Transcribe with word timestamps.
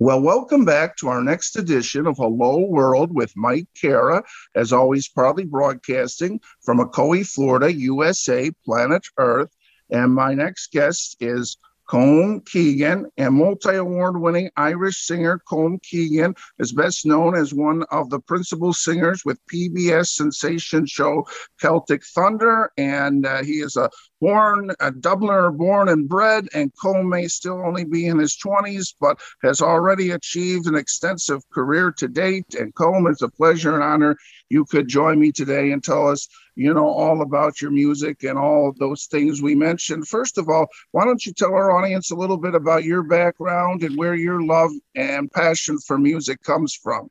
Well, 0.00 0.20
welcome 0.20 0.64
back 0.64 0.96
to 0.98 1.08
our 1.08 1.20
next 1.20 1.56
edition 1.56 2.06
of 2.06 2.18
Hello 2.18 2.60
World 2.60 3.12
with 3.12 3.32
Mike 3.34 3.66
Kara, 3.74 4.22
as 4.54 4.72
always, 4.72 5.08
proudly 5.08 5.44
broadcasting 5.44 6.40
from 6.64 6.78
Ocoee, 6.78 7.26
Florida, 7.26 7.72
USA, 7.72 8.52
planet 8.64 9.04
Earth. 9.18 9.50
And 9.90 10.14
my 10.14 10.34
next 10.34 10.70
guest 10.70 11.16
is 11.18 11.56
Colm 11.88 12.44
Keegan, 12.44 13.06
a 13.16 13.30
multi 13.30 13.74
award 13.74 14.20
winning 14.20 14.50
Irish 14.56 15.06
singer. 15.06 15.40
Colm 15.50 15.82
Keegan 15.82 16.34
is 16.58 16.72
best 16.72 17.06
known 17.06 17.34
as 17.34 17.54
one 17.54 17.82
of 17.90 18.10
the 18.10 18.20
principal 18.20 18.74
singers 18.74 19.22
with 19.24 19.38
PBS 19.52 20.08
sensation 20.08 20.84
show 20.84 21.26
Celtic 21.58 22.04
Thunder, 22.04 22.70
and 22.76 23.24
uh, 23.24 23.42
he 23.42 23.60
is 23.60 23.76
a 23.76 23.88
born 24.20 24.70
a 24.80 24.90
Dubliner, 24.90 25.56
born 25.56 25.88
and 25.88 26.08
bred, 26.08 26.48
and 26.52 26.72
Colm 26.74 27.08
may 27.08 27.26
still 27.28 27.64
only 27.64 27.84
be 27.84 28.06
in 28.06 28.18
his 28.18 28.36
20s, 28.36 28.94
but 29.00 29.18
has 29.42 29.62
already 29.62 30.10
achieved 30.10 30.66
an 30.66 30.74
extensive 30.74 31.40
career 31.50 31.92
to 31.92 32.08
date. 32.08 32.54
And 32.58 32.74
Colm, 32.74 33.10
it's 33.10 33.22
a 33.22 33.28
pleasure 33.28 33.74
and 33.74 33.82
honor 33.82 34.16
you 34.50 34.64
could 34.64 34.88
join 34.88 35.20
me 35.20 35.32
today 35.32 35.72
and 35.72 35.82
tell 35.82 36.08
us, 36.08 36.28
you 36.58 36.74
know, 36.74 36.88
all 36.88 37.22
about 37.22 37.62
your 37.62 37.70
music 37.70 38.24
and 38.24 38.36
all 38.36 38.68
of 38.68 38.76
those 38.78 39.06
things 39.06 39.40
we 39.40 39.54
mentioned. 39.54 40.08
First 40.08 40.38
of 40.38 40.48
all, 40.48 40.66
why 40.90 41.04
don't 41.04 41.24
you 41.24 41.32
tell 41.32 41.54
our 41.54 41.70
audience 41.70 42.10
a 42.10 42.16
little 42.16 42.36
bit 42.36 42.56
about 42.56 42.82
your 42.82 43.04
background 43.04 43.84
and 43.84 43.96
where 43.96 44.16
your 44.16 44.42
love 44.42 44.72
and 44.96 45.30
passion 45.30 45.78
for 45.78 45.98
music 45.98 46.42
comes 46.42 46.74
from? 46.74 47.08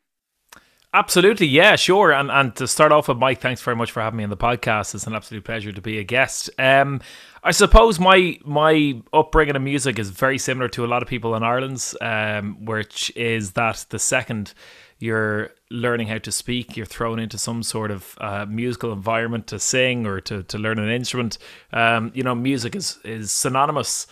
Absolutely, 0.93 1.47
yeah, 1.47 1.77
sure. 1.77 2.11
And 2.11 2.29
and 2.29 2.55
to 2.57 2.67
start 2.67 2.91
off 2.91 3.07
with, 3.07 3.17
Mike, 3.17 3.39
thanks 3.39 3.61
very 3.61 3.77
much 3.77 3.91
for 3.91 4.01
having 4.01 4.17
me 4.17 4.25
on 4.25 4.29
the 4.29 4.37
podcast. 4.37 4.93
It's 4.95 5.07
an 5.07 5.15
absolute 5.15 5.45
pleasure 5.45 5.71
to 5.71 5.81
be 5.81 5.97
a 5.97 6.03
guest. 6.03 6.49
Um, 6.59 6.99
I 7.41 7.51
suppose 7.51 7.99
my 7.99 8.37
my 8.43 9.01
upbringing 9.13 9.55
in 9.55 9.63
music 9.63 9.97
is 9.97 10.09
very 10.09 10.37
similar 10.37 10.67
to 10.69 10.83
a 10.83 10.87
lot 10.87 11.01
of 11.01 11.07
people 11.07 11.35
in 11.35 11.43
Ireland's, 11.43 11.95
um, 12.01 12.65
which 12.65 13.15
is 13.15 13.51
that 13.51 13.85
the 13.89 13.99
second 13.99 14.53
you're 14.99 15.51
learning 15.69 16.07
how 16.07 16.17
to 16.17 16.31
speak, 16.31 16.75
you're 16.75 16.85
thrown 16.85 17.19
into 17.19 17.37
some 17.37 17.61
sort 17.63 17.91
of 17.91 18.17
uh, 18.19 18.45
musical 18.47 18.91
environment 18.91 19.47
to 19.47 19.59
sing 19.59 20.05
or 20.05 20.19
to, 20.21 20.43
to 20.43 20.57
learn 20.57 20.79
an 20.79 20.89
instrument. 20.89 21.37
Um, 21.71 22.11
you 22.13 22.23
know, 22.23 22.35
music 22.35 22.75
is 22.75 22.99
is 23.03 23.31
synonymous 23.31 24.07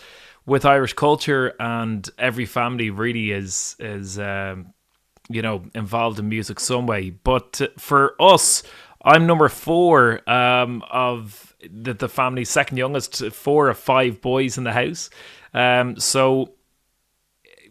with 0.46 0.66
Irish 0.66 0.94
culture, 0.94 1.54
and 1.60 2.08
every 2.18 2.46
family 2.46 2.90
really 2.90 3.32
is 3.32 3.76
is 3.80 4.20
um, 4.20 4.74
you 5.30 5.42
know 5.42 5.64
involved 5.74 6.20
in 6.20 6.30
music 6.30 6.60
some 6.60 6.86
way. 6.88 7.10
But 7.10 7.62
for 7.78 8.16
us, 8.20 8.64
I'm 9.04 9.26
number 9.26 9.50
four 9.50 10.28
um, 10.30 10.84
of 10.92 11.56
the, 11.68 11.94
the 11.94 12.10
family, 12.10 12.46
second 12.46 12.78
youngest, 12.78 13.26
four 13.32 13.70
of 13.70 13.78
five 13.78 14.22
boys 14.22 14.58
in 14.58 14.64
the 14.64 14.74
house. 14.74 15.10
Um, 15.54 16.00
so 16.00 16.54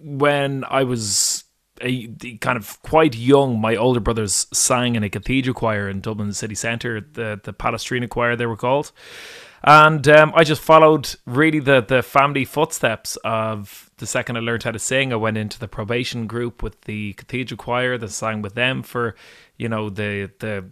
when 0.00 0.64
I 0.64 0.84
was 0.84 1.43
a, 1.84 2.36
kind 2.40 2.56
of 2.56 2.82
quite 2.82 3.14
young, 3.14 3.60
my 3.60 3.76
older 3.76 4.00
brothers 4.00 4.46
sang 4.52 4.96
in 4.96 5.04
a 5.04 5.10
cathedral 5.10 5.54
choir 5.54 5.88
in 5.88 6.00
Dublin 6.00 6.32
city 6.32 6.54
centre, 6.54 7.00
the 7.00 7.40
the 7.42 7.52
Palestrina 7.52 8.08
choir 8.08 8.36
they 8.36 8.46
were 8.46 8.56
called. 8.56 8.92
And 9.66 10.06
um, 10.08 10.32
I 10.36 10.44
just 10.44 10.60
followed 10.60 11.14
really 11.24 11.58
the, 11.58 11.80
the 11.80 12.02
family 12.02 12.44
footsteps 12.44 13.16
of 13.24 13.90
the 13.96 14.06
second 14.06 14.36
I 14.36 14.40
learned 14.40 14.64
how 14.64 14.72
to 14.72 14.78
sing. 14.78 15.10
I 15.10 15.16
went 15.16 15.38
into 15.38 15.58
the 15.58 15.68
probation 15.68 16.26
group 16.26 16.62
with 16.62 16.82
the 16.82 17.14
cathedral 17.14 17.56
choir 17.56 17.96
that 17.96 18.10
sang 18.10 18.42
with 18.42 18.54
them 18.54 18.82
for, 18.82 19.14
you 19.56 19.68
know, 19.68 19.88
the 19.88 20.30
the 20.40 20.70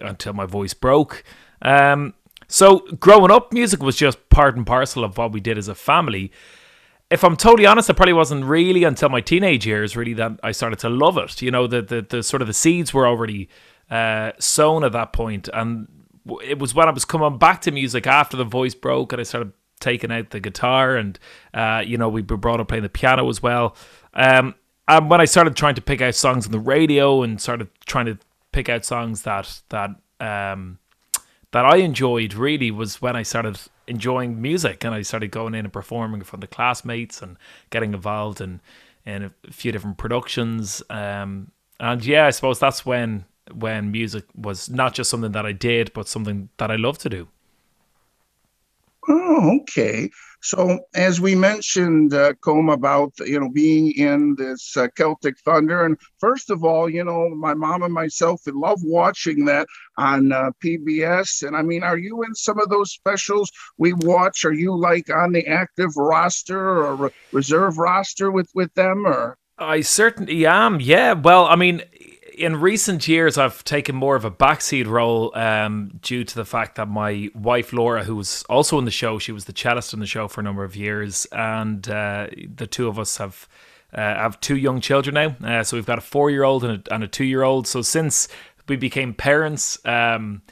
until 0.00 0.32
my 0.32 0.46
voice 0.46 0.74
broke. 0.74 1.22
Um, 1.60 2.14
so 2.48 2.80
growing 2.98 3.30
up, 3.30 3.52
music 3.52 3.80
was 3.80 3.96
just 3.96 4.28
part 4.28 4.56
and 4.56 4.66
parcel 4.66 5.04
of 5.04 5.16
what 5.16 5.32
we 5.32 5.40
did 5.40 5.56
as 5.56 5.68
a 5.68 5.74
family. 5.74 6.32
If 7.12 7.24
I'm 7.24 7.36
totally 7.36 7.66
honest, 7.66 7.90
it 7.90 7.94
probably 7.94 8.14
wasn't 8.14 8.44
really 8.44 8.84
until 8.84 9.10
my 9.10 9.20
teenage 9.20 9.66
years 9.66 9.96
really 9.96 10.14
that 10.14 10.40
I 10.42 10.52
started 10.52 10.78
to 10.78 10.88
love 10.88 11.18
it. 11.18 11.42
You 11.42 11.50
know, 11.50 11.66
the 11.66 11.82
the, 11.82 12.02
the 12.02 12.22
sort 12.22 12.40
of 12.40 12.48
the 12.48 12.54
seeds 12.54 12.94
were 12.94 13.06
already 13.06 13.50
uh, 13.90 14.32
sown 14.38 14.82
at 14.82 14.92
that 14.92 15.12
point, 15.12 15.48
and 15.52 15.88
it 16.42 16.58
was 16.58 16.74
when 16.74 16.88
I 16.88 16.90
was 16.90 17.04
coming 17.04 17.36
back 17.38 17.60
to 17.62 17.70
music 17.70 18.06
after 18.06 18.36
the 18.36 18.44
voice 18.44 18.74
broke 18.74 19.12
and 19.12 19.20
I 19.20 19.24
started 19.24 19.52
taking 19.80 20.12
out 20.12 20.30
the 20.30 20.40
guitar 20.40 20.96
and 20.96 21.18
uh, 21.52 21.82
you 21.84 21.98
know 21.98 22.08
we 22.08 22.22
were 22.22 22.36
brought 22.36 22.60
up 22.60 22.68
playing 22.68 22.82
the 22.82 22.88
piano 22.88 23.28
as 23.28 23.42
well. 23.42 23.76
Um, 24.14 24.54
and 24.88 25.10
when 25.10 25.20
I 25.20 25.26
started 25.26 25.54
trying 25.54 25.74
to 25.74 25.82
pick 25.82 26.00
out 26.00 26.14
songs 26.14 26.46
on 26.46 26.52
the 26.52 26.58
radio 26.58 27.22
and 27.22 27.40
started 27.40 27.68
trying 27.84 28.06
to 28.06 28.18
pick 28.52 28.68
out 28.68 28.84
songs 28.84 29.22
that 29.22 29.60
that 29.68 29.90
um, 30.18 30.78
that 31.50 31.66
I 31.66 31.76
enjoyed 31.76 32.34
really 32.34 32.70
was 32.70 33.02
when 33.02 33.16
I 33.16 33.22
started 33.22 33.58
enjoying 33.86 34.40
music 34.40 34.84
and 34.84 34.94
I 34.94 35.02
started 35.02 35.30
going 35.30 35.54
in 35.54 35.64
and 35.64 35.72
performing 35.72 36.20
in 36.20 36.24
front 36.24 36.44
of 36.44 36.50
classmates 36.50 37.22
and 37.22 37.36
getting 37.70 37.92
involved 37.94 38.40
in 38.40 38.60
in 39.04 39.24
a 39.24 39.32
few 39.50 39.72
different 39.72 39.98
productions. 39.98 40.82
Um, 40.88 41.50
and 41.80 42.04
yeah, 42.04 42.26
I 42.26 42.30
suppose 42.30 42.58
that's 42.58 42.86
when 42.86 43.24
when 43.52 43.90
music 43.90 44.24
was 44.36 44.70
not 44.70 44.94
just 44.94 45.10
something 45.10 45.32
that 45.32 45.44
I 45.44 45.52
did, 45.52 45.92
but 45.92 46.08
something 46.08 46.48
that 46.58 46.70
I 46.70 46.76
love 46.76 46.98
to 46.98 47.08
do. 47.08 47.28
Oh, 49.08 49.58
okay. 49.62 50.10
So, 50.44 50.80
as 50.94 51.20
we 51.20 51.34
mentioned, 51.36 52.14
uh, 52.14 52.34
Colm, 52.44 52.72
about 52.72 53.12
you 53.20 53.38
know 53.38 53.48
being 53.48 53.92
in 53.92 54.34
this 54.36 54.76
uh, 54.76 54.88
Celtic 54.96 55.38
Thunder, 55.40 55.84
and 55.84 55.96
first 56.18 56.50
of 56.50 56.64
all, 56.64 56.88
you 56.88 57.04
know, 57.04 57.28
my 57.30 57.54
mom 57.54 57.82
and 57.82 57.94
myself 57.94 58.40
love 58.46 58.80
watching 58.82 59.44
that 59.44 59.66
on 59.98 60.32
uh, 60.32 60.50
PBS. 60.62 61.46
And 61.46 61.56
I 61.56 61.62
mean, 61.62 61.84
are 61.84 61.98
you 61.98 62.22
in 62.22 62.34
some 62.34 62.58
of 62.58 62.68
those 62.70 62.92
specials 62.92 63.50
we 63.78 63.92
watch? 63.92 64.44
Are 64.44 64.52
you 64.52 64.76
like 64.76 65.10
on 65.10 65.32
the 65.32 65.46
active 65.46 65.96
roster 65.96 66.84
or 66.84 67.12
reserve 67.32 67.78
roster 67.78 68.30
with 68.30 68.50
with 68.54 68.72
them, 68.74 69.06
or? 69.06 69.38
I 69.58 69.80
certainly 69.82 70.44
am. 70.44 70.80
Yeah. 70.80 71.12
Well, 71.12 71.46
I 71.46 71.54
mean, 71.54 71.82
in 72.34 72.60
recent 72.60 73.06
years, 73.08 73.38
I've 73.38 73.62
taken 73.64 73.94
more 73.94 74.16
of 74.16 74.24
a 74.24 74.30
backseat 74.30 74.86
role 74.86 75.36
um, 75.36 75.98
due 76.02 76.24
to 76.24 76.34
the 76.34 76.44
fact 76.44 76.76
that 76.76 76.88
my 76.88 77.30
wife 77.34 77.72
Laura, 77.72 78.04
who 78.04 78.16
was 78.16 78.42
also 78.48 78.78
in 78.78 78.84
the 78.84 78.90
show, 78.90 79.18
she 79.18 79.32
was 79.32 79.44
the 79.44 79.52
cellist 79.52 79.92
in 79.92 80.00
the 80.00 80.06
show 80.06 80.28
for 80.28 80.40
a 80.40 80.44
number 80.44 80.64
of 80.64 80.74
years, 80.76 81.26
and 81.32 81.88
uh, 81.88 82.28
the 82.54 82.66
two 82.66 82.88
of 82.88 82.98
us 82.98 83.16
have 83.18 83.48
uh, 83.92 84.00
have 84.00 84.40
two 84.40 84.56
young 84.56 84.80
children 84.80 85.14
now. 85.14 85.36
Uh, 85.46 85.62
so 85.62 85.76
we've 85.76 85.86
got 85.86 85.98
a 85.98 86.02
four 86.02 86.30
year 86.30 86.44
old 86.44 86.64
and 86.64 86.86
a, 86.86 86.94
and 86.94 87.04
a 87.04 87.08
two 87.08 87.24
year 87.24 87.42
old. 87.42 87.66
So 87.66 87.82
since 87.82 88.28
we 88.68 88.76
became 88.76 89.12
parents, 89.12 89.78
um, 89.84 90.42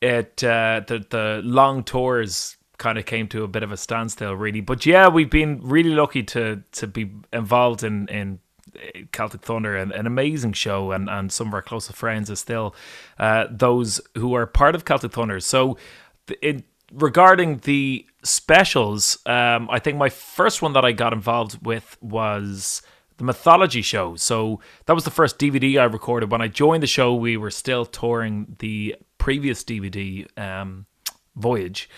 it 0.00 0.42
uh, 0.42 0.82
the 0.86 1.04
the 1.08 1.40
long 1.44 1.84
tours 1.84 2.56
kind 2.78 2.98
of 2.98 3.06
came 3.06 3.28
to 3.28 3.44
a 3.44 3.48
bit 3.48 3.62
of 3.62 3.70
a 3.70 3.76
standstill, 3.76 4.34
really. 4.34 4.60
But 4.60 4.84
yeah, 4.84 5.08
we've 5.08 5.30
been 5.30 5.60
really 5.62 5.94
lucky 5.94 6.22
to 6.24 6.62
to 6.72 6.86
be 6.86 7.12
involved 7.32 7.84
in 7.84 8.08
in 8.08 8.40
Celtic 9.12 9.42
Thunder, 9.42 9.76
an, 9.76 9.92
an 9.92 10.06
amazing 10.06 10.52
show, 10.52 10.92
and, 10.92 11.08
and 11.08 11.32
some 11.32 11.48
of 11.48 11.54
our 11.54 11.62
closest 11.62 11.96
friends 11.96 12.30
are 12.30 12.36
still 12.36 12.74
uh, 13.18 13.46
those 13.50 14.00
who 14.16 14.34
are 14.34 14.46
part 14.46 14.74
of 14.74 14.84
Celtic 14.84 15.12
Thunder. 15.12 15.40
So, 15.40 15.76
in, 16.40 16.64
regarding 16.92 17.58
the 17.58 18.06
specials, 18.22 19.18
um, 19.26 19.68
I 19.70 19.78
think 19.78 19.98
my 19.98 20.08
first 20.08 20.62
one 20.62 20.72
that 20.72 20.84
I 20.84 20.92
got 20.92 21.12
involved 21.12 21.64
with 21.64 21.96
was 22.00 22.82
the 23.16 23.24
Mythology 23.24 23.82
show. 23.82 24.16
So 24.16 24.60
that 24.86 24.94
was 24.94 25.04
the 25.04 25.10
first 25.10 25.38
DVD 25.38 25.80
I 25.80 25.84
recorded. 25.84 26.30
When 26.30 26.42
I 26.42 26.48
joined 26.48 26.82
the 26.82 26.88
show, 26.88 27.14
we 27.14 27.36
were 27.36 27.50
still 27.50 27.84
touring 27.84 28.56
the 28.58 28.96
previous 29.18 29.62
DVD 29.62 30.26
um, 30.38 30.86
Voyage. 31.36 31.88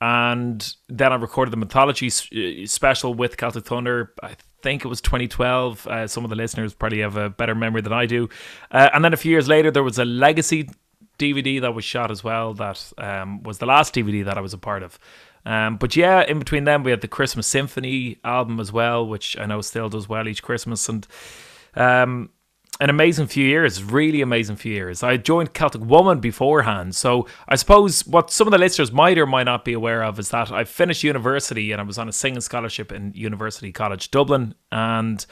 And 0.00 0.74
then 0.88 1.12
I 1.12 1.16
recorded 1.16 1.52
the 1.52 1.56
Mythology 1.56 2.08
uh, 2.08 2.66
special 2.66 3.14
with 3.14 3.36
Celtic 3.36 3.64
Thunder. 3.64 4.12
I 4.22 4.36
think 4.64 4.84
it 4.84 4.88
was 4.88 5.00
2012. 5.02 5.86
Uh, 5.86 6.06
some 6.08 6.24
of 6.24 6.30
the 6.30 6.36
listeners 6.36 6.74
probably 6.74 7.00
have 7.00 7.16
a 7.16 7.30
better 7.30 7.54
memory 7.54 7.82
than 7.82 7.92
I 7.92 8.06
do. 8.06 8.28
Uh, 8.72 8.88
and 8.92 9.04
then 9.04 9.12
a 9.12 9.16
few 9.16 9.30
years 9.30 9.46
later, 9.46 9.70
there 9.70 9.84
was 9.84 9.98
a 9.98 10.04
legacy 10.04 10.68
DVD 11.18 11.60
that 11.60 11.74
was 11.74 11.84
shot 11.84 12.10
as 12.10 12.24
well. 12.24 12.54
That 12.54 12.92
um, 12.98 13.42
was 13.42 13.58
the 13.58 13.66
last 13.66 13.94
DVD 13.94 14.24
that 14.24 14.36
I 14.36 14.40
was 14.40 14.54
a 14.54 14.58
part 14.58 14.82
of. 14.82 14.98
Um, 15.46 15.76
but 15.76 15.94
yeah, 15.94 16.22
in 16.22 16.38
between 16.38 16.64
them, 16.64 16.82
we 16.82 16.90
had 16.90 17.02
the 17.02 17.08
Christmas 17.08 17.46
Symphony 17.46 18.18
album 18.24 18.58
as 18.58 18.72
well, 18.72 19.06
which 19.06 19.38
I 19.38 19.44
know 19.46 19.60
still 19.60 19.90
does 19.90 20.08
well 20.08 20.26
each 20.26 20.42
Christmas. 20.42 20.88
And 20.88 21.06
um, 21.74 22.30
an 22.80 22.90
amazing 22.90 23.26
few 23.28 23.46
years, 23.46 23.84
really 23.84 24.20
amazing 24.20 24.56
few 24.56 24.72
years. 24.72 25.02
I 25.02 25.16
joined 25.16 25.54
Celtic 25.54 25.82
Woman 25.82 26.18
beforehand, 26.18 26.96
so 26.96 27.26
I 27.48 27.54
suppose 27.54 28.06
what 28.06 28.30
some 28.30 28.48
of 28.48 28.50
the 28.50 28.58
listeners 28.58 28.90
might 28.90 29.16
or 29.16 29.26
might 29.26 29.44
not 29.44 29.64
be 29.64 29.72
aware 29.72 30.02
of 30.02 30.18
is 30.18 30.30
that 30.30 30.50
I 30.50 30.64
finished 30.64 31.04
university 31.04 31.70
and 31.70 31.80
I 31.80 31.84
was 31.84 31.98
on 31.98 32.08
a 32.08 32.12
singing 32.12 32.40
scholarship 32.40 32.90
in 32.90 33.12
University 33.14 33.70
College 33.70 34.10
Dublin, 34.10 34.54
and 34.72 35.24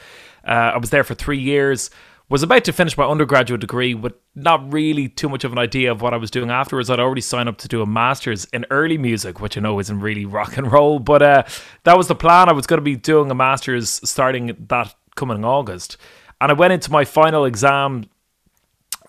uh, 0.47 0.71
I 0.73 0.77
was 0.77 0.89
there 0.89 1.03
for 1.03 1.15
three 1.15 1.39
years. 1.39 1.89
Was 2.29 2.41
about 2.41 2.63
to 2.63 2.73
finish 2.73 2.97
my 2.97 3.05
undergraduate 3.05 3.61
degree 3.61 3.93
with 3.93 4.13
not 4.33 4.71
really 4.71 5.09
too 5.09 5.27
much 5.27 5.43
of 5.43 5.51
an 5.51 5.59
idea 5.59 5.91
of 5.91 6.01
what 6.01 6.13
I 6.13 6.17
was 6.17 6.31
doing 6.31 6.49
afterwards. 6.49 6.89
I'd 6.89 6.99
already 6.99 7.21
signed 7.21 7.49
up 7.49 7.57
to 7.59 7.67
do 7.67 7.81
a 7.81 7.85
master's 7.85 8.45
in 8.45 8.65
early 8.71 8.97
music, 8.97 9.41
which 9.41 9.57
I 9.57 9.61
know 9.61 9.77
isn't 9.79 9.99
really 9.99 10.25
rock 10.39 10.57
and 10.57 10.71
roll, 10.71 10.97
but 10.99 11.21
uh, 11.21 11.43
that 11.83 11.97
was 11.97 12.07
the 12.07 12.15
plan. 12.15 12.49
I 12.49 12.53
was 12.53 12.65
going 12.65 12.79
to 12.79 12.83
be 12.83 12.95
doing 12.95 13.29
a 13.29 13.35
master's 13.35 13.99
starting 14.09 14.55
that 14.69 14.95
coming 15.15 15.43
August. 15.43 15.97
And 16.43 16.51
I 16.51 16.55
went 16.55 16.73
into 16.73 16.91
my 16.91 17.05
final 17.05 17.45
exam 17.45 18.03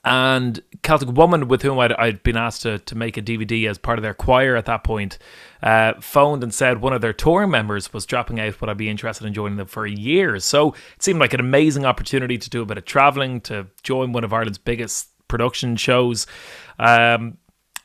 and 0.04 0.62
Celtic 0.82 1.08
Woman, 1.08 1.48
with 1.48 1.62
whom 1.62 1.80
I'd, 1.80 1.92
I'd, 1.94 2.22
been 2.22 2.36
asked 2.36 2.62
to, 2.62 2.78
to 2.78 2.94
make 2.94 3.16
a 3.16 3.22
DVD 3.22 3.68
as 3.68 3.76
part 3.76 3.98
of 3.98 4.04
their 4.04 4.14
choir 4.14 4.54
at 4.54 4.66
that 4.66 4.84
point, 4.84 5.18
uh, 5.60 5.94
phoned 6.00 6.44
and 6.44 6.54
said 6.54 6.80
one 6.80 6.92
of 6.92 7.00
their 7.00 7.12
touring 7.12 7.50
members 7.50 7.92
was 7.92 8.06
dropping 8.06 8.38
out. 8.38 8.60
Would 8.60 8.70
I 8.70 8.74
be 8.74 8.88
interested 8.88 9.26
in 9.26 9.34
joining 9.34 9.56
them 9.56 9.66
for 9.66 9.84
a 9.84 9.90
year? 9.90 10.38
So 10.38 10.74
it 10.94 11.02
seemed 11.02 11.18
like 11.18 11.34
an 11.34 11.40
amazing 11.40 11.84
opportunity 11.84 12.38
to 12.38 12.48
do 12.48 12.62
a 12.62 12.66
bit 12.66 12.78
of 12.78 12.84
traveling, 12.84 13.40
to 13.42 13.66
join 13.82 14.12
one 14.12 14.22
of 14.22 14.32
Ireland's 14.32 14.58
biggest 14.58 15.08
production 15.26 15.74
shows. 15.74 16.28
Um, 16.78 17.38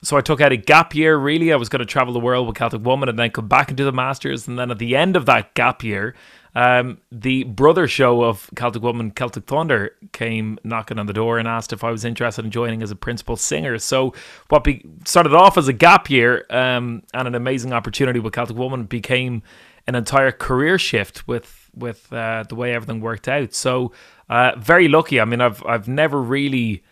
so 0.04 0.16
I 0.16 0.22
took 0.22 0.42
out 0.42 0.52
a 0.52 0.58
gap 0.58 0.94
year. 0.94 1.18
Really, 1.18 1.52
I 1.52 1.56
was 1.56 1.70
going 1.70 1.80
to 1.80 1.86
travel 1.86 2.14
the 2.14 2.20
world 2.20 2.46
with 2.46 2.56
Celtic 2.56 2.86
Woman 2.86 3.10
and 3.10 3.18
then 3.18 3.32
come 3.32 3.48
back 3.48 3.70
and 3.70 3.78
do 3.78 3.84
the 3.86 3.92
Masters. 3.92 4.48
And 4.48 4.60
then 4.60 4.70
at 4.70 4.78
the 4.78 4.96
end 4.96 5.16
of 5.16 5.26
that 5.26 5.56
gap 5.56 5.84
year, 5.84 6.14
um, 6.56 7.00
the 7.12 7.44
brother 7.44 7.88
show 7.88 8.24
of 8.24 8.50
Celtic 8.56 8.82
Woman, 8.82 9.12
Celtic 9.12 9.46
Thunder, 9.46 9.96
came 10.12 10.58
knocking 10.64 10.98
on 10.98 11.06
the 11.06 11.14
door 11.14 11.38
and 11.38 11.48
asked 11.48 11.74
if 11.74 11.84
I 11.84 11.92
was 11.92 12.04
interested 12.04 12.44
in 12.46 12.52
joining 12.52 12.82
as 12.82 12.92
a 12.92 12.96
principal 12.96 13.36
singer. 13.36 13.78
So, 13.78 14.14
what 14.50 14.64
be- 14.64 14.86
started 15.06 15.34
off 15.34 15.58
as 15.58 15.68
a 15.68 15.74
gap 15.74 16.10
year 16.10 16.46
um, 16.50 17.04
and 17.14 17.28
an 17.28 17.36
amazing 17.36 17.74
opportunity 17.74 18.20
with 18.20 18.34
Celtic 18.34 18.58
Woman 18.58 18.86
became 18.86 19.44
an 19.88 19.96
entire 19.96 20.32
career 20.32 20.78
shift 20.78 21.28
with 21.28 21.70
with 21.76 22.12
uh, 22.12 22.44
the 22.50 22.56
way 22.56 22.74
everything 22.74 23.02
worked 23.02 23.28
out. 23.28 23.54
So, 23.54 23.92
uh, 24.30 24.54
very 24.58 24.88
lucky. 24.88 25.20
I 25.20 25.26
mean, 25.26 25.42
I've 25.42 25.64
I've 25.66 25.88
never 25.88 26.22
really 26.22 26.84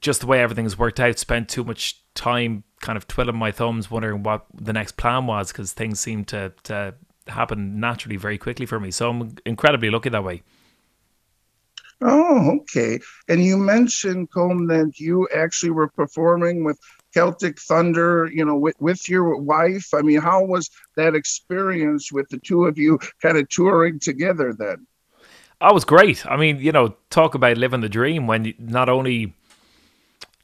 just 0.00 0.20
the 0.20 0.26
way 0.26 0.40
everything 0.40 0.64
has 0.64 0.78
worked 0.78 1.00
out 1.00 1.18
spent 1.18 1.48
too 1.48 1.64
much 1.64 2.00
time 2.14 2.64
kind 2.80 2.96
of 2.96 3.06
twiddling 3.06 3.36
my 3.36 3.52
thumbs, 3.52 3.90
wondering 3.90 4.22
what 4.22 4.46
the 4.54 4.72
next 4.72 4.96
plan 4.96 5.26
was 5.26 5.52
because 5.52 5.72
things 5.72 6.00
seem 6.00 6.24
to 6.26 6.52
to 6.64 6.94
happen 7.30 7.80
naturally 7.80 8.16
very 8.16 8.38
quickly 8.38 8.66
for 8.66 8.80
me. 8.80 8.90
So 8.90 9.10
I'm 9.10 9.34
incredibly 9.46 9.90
lucky 9.90 10.08
that 10.10 10.24
way. 10.24 10.42
Oh, 12.02 12.58
okay. 12.60 12.98
And 13.28 13.44
you 13.44 13.56
mentioned, 13.58 14.30
Colm, 14.30 14.68
that 14.68 14.98
you 14.98 15.28
actually 15.34 15.70
were 15.70 15.88
performing 15.88 16.64
with 16.64 16.78
Celtic 17.12 17.60
Thunder, 17.60 18.30
you 18.32 18.44
know, 18.44 18.56
with, 18.56 18.80
with 18.80 19.08
your 19.08 19.36
wife. 19.36 19.92
I 19.92 20.00
mean, 20.00 20.20
how 20.20 20.44
was 20.44 20.70
that 20.96 21.14
experience 21.14 22.10
with 22.10 22.28
the 22.30 22.38
two 22.38 22.64
of 22.64 22.78
you 22.78 22.98
kind 23.20 23.36
of 23.36 23.48
touring 23.48 23.98
together 23.98 24.54
then? 24.58 24.86
That 25.60 25.74
was 25.74 25.84
great. 25.84 26.24
I 26.24 26.36
mean, 26.36 26.58
you 26.58 26.72
know, 26.72 26.96
talk 27.10 27.34
about 27.34 27.58
living 27.58 27.80
the 27.80 27.88
dream 27.88 28.26
when 28.26 28.46
you, 28.46 28.54
not 28.58 28.88
only 28.88 29.34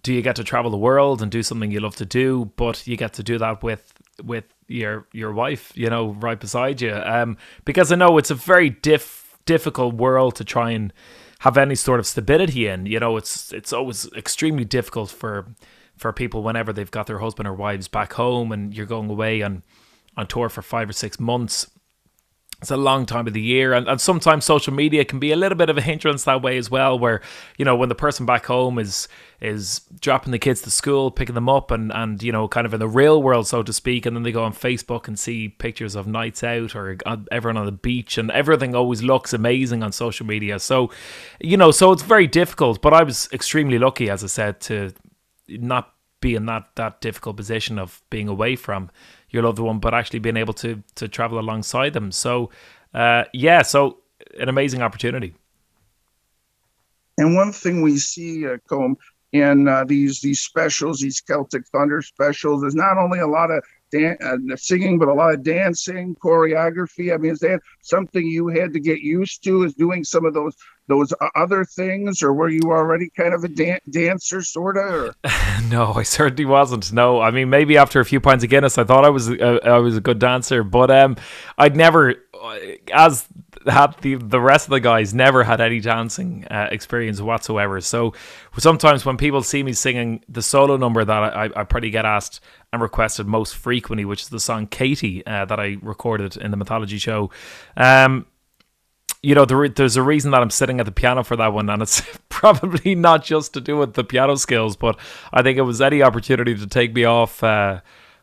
do 0.03 0.13
you 0.13 0.21
get 0.21 0.37
to 0.37 0.45
travel 0.45 0.71
the 0.71 0.77
world 0.77 1.23
and 1.23 1.33
do 1.33 1.43
something 1.43 1.71
you 1.71 1.81
love 1.81 1.97
to 1.97 2.05
do, 2.05 2.53
but 2.57 2.87
you 2.87 2.99
get 2.99 3.15
to 3.15 3.23
do 3.23 3.39
that 3.39 3.63
with 3.63 3.95
with 4.23 4.45
your 4.69 5.07
your 5.13 5.33
wife, 5.33 5.73
you 5.75 5.89
know, 5.91 6.13
right 6.13 6.39
beside 6.39 6.81
you. 6.81 6.93
Um, 6.93 7.37
because 7.65 7.93
I 7.93 7.97
know 7.97 8.19
it's 8.19 8.31
a 8.31 8.35
very 8.35 8.71
diff 8.71 9.39
difficult 9.45 9.95
world 9.95 10.35
to 10.37 10.45
try 10.45 10.73
and 10.73 10.93
have 11.41 11.57
any 11.57 11.75
sort 11.75 12.01
of 12.01 12.07
stability 12.07 12.67
in. 12.67 12.87
You 12.87 13.01
know, 13.01 13.17
it's 13.17 13.53
it's 13.53 13.73
always 13.73 14.11
extremely 14.15 14.65
difficult 14.65 15.11
for 15.11 15.47
for 15.97 16.13
people 16.13 16.43
whenever 16.43 16.73
they've 16.73 16.91
got 16.91 17.07
their 17.07 17.19
husband 17.19 17.49
or 17.49 17.55
wives 17.55 17.89
back 17.89 18.15
home 18.15 18.53
and 18.53 18.75
you're 18.75 18.87
going 18.87 19.09
away 19.09 19.43
on 19.43 19.63
on 20.17 20.27
tour 20.27 20.49
for 20.49 20.63
five 20.63 20.89
or 20.89 20.93
six 20.93 21.19
months 21.19 21.71
it's 22.63 22.71
a 22.71 22.77
long 22.77 23.05
time 23.05 23.27
of 23.27 23.35
the 23.35 23.41
year 23.41 23.75
and, 23.75 23.87
and 23.87 24.01
sometimes 24.01 24.45
social 24.45 24.73
media 24.73 25.05
can 25.05 25.19
be 25.19 25.31
a 25.31 25.37
little 25.37 25.59
bit 25.59 25.69
of 25.69 25.77
a 25.77 25.83
hindrance 25.83 26.25
that 26.25 26.41
way 26.41 26.57
as 26.57 26.71
well 26.71 26.99
where 26.99 27.21
you 27.59 27.65
know 27.65 27.77
when 27.77 27.89
the 27.89 27.95
person 27.95 28.25
back 28.25 28.47
home 28.47 28.79
is 28.79 29.09
is 29.41 29.83
dropping 30.01 30.33
the 30.33 30.39
kids 30.39 30.63
to 30.63 30.71
school 30.71 31.11
picking 31.11 31.35
them 31.35 31.49
up 31.49 31.71
and 31.71 31.93
and 31.93 32.23
you 32.23 32.33
know 32.33 32.49
kind 32.49 32.67
of 32.67 32.73
in 32.73 32.81
the 32.81 32.89
real 32.89 33.23
world 33.23 33.47
so 33.47 33.63
to 33.63 33.73
speak 33.73 34.07
and 34.07 34.17
then 34.17 34.23
they 34.23 34.33
go 34.33 34.43
on 34.43 34.55
facebook 34.55 35.07
and 35.07 35.19
see 35.19 35.49
pictures 35.49 35.95
of 35.95 36.07
nights 36.07 36.43
out 36.43 36.75
or 36.75 36.97
everyone 37.31 37.59
on 37.59 37.67
the 37.67 37.73
beach 37.73 38.17
and 38.17 38.31
everything 38.31 38.75
always 38.75 39.03
looks 39.03 39.33
amazing 39.33 39.83
on 39.83 39.93
social 39.93 40.27
media. 40.27 40.59
So 40.59 40.91
you 41.41 41.57
know 41.57 41.71
so 41.71 41.93
it's 41.93 42.03
very 42.03 42.27
difficult 42.27 42.81
but 42.81 42.95
i 42.95 43.03
was 43.03 43.29
extremely 43.33 43.79
lucky 43.79 44.09
as 44.09 44.25
i 44.25 44.27
said 44.27 44.61
to 44.61 44.93
not 45.49 45.93
be 46.21 46.35
in 46.35 46.47
that 46.47 46.69
that 46.77 47.01
difficult 47.01 47.37
position 47.37 47.79
of 47.79 48.03
being 48.11 48.29
away 48.29 48.57
from 48.57 48.91
your 49.31 49.43
loved 49.43 49.59
one, 49.59 49.79
but 49.79 49.95
actually 49.95 50.19
being 50.19 50.37
able 50.37 50.55
to 50.55 50.83
to 50.97 51.09
travel 51.09 51.39
alongside 51.39 51.93
them. 51.93 52.13
So, 52.13 52.51
uh, 52.95 53.25
yeah, 53.33 53.63
so 53.63 53.99
an 54.39 54.49
amazing 54.49 54.83
opportunity. 54.83 55.35
And 57.19 57.35
one 57.35 57.53
thing 57.53 57.83
we 57.83 57.97
see, 57.97 58.47
uh, 58.47 58.59
in 59.33 59.69
uh, 59.69 59.85
these 59.85 60.21
these 60.21 60.41
specials, 60.41 61.01
these 61.01 61.21
Celtic 61.21 61.67
Thunder 61.69 62.03
specials, 62.03 62.63
is 62.63 62.75
not 62.75 62.99
only 62.99 63.21
a 63.21 63.27
lot 63.27 63.51
of 63.51 63.65
dan- 63.91 64.19
uh, 64.23 64.57
singing, 64.57 64.99
but 64.99 65.09
a 65.09 65.15
lot 65.15 65.35
of 65.35 65.43
dancing, 65.43 66.15
choreography. 66.17 67.13
I 67.13 67.17
mean, 67.17 67.33
is 67.33 67.41
that 67.41 67.61
something 67.81 68.27
you 68.27 68.49
had 68.49 68.73
to 68.75 68.81
get 68.81 69.01
used 69.01 69.43
to? 69.45 69.65
Is 69.65 69.75
doing 69.75 70.05
some 70.05 70.25
of 70.25 70.35
those 70.35 70.55
those 70.89 71.13
other 71.35 71.65
things, 71.65 72.23
or 72.23 72.33
were 72.33 72.49
you 72.49 72.63
already 72.67 73.11
kind 73.17 73.35
of 73.35 73.45
a 73.45 73.49
dan- 73.49 73.81
dancer, 73.91 74.43
sort 74.43 74.77
of? 74.77 75.15
no, 75.71 75.93
I 75.95 76.03
certainly 76.03 76.45
wasn't. 76.45 76.93
No, 76.93 77.21
I 77.21 77.31
mean 77.31 77.51
maybe 77.51 77.77
after 77.77 78.01
a 78.01 78.05
few 78.05 78.21
pints 78.21 78.45
of 78.45 78.51
Guinness, 78.51 78.79
I 78.79 78.85
thought 78.85 79.05
I 79.05 79.11
was 79.11 79.31
uh, 79.31 79.59
I 79.65 79.79
was 79.79 79.97
a 79.97 80.01
good 80.01 80.19
dancer, 80.19 80.63
but 80.63 80.91
um, 80.91 81.17
I'd 81.59 81.77
never, 81.77 82.15
uh, 82.41 82.59
as 82.93 83.27
had 83.67 83.97
the 84.01 84.17
the 84.17 84.41
rest 84.41 84.67
of 84.67 84.71
the 84.71 84.81
guys, 84.81 85.13
never 85.15 85.45
had 85.45 85.61
any 85.61 85.81
dancing 85.81 86.47
uh, 86.51 86.69
experience 86.71 87.21
whatsoever. 87.21 87.81
So 87.81 88.15
sometimes 88.59 89.05
when 89.05 89.17
people 89.17 89.43
see 89.43 89.63
me 89.63 89.73
singing 89.73 90.25
the 90.29 90.43
solo 90.43 90.77
number 90.77 91.05
that 91.05 91.37
I, 91.37 91.51
I 91.55 91.65
probably 91.65 91.91
get 91.91 92.05
asked 92.05 92.41
and 92.73 92.83
requested 92.83 93.27
most 93.27 93.57
frequently, 93.57 94.05
which 94.05 94.23
is 94.23 94.29
the 94.29 94.41
song 94.41 94.67
Katie 94.67 95.27
uh, 95.27 95.45
that 95.47 95.59
I 95.59 95.77
recorded 95.83 96.37
in 96.37 96.51
the 96.51 96.57
Mythology 96.57 96.99
show. 96.99 97.31
Um, 97.77 98.27
you 99.27 99.35
know, 99.35 99.45
there, 99.45 99.69
there's 99.69 99.97
a 99.97 100.05
reason 100.05 100.31
that 100.31 100.41
I'm 100.41 100.51
sitting 100.51 100.79
at 100.79 100.87
the 100.87 100.93
piano 100.93 101.25
for 101.25 101.35
that 101.35 101.53
one, 101.53 101.69
and 101.69 101.83
it's 101.83 102.01
probably 102.29 102.95
not 102.95 103.25
just 103.25 103.55
to 103.55 103.61
do 103.61 103.77
with 103.77 103.95
the 103.95 104.05
piano 104.05 104.37
skills, 104.37 104.77
but 104.77 104.97
I 105.33 105.43
think 105.43 105.59
it 105.59 105.63
was 105.63 105.81
any 105.81 106.01
opportunity 106.01 106.55
to 106.55 106.67
take 106.69 106.95
me 106.95 107.05
off 107.05 107.43
uh, 107.43 107.81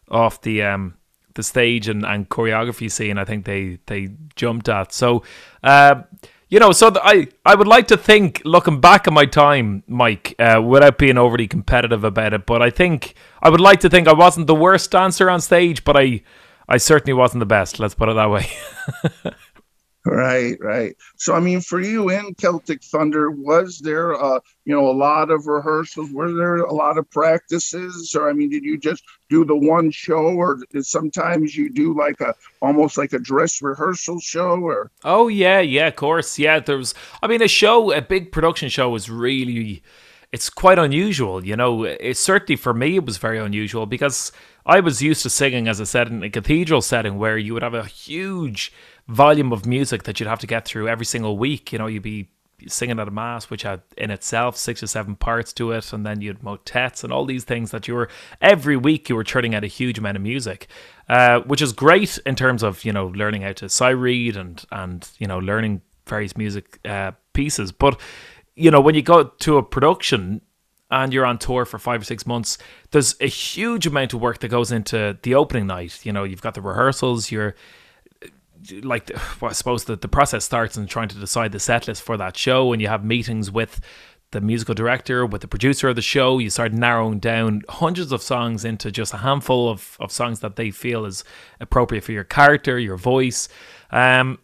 off 0.09 0.41
the 0.43 0.63
um, 0.63 0.95
the 1.33 1.43
stage 1.43 1.89
and, 1.89 2.05
and 2.05 2.29
choreography 2.29 2.89
scene. 2.89 3.17
I 3.17 3.25
think 3.25 3.43
they 3.43 3.79
they 3.87 4.11
jumped 4.37 4.69
at. 4.69 4.93
So, 4.93 5.23
uh, 5.61 6.03
you 6.47 6.57
know, 6.61 6.71
so 6.71 6.89
the, 6.89 7.05
I 7.05 7.27
I 7.45 7.55
would 7.55 7.67
like 7.67 7.87
to 7.87 7.97
think, 7.97 8.41
looking 8.45 8.79
back 8.79 9.05
at 9.05 9.11
my 9.11 9.25
time, 9.25 9.83
Mike, 9.87 10.35
uh, 10.39 10.61
without 10.65 10.97
being 10.97 11.17
overly 11.17 11.49
competitive 11.49 12.05
about 12.05 12.33
it, 12.33 12.45
but 12.45 12.61
I 12.61 12.69
think 12.69 13.15
I 13.41 13.49
would 13.49 13.59
like 13.59 13.81
to 13.81 13.89
think 13.89 14.07
I 14.07 14.13
wasn't 14.13 14.47
the 14.47 14.55
worst 14.55 14.91
dancer 14.91 15.29
on 15.29 15.41
stage, 15.41 15.83
but 15.83 15.97
I 15.97 16.21
I 16.69 16.77
certainly 16.77 17.13
wasn't 17.13 17.41
the 17.41 17.45
best. 17.45 17.77
Let's 17.77 17.93
put 17.93 18.07
it 18.07 18.13
that 18.13 18.29
way. 18.29 18.47
Right, 20.05 20.57
right. 20.59 20.97
So, 21.15 21.33
I 21.33 21.39
mean, 21.39 21.61
for 21.61 21.79
you 21.79 22.09
in 22.09 22.35
Celtic 22.35 22.83
Thunder, 22.83 23.31
was 23.31 23.79
there, 23.79 24.21
uh, 24.21 24.41
you 24.65 24.75
know, 24.75 24.89
a 24.89 24.91
lot 24.91 25.31
of 25.31 25.47
rehearsals? 25.47 26.11
Were 26.11 26.33
there 26.33 26.57
a 26.57 26.73
lot 26.73 26.97
of 26.97 27.09
practices, 27.09 28.13
or 28.13 28.29
I 28.29 28.33
mean, 28.33 28.49
did 28.49 28.65
you 28.65 28.77
just 28.77 29.01
do 29.29 29.45
the 29.45 29.55
one 29.55 29.91
show, 29.91 30.15
or 30.15 30.59
sometimes 30.81 31.55
you 31.55 31.69
do 31.69 31.97
like 31.97 32.19
a 32.19 32.35
almost 32.61 32.97
like 32.97 33.13
a 33.13 33.19
dress 33.19 33.61
rehearsal 33.61 34.19
show? 34.19 34.59
Or 34.59 34.91
oh 35.05 35.29
yeah, 35.29 35.61
yeah, 35.61 35.87
of 35.87 35.95
course, 35.95 36.37
yeah. 36.37 36.59
There 36.59 36.77
was, 36.77 36.93
I 37.21 37.27
mean, 37.27 37.41
a 37.41 37.47
show, 37.47 37.93
a 37.93 38.01
big 38.01 38.33
production 38.33 38.67
show, 38.67 38.89
was 38.89 39.09
really, 39.09 39.83
it's 40.33 40.49
quite 40.49 40.79
unusual. 40.79 41.45
You 41.45 41.55
know, 41.55 41.85
it 41.85 42.17
certainly 42.17 42.57
for 42.57 42.73
me, 42.73 42.97
it 42.97 43.05
was 43.05 43.17
very 43.19 43.39
unusual 43.39 43.85
because 43.85 44.33
I 44.65 44.81
was 44.81 45.01
used 45.01 45.23
to 45.23 45.29
singing, 45.29 45.69
as 45.69 45.79
I 45.79 45.85
said, 45.85 46.07
in 46.09 46.23
a 46.23 46.29
cathedral 46.29 46.81
setting 46.81 47.17
where 47.17 47.37
you 47.37 47.53
would 47.53 47.63
have 47.63 47.73
a 47.73 47.85
huge 47.85 48.73
volume 49.07 49.51
of 49.51 49.65
music 49.65 50.03
that 50.03 50.19
you'd 50.19 50.29
have 50.29 50.39
to 50.39 50.47
get 50.47 50.65
through 50.65 50.87
every 50.87 51.05
single 51.05 51.37
week. 51.37 51.71
You 51.71 51.79
know, 51.79 51.87
you'd 51.87 52.03
be 52.03 52.29
singing 52.67 52.99
at 52.99 53.07
a 53.07 53.11
mass, 53.11 53.49
which 53.49 53.63
had 53.63 53.81
in 53.97 54.11
itself 54.11 54.55
six 54.57 54.81
or 54.81 54.87
seven 54.87 55.15
parts 55.15 55.53
to 55.53 55.71
it, 55.71 55.91
and 55.93 56.05
then 56.05 56.21
you'd 56.21 56.43
motets 56.43 57.03
and 57.03 57.11
all 57.11 57.25
these 57.25 57.43
things 57.43 57.71
that 57.71 57.87
you 57.87 57.93
were 57.93 58.09
every 58.41 58.77
week 58.77 59.09
you 59.09 59.15
were 59.15 59.23
turning 59.23 59.55
out 59.55 59.63
a 59.63 59.67
huge 59.67 59.97
amount 59.97 60.17
of 60.17 60.23
music, 60.23 60.67
uh, 61.09 61.39
which 61.41 61.61
is 61.61 61.73
great 61.73 62.17
in 62.25 62.35
terms 62.35 62.63
of 62.63 62.83
you 62.83 62.93
know 62.93 63.07
learning 63.07 63.41
how 63.41 63.53
to 63.53 63.69
sight 63.69 63.91
read 63.91 64.37
and 64.37 64.63
and 64.71 65.09
you 65.19 65.27
know 65.27 65.39
learning 65.39 65.81
various 66.07 66.37
music 66.37 66.79
uh, 66.85 67.11
pieces. 67.33 67.71
But 67.71 67.99
you 68.55 68.71
know 68.71 68.81
when 68.81 68.95
you 68.95 69.01
go 69.01 69.23
to 69.23 69.57
a 69.57 69.63
production 69.63 70.41
and 70.91 71.11
you're 71.11 71.25
on 71.25 71.39
tour 71.39 71.65
for 71.65 71.79
five 71.79 72.01
or 72.01 72.05
six 72.05 72.25
months, 72.25 72.57
there's 72.91 73.15
a 73.19 73.27
huge 73.27 73.87
amount 73.87 74.13
of 74.13 74.21
work 74.21 74.39
that 74.39 74.49
goes 74.49 74.71
into 74.71 75.17
the 75.23 75.35
opening 75.35 75.67
night. 75.67 76.05
You 76.05 76.13
know, 76.13 76.23
you've 76.23 76.41
got 76.41 76.53
the 76.53 76.61
rehearsals, 76.61 77.31
you're 77.31 77.55
like 78.81 79.11
well, 79.41 79.49
I 79.49 79.53
suppose 79.53 79.85
that 79.85 80.01
the 80.01 80.07
process 80.07 80.45
starts 80.45 80.77
in 80.77 80.87
trying 80.87 81.09
to 81.09 81.17
decide 81.17 81.51
the 81.51 81.59
set 81.59 81.87
list 81.87 82.01
for 82.01 82.17
that 82.17 82.37
show, 82.37 82.73
and 82.73 82.81
you 82.81 82.87
have 82.87 83.03
meetings 83.03 83.51
with 83.51 83.81
the 84.31 84.41
musical 84.41 84.73
director, 84.73 85.25
with 85.25 85.41
the 85.41 85.47
producer 85.47 85.89
of 85.89 85.95
the 85.95 86.01
show. 86.01 86.39
You 86.39 86.49
start 86.49 86.73
narrowing 86.73 87.19
down 87.19 87.61
hundreds 87.69 88.11
of 88.11 88.21
songs 88.21 88.65
into 88.65 88.91
just 88.91 89.13
a 89.13 89.17
handful 89.17 89.69
of, 89.69 89.95
of 89.99 90.11
songs 90.11 90.39
that 90.41 90.55
they 90.55 90.71
feel 90.71 91.05
is 91.05 91.23
appropriate 91.59 92.03
for 92.03 92.11
your 92.11 92.23
character, 92.23 92.77
your 92.77 92.97
voice. 92.97 93.47
Um, 93.91 94.39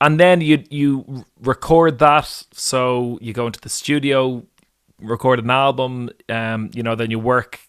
and 0.00 0.20
then 0.20 0.40
you 0.40 0.64
you 0.70 1.24
record 1.40 1.98
that. 1.98 2.44
So 2.52 3.18
you 3.20 3.32
go 3.32 3.46
into 3.46 3.60
the 3.60 3.68
studio, 3.68 4.44
record 5.00 5.38
an 5.38 5.50
album. 5.50 6.10
Um, 6.28 6.70
you 6.74 6.82
know, 6.82 6.94
then 6.94 7.10
you 7.10 7.18
work 7.18 7.60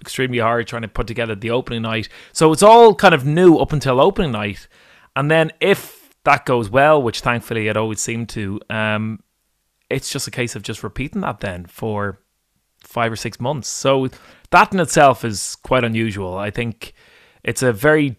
extremely 0.00 0.38
hard 0.38 0.66
trying 0.66 0.82
to 0.82 0.88
put 0.88 1.06
together 1.06 1.34
the 1.34 1.50
opening 1.50 1.82
night. 1.82 2.08
So 2.32 2.52
it's 2.52 2.62
all 2.62 2.94
kind 2.94 3.14
of 3.14 3.26
new 3.26 3.56
up 3.58 3.72
until 3.72 4.00
opening 4.00 4.32
night. 4.32 4.68
And 5.16 5.30
then 5.30 5.52
if 5.60 6.14
that 6.24 6.46
goes 6.46 6.70
well, 6.70 7.02
which 7.02 7.20
thankfully 7.20 7.68
it 7.68 7.76
always 7.76 8.00
seemed 8.00 8.28
to, 8.30 8.60
um, 8.70 9.22
it's 9.88 10.10
just 10.10 10.28
a 10.28 10.30
case 10.30 10.54
of 10.54 10.62
just 10.62 10.82
repeating 10.82 11.22
that 11.22 11.40
then 11.40 11.66
for 11.66 12.20
five 12.82 13.12
or 13.12 13.16
six 13.16 13.40
months. 13.40 13.68
So 13.68 14.08
that 14.50 14.72
in 14.72 14.80
itself 14.80 15.24
is 15.24 15.56
quite 15.56 15.84
unusual. 15.84 16.36
I 16.36 16.50
think 16.50 16.94
it's 17.42 17.62
a 17.62 17.72
very 17.72 18.16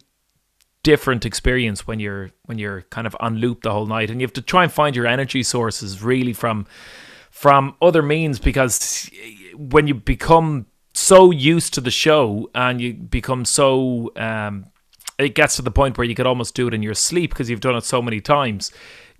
different 0.84 1.26
experience 1.26 1.86
when 1.86 2.00
you're 2.00 2.32
when 2.46 2.58
you're 2.58 2.82
kind 2.84 3.06
of 3.06 3.16
on 3.20 3.38
loop 3.38 3.62
the 3.62 3.72
whole 3.72 3.86
night 3.86 4.10
and 4.10 4.20
you 4.20 4.26
have 4.26 4.34
to 4.34 4.42
try 4.42 4.64
and 4.64 4.72
find 4.72 4.96
your 4.96 5.06
energy 5.06 5.44
sources 5.44 6.02
really 6.02 6.34
from 6.34 6.66
from 7.30 7.76
other 7.82 8.02
means 8.02 8.40
because 8.40 9.10
when 9.56 9.88
you 9.88 9.94
become 9.94 10.66
so 10.94 11.32
used 11.32 11.74
to 11.74 11.82
the 11.82 11.92
show 11.92 12.50
and 12.56 12.82
you 12.82 12.94
become 12.94 13.46
so 13.46 14.12
um, 14.16 14.66
it 15.24 15.36
gets 15.36 15.56
to 15.58 15.62
the 15.62 15.72
point 15.72 15.98
where 15.98 16.06
you 16.06 16.16
could 16.16 16.28
almost 16.28 16.56
do 16.56 16.68
it 16.68 16.74
in 16.74 16.84
your 16.84 16.94
sleep 16.94 17.32
because 17.32 17.50
you've 17.50 17.62
done 17.62 17.76
it 17.76 17.84
so 17.84 18.02
many 18.02 18.20
times 18.20 18.72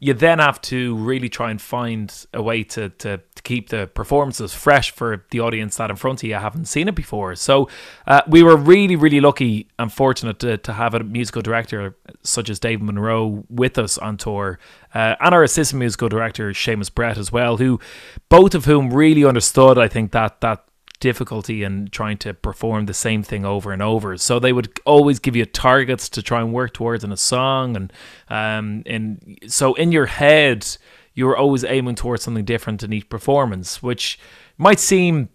you 0.04 0.16
then 0.16 0.40
have 0.40 0.60
to 0.60 0.96
really 0.96 1.30
try 1.30 1.52
and 1.52 1.62
find 1.62 2.26
a 2.34 2.42
way 2.42 2.64
to, 2.64 2.90
to, 2.90 3.18
to, 3.36 3.44
keep 3.44 3.70
the 3.70 3.86
performances 3.86 4.52
fresh 4.54 4.90
for 4.90 5.26
the 5.30 5.40
audience 5.40 5.78
that 5.78 5.92
in 5.92 5.96
front 5.96 6.22
of 6.22 6.28
you 6.28 6.34
haven't 6.34 6.66
seen 6.66 6.88
it 6.88 6.96
before. 6.96 7.36
So 7.36 7.70
uh, 8.08 8.22
we 8.28 8.42
were 8.42 8.58
really, 8.58 8.96
really 8.96 9.20
lucky 9.20 9.68
and 9.78 9.94
fortunate 9.94 10.40
to, 10.40 10.58
to 10.58 10.74
have 10.74 10.96
a 10.96 11.04
musical 11.04 11.44
director 11.44 11.96
such 12.24 12.50
as 12.50 12.60
Dave 12.60 12.82
Munro 12.82 13.44
with 13.48 13.78
us 13.78 14.00
on 14.00 14.18
tour, 14.18 14.58
uh, 14.96 15.16
and 15.20 15.36
our 15.36 15.44
assistant 15.44 15.80
musical 15.80 16.10
director 16.10 16.50
Seamus 16.50 16.94
Brett 16.94 17.18
as 17.18 17.32
well, 17.32 17.58
who 17.58 17.80
both 18.28 18.56
of 18.56 18.66
whom 18.66 18.92
really 18.92 19.24
understood, 19.24 19.78
I 19.78 19.88
think, 19.88 20.12
that 20.14 20.42
that 20.42 20.66
difficulty 21.02 21.64
in 21.64 21.90
trying 21.90 22.18
to 22.20 22.34
perform 22.34 22.86
the 22.86 22.94
same 22.94 23.24
thing 23.24 23.44
over 23.44 23.74
and 23.74 23.82
over. 23.82 24.16
So 24.16 24.40
they 24.40 24.54
would 24.54 24.80
always 24.86 25.20
give 25.20 25.36
you 25.36 25.46
targets 25.46 26.08
to 26.10 26.24
try 26.24 26.40
and 26.40 26.54
work 26.54 26.74
towards 26.74 27.04
in 27.04 27.12
a 27.12 27.18
song, 27.18 27.76
and 27.76 27.94
um, 28.30 28.84
and 28.86 29.38
so 29.48 29.74
in 29.74 29.92
your 29.92 30.06
head 30.06 30.66
you 31.14 31.26
were 31.26 31.36
always 31.36 31.66
aiming 31.66 31.96
towards 31.96 32.24
something 32.24 32.46
different 32.46 32.84
in 32.84 32.94
each 32.94 33.10
performance, 33.10 33.84
which 33.84 34.18
might 34.58 34.80
seem 34.80 35.28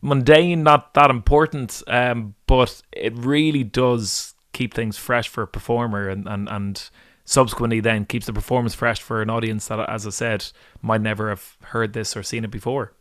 mundane, 0.00 0.62
not 0.62 0.94
that 0.94 1.10
important, 1.10 1.82
um, 1.88 2.34
but 2.46 2.82
it 2.92 3.12
really 3.16 3.64
does 3.64 4.34
keep 4.52 4.72
things 4.74 4.96
fresh 4.96 5.28
for 5.28 5.42
a 5.42 5.46
performer 5.46 6.08
and, 6.08 6.28
and, 6.28 6.48
and 6.48 6.90
subsequently 7.24 7.80
then 7.80 8.04
keeps 8.04 8.26
the 8.26 8.32
performance 8.32 8.74
fresh 8.74 9.02
for 9.02 9.20
an 9.20 9.28
audience 9.28 9.66
that, 9.68 9.80
as 9.88 10.06
I 10.06 10.10
said, 10.10 10.46
might 10.82 11.00
never 11.00 11.28
have 11.28 11.56
heard 11.62 11.92
this 11.92 12.16
or 12.16 12.22
seen 12.22 12.44
it 12.44 12.50
before. 12.50 12.92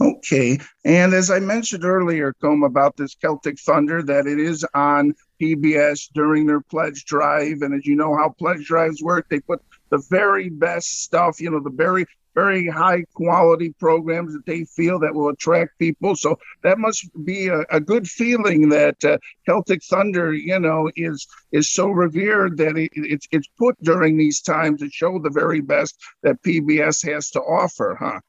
Okay. 0.00 0.58
And 0.84 1.12
as 1.12 1.30
I 1.30 1.40
mentioned 1.40 1.84
earlier, 1.84 2.34
Colm, 2.42 2.64
about 2.64 2.96
this 2.96 3.14
Celtic 3.14 3.58
Thunder, 3.58 4.02
that 4.02 4.26
it 4.26 4.38
is 4.38 4.64
on 4.74 5.12
PBS 5.40 6.08
during 6.14 6.46
their 6.46 6.62
pledge 6.62 7.04
drive. 7.04 7.60
And 7.60 7.74
as 7.74 7.84
you 7.84 7.96
know 7.96 8.16
how 8.16 8.30
pledge 8.30 8.64
drives 8.64 9.02
work, 9.02 9.26
they 9.28 9.40
put 9.40 9.60
the 9.90 10.02
very 10.08 10.48
best 10.48 11.02
stuff, 11.02 11.38
you 11.38 11.50
know, 11.50 11.60
the 11.60 11.68
very, 11.68 12.06
very 12.34 12.66
high 12.66 13.04
quality 13.12 13.74
programs 13.78 14.32
that 14.32 14.46
they 14.46 14.64
feel 14.64 14.98
that 15.00 15.14
will 15.14 15.28
attract 15.28 15.78
people. 15.78 16.16
So 16.16 16.38
that 16.62 16.78
must 16.78 17.06
be 17.26 17.48
a, 17.48 17.60
a 17.70 17.80
good 17.80 18.08
feeling 18.08 18.70
that 18.70 19.04
uh, 19.04 19.18
Celtic 19.44 19.82
Thunder, 19.84 20.32
you 20.32 20.58
know, 20.58 20.90
is 20.96 21.26
is 21.52 21.70
so 21.70 21.88
revered 21.88 22.56
that 22.56 22.78
it, 22.78 22.90
it's 22.94 23.26
it's 23.32 23.48
put 23.58 23.76
during 23.82 24.16
these 24.16 24.40
times 24.40 24.80
to 24.80 24.88
show 24.90 25.18
the 25.18 25.30
very 25.30 25.60
best 25.60 25.98
that 26.22 26.42
PBS 26.42 27.06
has 27.12 27.30
to 27.32 27.40
offer, 27.40 27.98
huh? 28.00 28.20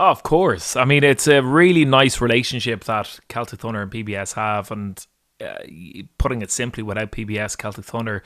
Oh, 0.00 0.06
of 0.06 0.22
course. 0.22 0.76
I 0.76 0.86
mean, 0.86 1.04
it's 1.04 1.26
a 1.26 1.42
really 1.42 1.84
nice 1.84 2.22
relationship 2.22 2.84
that 2.84 3.20
Celtic 3.28 3.60
Thunder 3.60 3.82
and 3.82 3.90
PBS 3.92 4.32
have, 4.32 4.70
and 4.70 5.06
uh, 5.44 5.58
putting 6.16 6.40
it 6.40 6.50
simply, 6.50 6.82
without 6.82 7.12
PBS, 7.12 7.58
Celtic 7.58 7.84
Thunder 7.84 8.22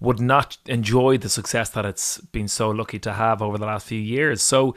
would 0.00 0.18
not 0.18 0.56
enjoy 0.64 1.18
the 1.18 1.28
success 1.28 1.68
that 1.68 1.84
it's 1.84 2.22
been 2.32 2.48
so 2.48 2.70
lucky 2.70 2.98
to 3.00 3.12
have 3.12 3.42
over 3.42 3.58
the 3.58 3.66
last 3.66 3.86
few 3.86 4.00
years. 4.00 4.40
So, 4.40 4.76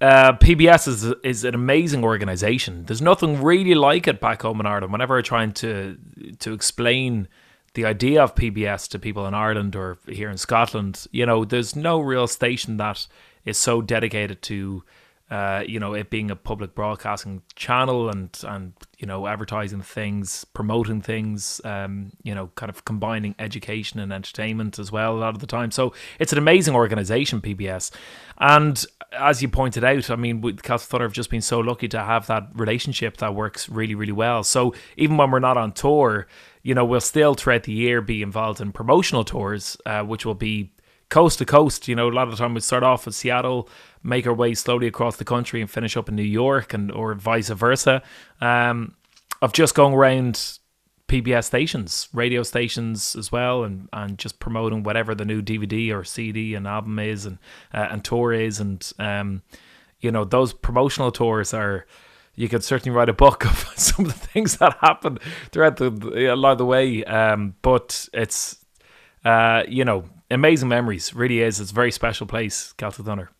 uh, 0.00 0.32
PBS 0.32 0.88
is 0.88 1.04
is 1.22 1.44
an 1.44 1.54
amazing 1.54 2.02
organization. 2.02 2.86
There's 2.86 3.00
nothing 3.00 3.40
really 3.40 3.76
like 3.76 4.08
it 4.08 4.20
back 4.20 4.42
home 4.42 4.58
in 4.58 4.66
Ireland. 4.66 4.90
Whenever 4.90 5.18
I'm 5.18 5.22
trying 5.22 5.52
to 5.52 5.96
to 6.40 6.52
explain 6.52 7.28
the 7.74 7.84
idea 7.84 8.24
of 8.24 8.34
PBS 8.34 8.88
to 8.88 8.98
people 8.98 9.24
in 9.24 9.34
Ireland 9.34 9.76
or 9.76 9.98
here 10.08 10.30
in 10.30 10.36
Scotland, 10.36 11.06
you 11.12 11.24
know, 11.24 11.44
there's 11.44 11.76
no 11.76 12.00
real 12.00 12.26
station 12.26 12.76
that 12.78 13.06
is 13.44 13.56
so 13.56 13.80
dedicated 13.80 14.42
to 14.42 14.82
uh, 15.30 15.62
you 15.66 15.78
know, 15.78 15.94
it 15.94 16.10
being 16.10 16.30
a 16.30 16.36
public 16.36 16.74
broadcasting 16.74 17.42
channel 17.54 18.08
and 18.08 18.36
and 18.44 18.72
you 18.98 19.06
know 19.06 19.26
advertising 19.26 19.80
things, 19.80 20.44
promoting 20.44 21.00
things, 21.00 21.60
um, 21.64 22.10
you 22.22 22.34
know, 22.34 22.50
kind 22.56 22.68
of 22.68 22.84
combining 22.84 23.34
education 23.38 24.00
and 24.00 24.12
entertainment 24.12 24.78
as 24.78 24.90
well 24.90 25.14
a 25.16 25.20
lot 25.20 25.34
of 25.34 25.40
the 25.40 25.46
time. 25.46 25.70
So 25.70 25.92
it's 26.18 26.32
an 26.32 26.38
amazing 26.38 26.74
organization, 26.74 27.40
PBS, 27.40 27.92
and 28.38 28.84
as 29.12 29.42
you 29.42 29.48
pointed 29.48 29.84
out, 29.84 30.10
I 30.10 30.16
mean, 30.16 30.40
with 30.40 30.62
Celtic 30.62 30.88
Thunder 30.88 31.04
have 31.04 31.12
just 31.12 31.30
been 31.30 31.42
so 31.42 31.60
lucky 31.60 31.88
to 31.88 32.00
have 32.00 32.26
that 32.26 32.48
relationship 32.54 33.16
that 33.18 33.34
works 33.34 33.68
really, 33.68 33.94
really 33.94 34.12
well. 34.12 34.42
So 34.42 34.74
even 34.96 35.16
when 35.16 35.30
we're 35.30 35.40
not 35.40 35.56
on 35.56 35.72
tour, 35.72 36.26
you 36.62 36.74
know, 36.74 36.84
we'll 36.84 37.00
still 37.00 37.34
throughout 37.34 37.64
the 37.64 37.72
year 37.72 38.00
be 38.00 38.22
involved 38.22 38.60
in 38.60 38.72
promotional 38.72 39.24
tours, 39.24 39.76
uh, 39.86 40.02
which 40.02 40.24
will 40.24 40.34
be 40.34 40.72
coast 41.08 41.38
to 41.38 41.44
coast. 41.44 41.88
You 41.88 41.96
know, 41.96 42.08
a 42.08 42.10
lot 42.10 42.28
of 42.28 42.30
the 42.30 42.36
time 42.36 42.54
we 42.54 42.60
start 42.60 42.82
off 42.82 43.06
in 43.06 43.12
Seattle, 43.12 43.68
make 44.02 44.26
our 44.26 44.34
way 44.34 44.54
slowly 44.54 44.86
across 44.86 45.16
the 45.16 45.24
country, 45.24 45.60
and 45.60 45.70
finish 45.70 45.96
up 45.96 46.08
in 46.08 46.16
New 46.16 46.22
York, 46.22 46.72
and 46.74 46.90
or 46.90 47.14
vice 47.14 47.48
versa. 47.50 48.02
Um, 48.40 48.94
of 49.42 49.52
just 49.52 49.74
going 49.74 49.94
around 49.94 50.58
PBS 51.10 51.44
stations, 51.44 52.08
radio 52.12 52.44
stations 52.44 53.16
as 53.16 53.32
well, 53.32 53.64
and, 53.64 53.88
and 53.92 54.16
just 54.16 54.38
promoting 54.38 54.84
whatever 54.84 55.12
the 55.12 55.24
new 55.24 55.42
DVD 55.42 55.92
or 55.92 56.04
CD 56.04 56.54
and 56.54 56.68
album 56.68 57.00
is, 57.00 57.26
and 57.26 57.38
uh, 57.74 57.88
and 57.90 58.04
tour 58.04 58.32
is, 58.32 58.60
and 58.60 58.92
um, 59.00 59.42
you 60.00 60.12
know 60.12 60.24
those 60.24 60.52
promotional 60.52 61.10
tours 61.10 61.52
are. 61.52 61.86
You 62.36 62.48
could 62.48 62.64
certainly 62.64 62.96
write 62.96 63.08
a 63.08 63.12
book 63.12 63.44
of 63.50 63.72
some 63.76 64.06
of 64.06 64.12
the 64.12 64.26
things 64.26 64.56
that 64.58 64.78
happen 64.80 65.18
throughout 65.50 65.76
the 65.78 66.32
along 66.32 66.58
the 66.58 66.64
way, 66.64 67.04
um, 67.04 67.56
but 67.60 68.08
it's 68.14 68.64
uh, 69.24 69.64
you 69.68 69.84
know 69.84 70.04
amazing 70.30 70.68
memories. 70.68 71.12
Really 71.12 71.40
is. 71.40 71.58
It's 71.58 71.72
a 71.72 71.74
very 71.74 71.90
special 71.90 72.26
place, 72.28 72.72
Thunder. 72.78 73.30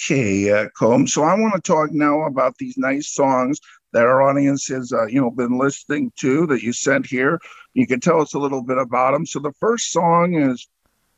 Okay, 0.00 0.50
uh, 0.50 0.66
Colm. 0.78 1.08
So 1.08 1.24
I 1.24 1.34
want 1.34 1.54
to 1.54 1.60
talk 1.60 1.90
now 1.92 2.22
about 2.22 2.56
these 2.58 2.78
nice 2.78 3.08
songs 3.08 3.58
that 3.92 4.04
our 4.04 4.22
audience 4.22 4.68
has, 4.68 4.92
uh, 4.92 5.06
you 5.06 5.20
know, 5.20 5.30
been 5.30 5.58
listening 5.58 6.12
to 6.20 6.46
that 6.46 6.62
you 6.62 6.72
sent 6.72 7.06
here. 7.06 7.40
You 7.74 7.86
can 7.86 8.00
tell 8.00 8.20
us 8.20 8.34
a 8.34 8.38
little 8.38 8.62
bit 8.62 8.78
about 8.78 9.12
them. 9.12 9.26
So 9.26 9.40
the 9.40 9.52
first 9.58 9.90
song 9.90 10.34
is 10.34 10.68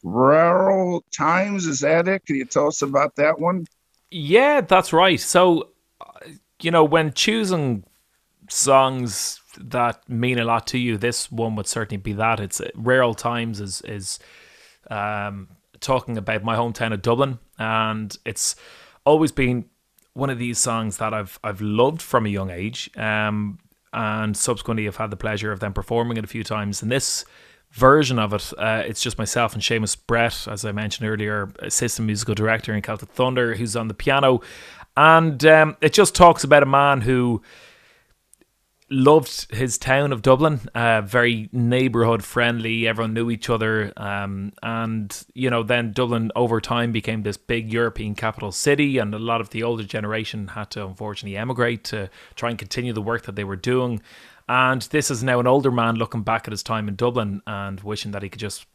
Rare 0.03 0.71
Ould 0.71 1.03
Times. 1.13 1.67
Is 1.67 1.81
that 1.81 2.09
it? 2.09 2.25
Can 2.25 2.37
you 2.37 2.47
tell 2.47 2.69
us 2.69 2.81
about 2.81 3.17
that 3.17 3.39
one? 3.39 3.67
Yeah, 4.11 4.63
that's 4.63 4.93
right. 4.93 5.21
So, 5.21 5.71
you 6.63 6.71
know, 6.71 6.85
when 6.85 7.13
choosing 7.13 7.85
songs 8.49 9.41
that 9.59 10.09
mean 10.09 10.39
a 10.39 10.45
lot 10.45 10.67
to 10.69 10.79
you, 10.79 10.97
this 10.97 11.31
one 11.31 11.55
would 11.57 11.67
certainly 11.67 12.01
be 12.01 12.13
that. 12.15 12.41
It's 12.41 12.61
uh, 12.61 12.71
Rare 12.75 13.05
Ould 13.05 13.19
Times 13.19 13.61
is 13.61 13.83
is 13.83 14.19
um, 14.91 15.49
talking 15.81 16.17
about 16.17 16.45
my 16.45 16.57
hometown 16.57 16.93
of 16.93 17.03
Dublin, 17.03 17.39
and 17.59 18.17
it's 18.25 18.57
always 19.05 19.33
been 19.33 19.67
one 20.13 20.31
of 20.31 20.39
these 20.39 20.59
songs 20.59 20.99
that 20.99 21.15
I've 21.15 21.39
I've 21.43 21.61
loved 21.61 22.03
from 22.03 22.27
a 22.27 22.29
young 22.29 22.51
age. 22.51 22.91
Um, 22.97 23.59
and 23.93 24.37
subsequently, 24.37 24.87
I've 24.87 24.97
had 24.97 25.11
the 25.11 25.17
pleasure 25.17 25.53
of 25.53 25.61
them 25.61 25.73
performing 25.73 26.17
it 26.17 26.25
a 26.25 26.29
few 26.29 26.45
times. 26.45 26.81
And 26.83 26.93
this 26.93 27.25
version 27.73 28.19
of 28.19 28.33
it, 28.33 28.53
uh, 28.57 28.83
it's 28.87 29.03
just 29.03 29.19
myself 29.19 29.55
and 29.55 29.63
Seamus 29.63 29.97
Brett, 30.07 30.47
as 30.49 30.65
I 30.65 30.73
mentioned 30.73 31.09
earlier, 31.09 31.53
assistant 31.59 32.07
musical 32.07 32.35
director 32.35 32.73
in 32.73 32.83
Celtic 32.83 33.11
Thunder, 33.11 33.55
who's 33.55 33.77
on 33.77 33.89
the 33.89 33.95
piano, 33.95 34.41
and 34.97 35.45
um, 35.45 35.77
it 35.81 35.93
just 35.93 36.15
talks 36.15 36.45
about 36.45 36.63
a 36.63 36.67
man 36.67 37.01
who 37.01 37.43
loved 38.91 39.53
his 39.55 39.79
town 39.79 40.13
of 40.13 40.21
Dublin. 40.21 40.61
Uh, 40.75 41.01
very 41.03 41.49
neighborhood 41.53 42.25
friendly. 42.25 42.89
Everyone 42.89 43.15
knew 43.15 43.31
each 43.31 43.49
other. 43.49 43.93
Um, 43.97 44.53
and, 44.63 45.25
you 45.35 45.49
know, 45.49 45.63
then 45.63 45.93
Dublin 45.93 46.33
over 46.35 46.61
time 46.61 46.91
became 46.91 47.23
this 47.23 47.37
big 47.37 47.73
European 47.73 48.15
capital 48.15 48.53
city. 48.53 48.99
And 48.99 49.15
a 49.15 49.19
lot 49.19 49.41
of 49.41 49.51
the 49.51 49.63
older 49.63 49.85
generation 49.85 50.49
had 50.49 50.71
to 50.73 50.87
unfortunately 50.87 51.37
emigrate 51.37 51.85
to 51.85 52.11
try 52.35 52.51
and 52.51 52.59
continue 52.59 52.93
the 52.93 53.03
work 53.03 53.23
that 53.23 53.37
they 53.37 53.45
were 53.45 53.57
doing. 53.57 54.03
And 54.49 54.83
this 54.83 55.11
is 55.11 55.23
now 55.23 55.39
an 55.39 55.47
older 55.47 55.71
man 55.71 55.95
looking 55.95 56.23
back 56.23 56.49
at 56.49 56.53
his 56.53 56.65
time 56.65 56.89
in 56.89 56.97
Dublin 56.97 57.41
and 57.47 57.81
wishing 57.81 58.11
that 58.11 58.25
he 58.25 58.29
could 58.29 58.41
just 58.41 58.67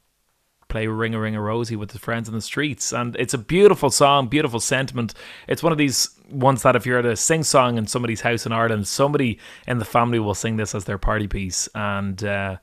play 0.68 0.88
Ring 0.88 1.16
a 1.16 1.20
Ring 1.20 1.36
a 1.36 1.42
Rosie 1.42 1.76
with 1.76 1.92
his 1.92 2.02
friends 2.02 2.28
in 2.28 2.34
the 2.34 2.42
streets. 2.42 2.92
And 2.92 3.16
it's 3.18 3.34
a 3.34 3.38
beautiful 3.38 3.90
song, 3.90 4.28
beautiful 4.28 4.60
sentiment. 4.60 5.14
It's 5.48 5.64
one 5.64 5.72
of 5.72 5.78
these 5.78 6.10
ones 6.30 6.64
that 6.64 6.76
if 6.76 6.86
you're 6.86 7.00
at 7.00 7.06
a 7.06 7.16
sing 7.16 7.44
song 7.44 7.78
in 7.78 7.88
somebody's 7.88 8.22
house 8.22 8.46
in 8.46 8.52
Ireland, 8.52 8.88
somebody 8.88 9.40
in 9.68 9.78
the 9.78 9.86
family 9.86 10.20
will 10.20 10.34
sing 10.34 10.58
this 10.58 10.76
as 10.76 10.86
their 10.86 10.98
party 10.98 11.28
piece. 11.28 11.70
And, 11.76 12.24
uh, 12.24 12.58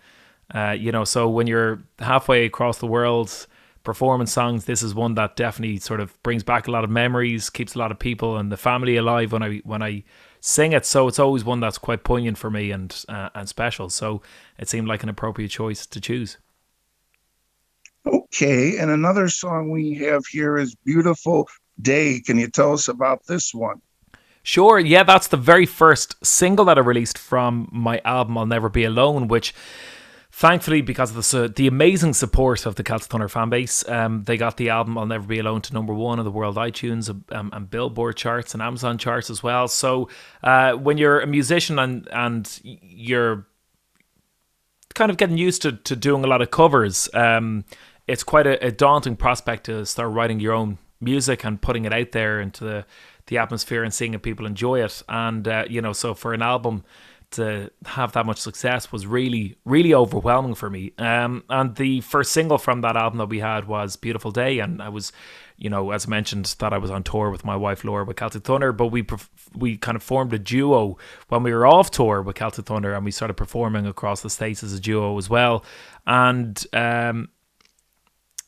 uh, 0.54 0.76
you 0.78 0.92
know, 0.92 1.04
so 1.04 1.28
when 1.28 1.46
you're 1.46 1.82
halfway 1.98 2.44
across 2.44 2.78
the 2.78 2.86
world 2.86 3.46
performing 3.84 4.26
songs, 4.26 4.64
this 4.64 4.82
is 4.82 4.94
one 4.94 5.14
that 5.14 5.36
definitely 5.36 5.78
sort 5.78 6.00
of 6.00 6.20
brings 6.22 6.42
back 6.42 6.68
a 6.68 6.70
lot 6.70 6.84
of 6.84 6.90
memories, 6.90 7.50
keeps 7.50 7.74
a 7.74 7.78
lot 7.78 7.90
of 7.90 7.98
people 7.98 8.36
and 8.36 8.52
the 8.52 8.56
family 8.56 8.96
alive 8.96 9.32
when 9.32 9.42
I 9.42 9.56
when 9.64 9.82
I 9.82 10.04
sing 10.40 10.72
it. 10.72 10.84
So 10.86 11.08
it's 11.08 11.18
always 11.18 11.44
one 11.44 11.60
that's 11.60 11.78
quite 11.78 12.04
poignant 12.04 12.38
for 12.38 12.50
me 12.50 12.70
and 12.70 13.04
uh, 13.08 13.30
and 13.34 13.48
special. 13.48 13.88
So 13.88 14.22
it 14.58 14.68
seemed 14.68 14.88
like 14.88 15.02
an 15.02 15.08
appropriate 15.08 15.48
choice 15.48 15.86
to 15.86 16.00
choose. 16.00 16.38
Okay, 18.04 18.78
and 18.78 18.90
another 18.90 19.28
song 19.28 19.70
we 19.70 19.94
have 19.94 20.26
here 20.26 20.56
is 20.56 20.74
Beautiful 20.74 21.48
Day. 21.80 22.20
Can 22.20 22.38
you 22.38 22.48
tell 22.48 22.72
us 22.72 22.88
about 22.88 23.26
this 23.26 23.54
one? 23.54 23.80
Sure, 24.42 24.78
yeah, 24.80 25.04
that's 25.04 25.28
the 25.28 25.36
very 25.36 25.66
first 25.66 26.16
single 26.24 26.64
that 26.64 26.78
I 26.78 26.80
released 26.80 27.16
from 27.16 27.68
my 27.70 28.00
album 28.04 28.36
I'll 28.36 28.46
Never 28.46 28.68
Be 28.68 28.82
Alone, 28.82 29.28
which 29.28 29.54
thankfully, 30.32 30.80
because 30.80 31.14
of 31.14 31.30
the, 31.30 31.52
the 31.54 31.68
amazing 31.68 32.14
support 32.14 32.66
of 32.66 32.74
the 32.74 32.82
Celtic 32.82 33.08
Thunder 33.08 33.28
fan 33.28 33.50
base, 33.50 33.88
um, 33.88 34.24
they 34.24 34.36
got 34.36 34.56
the 34.56 34.70
album 34.70 34.98
I'll 34.98 35.06
Never 35.06 35.28
Be 35.28 35.38
Alone 35.38 35.60
to 35.62 35.74
number 35.74 35.94
one 35.94 36.18
on 36.18 36.24
the 36.24 36.30
world 36.32 36.56
iTunes 36.56 37.08
um, 37.32 37.50
and 37.52 37.70
Billboard 37.70 38.16
charts 38.16 38.52
and 38.52 38.62
Amazon 38.62 38.98
charts 38.98 39.30
as 39.30 39.44
well. 39.44 39.68
So 39.68 40.08
uh, 40.42 40.72
when 40.72 40.98
you're 40.98 41.20
a 41.20 41.26
musician 41.26 41.78
and, 41.78 42.08
and 42.08 42.60
you're 42.64 43.46
kind 44.94 45.10
of 45.10 45.18
getting 45.18 45.38
used 45.38 45.62
to, 45.62 45.72
to 45.72 45.94
doing 45.94 46.24
a 46.24 46.26
lot 46.26 46.42
of 46.42 46.50
covers, 46.50 47.08
um, 47.14 47.64
it's 48.06 48.24
quite 48.24 48.46
a, 48.46 48.66
a 48.66 48.70
daunting 48.70 49.16
prospect 49.16 49.64
to 49.64 49.86
start 49.86 50.12
writing 50.12 50.40
your 50.40 50.52
own 50.52 50.78
music 51.00 51.44
and 51.44 51.60
putting 51.60 51.84
it 51.84 51.92
out 51.92 52.12
there 52.12 52.40
into 52.40 52.64
the 52.64 52.84
the 53.26 53.38
atmosphere 53.38 53.84
and 53.84 53.94
seeing 53.94 54.14
if 54.14 54.22
people 54.22 54.46
enjoy 54.46 54.82
it. 54.82 55.02
And 55.08 55.46
uh, 55.46 55.64
you 55.68 55.80
know, 55.80 55.92
so 55.92 56.14
for 56.14 56.34
an 56.34 56.42
album 56.42 56.84
to 57.32 57.70
have 57.86 58.12
that 58.12 58.26
much 58.26 58.38
success 58.38 58.92
was 58.92 59.06
really, 59.06 59.56
really 59.64 59.94
overwhelming 59.94 60.54
for 60.54 60.70
me. 60.70 60.92
Um, 60.98 61.44
and 61.48 61.74
the 61.76 62.00
first 62.02 62.32
single 62.32 62.58
from 62.58 62.82
that 62.82 62.96
album 62.96 63.18
that 63.18 63.26
we 63.28 63.40
had 63.40 63.66
was 63.66 63.96
"Beautiful 63.96 64.30
Day," 64.30 64.58
and 64.58 64.80
I 64.80 64.88
was, 64.88 65.12
you 65.56 65.70
know, 65.70 65.90
as 65.90 66.06
mentioned, 66.06 66.54
that 66.58 66.72
I 66.72 66.78
was 66.78 66.90
on 66.90 67.02
tour 67.02 67.30
with 67.30 67.44
my 67.44 67.56
wife 67.56 67.84
Laura 67.84 68.04
with 68.04 68.16
Celtic 68.16 68.44
Thunder, 68.44 68.72
but 68.72 68.86
we 68.88 69.06
we 69.54 69.76
kind 69.76 69.96
of 69.96 70.02
formed 70.02 70.32
a 70.32 70.38
duo 70.38 70.98
when 71.28 71.42
we 71.42 71.52
were 71.52 71.66
off 71.66 71.90
tour 71.90 72.22
with 72.22 72.36
Celtic 72.36 72.66
Thunder, 72.66 72.94
and 72.94 73.04
we 73.04 73.10
started 73.10 73.34
performing 73.34 73.86
across 73.86 74.22
the 74.22 74.30
states 74.30 74.62
as 74.62 74.72
a 74.72 74.80
duo 74.80 75.16
as 75.18 75.28
well. 75.28 75.64
And 76.06 76.62
um, 76.72 77.28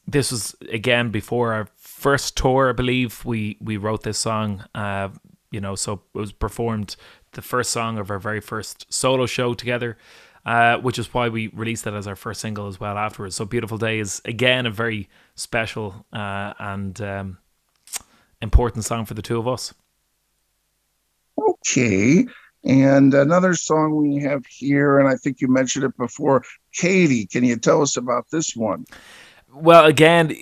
this 0.06 0.30
was 0.30 0.54
again 0.70 1.10
before 1.10 1.52
our 1.52 1.68
first 1.76 2.36
tour, 2.36 2.70
I 2.70 2.72
believe. 2.72 3.24
We 3.24 3.56
we 3.60 3.76
wrote 3.76 4.02
this 4.02 4.18
song. 4.18 4.64
Uh, 4.74 5.10
you 5.50 5.60
know, 5.60 5.74
so 5.74 6.02
it 6.14 6.18
was 6.18 6.32
performed 6.32 6.96
the 7.32 7.42
first 7.42 7.70
song 7.70 7.98
of 7.98 8.10
our 8.10 8.18
very 8.18 8.40
first 8.40 8.92
solo 8.92 9.26
show 9.26 9.54
together, 9.54 9.96
uh, 10.44 10.78
which 10.78 10.98
is 10.98 11.14
why 11.14 11.28
we 11.28 11.48
released 11.48 11.86
it 11.86 11.94
as 11.94 12.06
our 12.06 12.16
first 12.16 12.40
single 12.40 12.66
as 12.66 12.80
well 12.80 12.98
afterwards. 12.98 13.36
So 13.36 13.44
"Beautiful 13.44 13.78
Day" 13.78 13.98
is 13.98 14.20
again 14.24 14.66
a 14.66 14.70
very 14.70 15.08
special 15.34 16.06
uh, 16.12 16.54
and 16.58 17.00
um, 17.00 17.38
important 18.40 18.84
song 18.84 19.04
for 19.04 19.14
the 19.14 19.22
two 19.22 19.38
of 19.38 19.48
us. 19.48 19.72
Okay. 21.38 22.26
And 22.64 23.12
another 23.12 23.54
song 23.54 23.96
we 23.96 24.22
have 24.22 24.46
here, 24.46 24.98
and 24.98 25.06
I 25.06 25.16
think 25.16 25.40
you 25.40 25.48
mentioned 25.48 25.84
it 25.84 25.96
before, 25.98 26.42
Katie. 26.72 27.26
Can 27.26 27.44
you 27.44 27.56
tell 27.56 27.82
us 27.82 27.96
about 27.96 28.30
this 28.30 28.56
one? 28.56 28.86
Well, 29.54 29.84
again, 29.84 30.36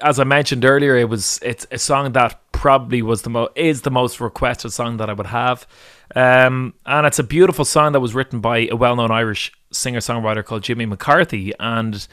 as 0.00 0.20
I 0.20 0.24
mentioned 0.24 0.64
earlier, 0.64 0.96
it 0.96 1.08
was 1.08 1.38
it's 1.42 1.66
a 1.70 1.78
song 1.78 2.12
that 2.12 2.40
probably 2.52 3.00
was 3.00 3.22
the 3.22 3.30
most 3.30 3.52
is 3.56 3.82
the 3.82 3.90
most 3.90 4.20
requested 4.20 4.72
song 4.72 4.98
that 4.98 5.08
I 5.08 5.14
would 5.14 5.26
have, 5.26 5.66
um, 6.14 6.74
and 6.84 7.06
it's 7.06 7.18
a 7.18 7.24
beautiful 7.24 7.64
song 7.64 7.92
that 7.92 8.00
was 8.00 8.14
written 8.14 8.40
by 8.40 8.68
a 8.70 8.76
well-known 8.76 9.10
Irish 9.10 9.52
singer-songwriter 9.70 10.44
called 10.44 10.62
Jimmy 10.62 10.84
MacCarthy, 10.86 11.52
and 11.58 12.06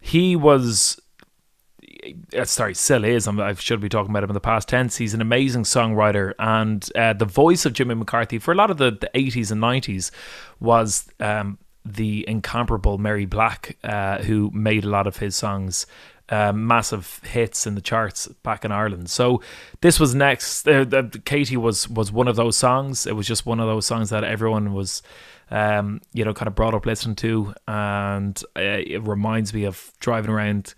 he 0.00 0.36
was. 0.36 1.00
Uh, 2.36 2.44
sorry, 2.44 2.74
still 2.74 3.04
is. 3.04 3.26
I 3.26 3.54
should 3.54 3.80
be 3.80 3.88
talking 3.88 4.10
about 4.10 4.22
him 4.22 4.30
in 4.30 4.34
the 4.34 4.40
past 4.40 4.68
tense. 4.68 4.98
He's 4.98 5.14
an 5.14 5.20
amazing 5.20 5.64
songwriter, 5.64 6.34
and 6.38 6.86
uh, 6.94 7.14
the 7.14 7.24
voice 7.24 7.64
of 7.64 7.72
Jimmy 7.72 7.94
MacCarthy 7.94 8.38
for 8.38 8.52
a 8.52 8.54
lot 8.54 8.70
of 8.70 8.76
the, 8.76 8.90
the 8.90 9.10
80s 9.14 9.50
and 9.50 9.60
90s 9.60 10.10
was 10.60 11.08
um, 11.18 11.58
the 11.94 12.24
incomparable 12.28 12.98
Mary 12.98 13.26
Black, 13.26 13.76
uh, 13.84 14.18
who 14.18 14.50
made 14.52 14.84
a 14.84 14.88
lot 14.88 15.06
of 15.06 15.18
his 15.18 15.36
songs 15.36 15.86
uh, 16.30 16.52
massive 16.52 17.20
hits 17.24 17.66
in 17.66 17.74
the 17.74 17.80
charts 17.80 18.28
back 18.42 18.64
in 18.64 18.72
Ireland. 18.72 19.08
So 19.10 19.42
this 19.80 19.98
was 19.98 20.14
next. 20.14 20.68
Uh, 20.68 20.84
Katie 21.24 21.56
was 21.56 21.88
was 21.88 22.12
one 22.12 22.28
of 22.28 22.36
those 22.36 22.56
songs. 22.56 23.06
It 23.06 23.16
was 23.16 23.26
just 23.26 23.46
one 23.46 23.60
of 23.60 23.66
those 23.66 23.86
songs 23.86 24.10
that 24.10 24.24
everyone 24.24 24.74
was, 24.74 25.02
um, 25.50 26.00
you 26.12 26.24
know, 26.24 26.34
kind 26.34 26.48
of 26.48 26.54
brought 26.54 26.74
up 26.74 26.86
listening 26.86 27.16
to, 27.16 27.54
and 27.66 28.42
uh, 28.56 28.60
it 28.60 29.02
reminds 29.06 29.54
me 29.54 29.64
of 29.64 29.92
driving 30.00 30.30
around 30.30 30.74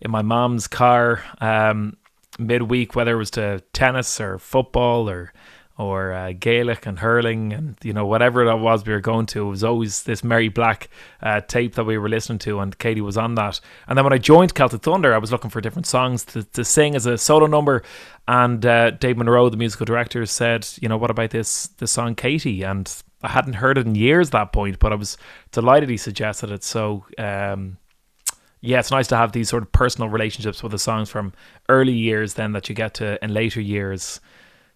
in 0.00 0.10
my 0.10 0.22
mom's 0.22 0.66
car 0.66 1.22
um, 1.40 1.96
midweek, 2.38 2.94
whether 2.94 3.12
it 3.12 3.18
was 3.18 3.30
to 3.32 3.62
tennis 3.72 4.20
or 4.20 4.38
football 4.38 5.08
or 5.08 5.32
or 5.76 6.12
uh, 6.12 6.32
Gaelic 6.32 6.86
and 6.86 7.00
hurling 7.00 7.52
and 7.52 7.76
you 7.82 7.92
know 7.92 8.06
whatever 8.06 8.44
that 8.44 8.60
was 8.60 8.86
we 8.86 8.92
were 8.92 9.00
going 9.00 9.26
to. 9.26 9.46
It 9.46 9.50
was 9.50 9.64
always 9.64 10.04
this 10.04 10.22
Mary 10.22 10.48
Black 10.48 10.88
uh, 11.20 11.40
tape 11.40 11.74
that 11.74 11.84
we 11.84 11.98
were 11.98 12.08
listening 12.08 12.38
to, 12.40 12.60
and 12.60 12.78
Katie 12.78 13.00
was 13.00 13.16
on 13.16 13.34
that. 13.34 13.60
And 13.88 13.98
then 13.98 14.04
when 14.04 14.12
I 14.12 14.18
joined 14.18 14.54
Celtic 14.54 14.82
Thunder, 14.82 15.12
I 15.12 15.18
was 15.18 15.32
looking 15.32 15.50
for 15.50 15.60
different 15.60 15.86
songs 15.86 16.24
to, 16.26 16.44
to 16.44 16.64
sing 16.64 16.94
as 16.94 17.06
a 17.06 17.18
solo 17.18 17.46
number. 17.46 17.82
And 18.28 18.64
uh, 18.64 18.92
Dave 18.92 19.16
Munro, 19.16 19.48
the 19.48 19.56
musical 19.56 19.84
director, 19.84 20.24
said, 20.26 20.66
you 20.80 20.88
know, 20.88 20.96
what 20.96 21.10
about 21.10 21.30
this 21.30 21.66
this 21.78 21.90
song 21.90 22.14
Katie? 22.14 22.62
And 22.62 22.90
I 23.22 23.28
hadn't 23.28 23.54
heard 23.54 23.76
it 23.76 23.86
in 23.86 23.96
years 23.96 24.28
at 24.28 24.32
that 24.32 24.52
point, 24.52 24.78
but 24.78 24.92
I 24.92 24.96
was 24.96 25.16
delighted 25.50 25.90
he 25.90 25.96
suggested 25.96 26.50
it. 26.50 26.64
So. 26.64 27.04
Um, 27.18 27.78
yeah, 28.66 28.78
it's 28.78 28.90
nice 28.90 29.08
to 29.08 29.16
have 29.18 29.32
these 29.32 29.50
sort 29.50 29.62
of 29.62 29.70
personal 29.72 30.08
relationships 30.08 30.62
with 30.62 30.72
the 30.72 30.78
songs 30.78 31.10
from 31.10 31.34
early 31.68 31.92
years, 31.92 32.32
then 32.32 32.52
that 32.52 32.66
you 32.66 32.74
get 32.74 32.94
to 32.94 33.22
in 33.22 33.34
later 33.34 33.60
years 33.60 34.20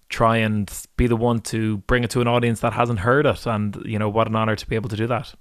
try 0.08 0.38
and 0.38 0.70
be 0.96 1.06
the 1.06 1.16
one 1.16 1.40
to 1.40 1.78
bring 1.78 2.04
it 2.04 2.10
to 2.10 2.20
an 2.20 2.28
audience 2.28 2.60
that 2.60 2.72
hasn't 2.72 3.00
heard 3.00 3.26
it. 3.26 3.46
And, 3.46 3.76
you 3.84 3.98
know, 3.98 4.08
what 4.08 4.26
an 4.26 4.36
honor 4.36 4.56
to 4.56 4.66
be 4.66 4.76
able 4.76 4.88
to 4.88 4.96
do 4.96 5.06
that. 5.06 5.34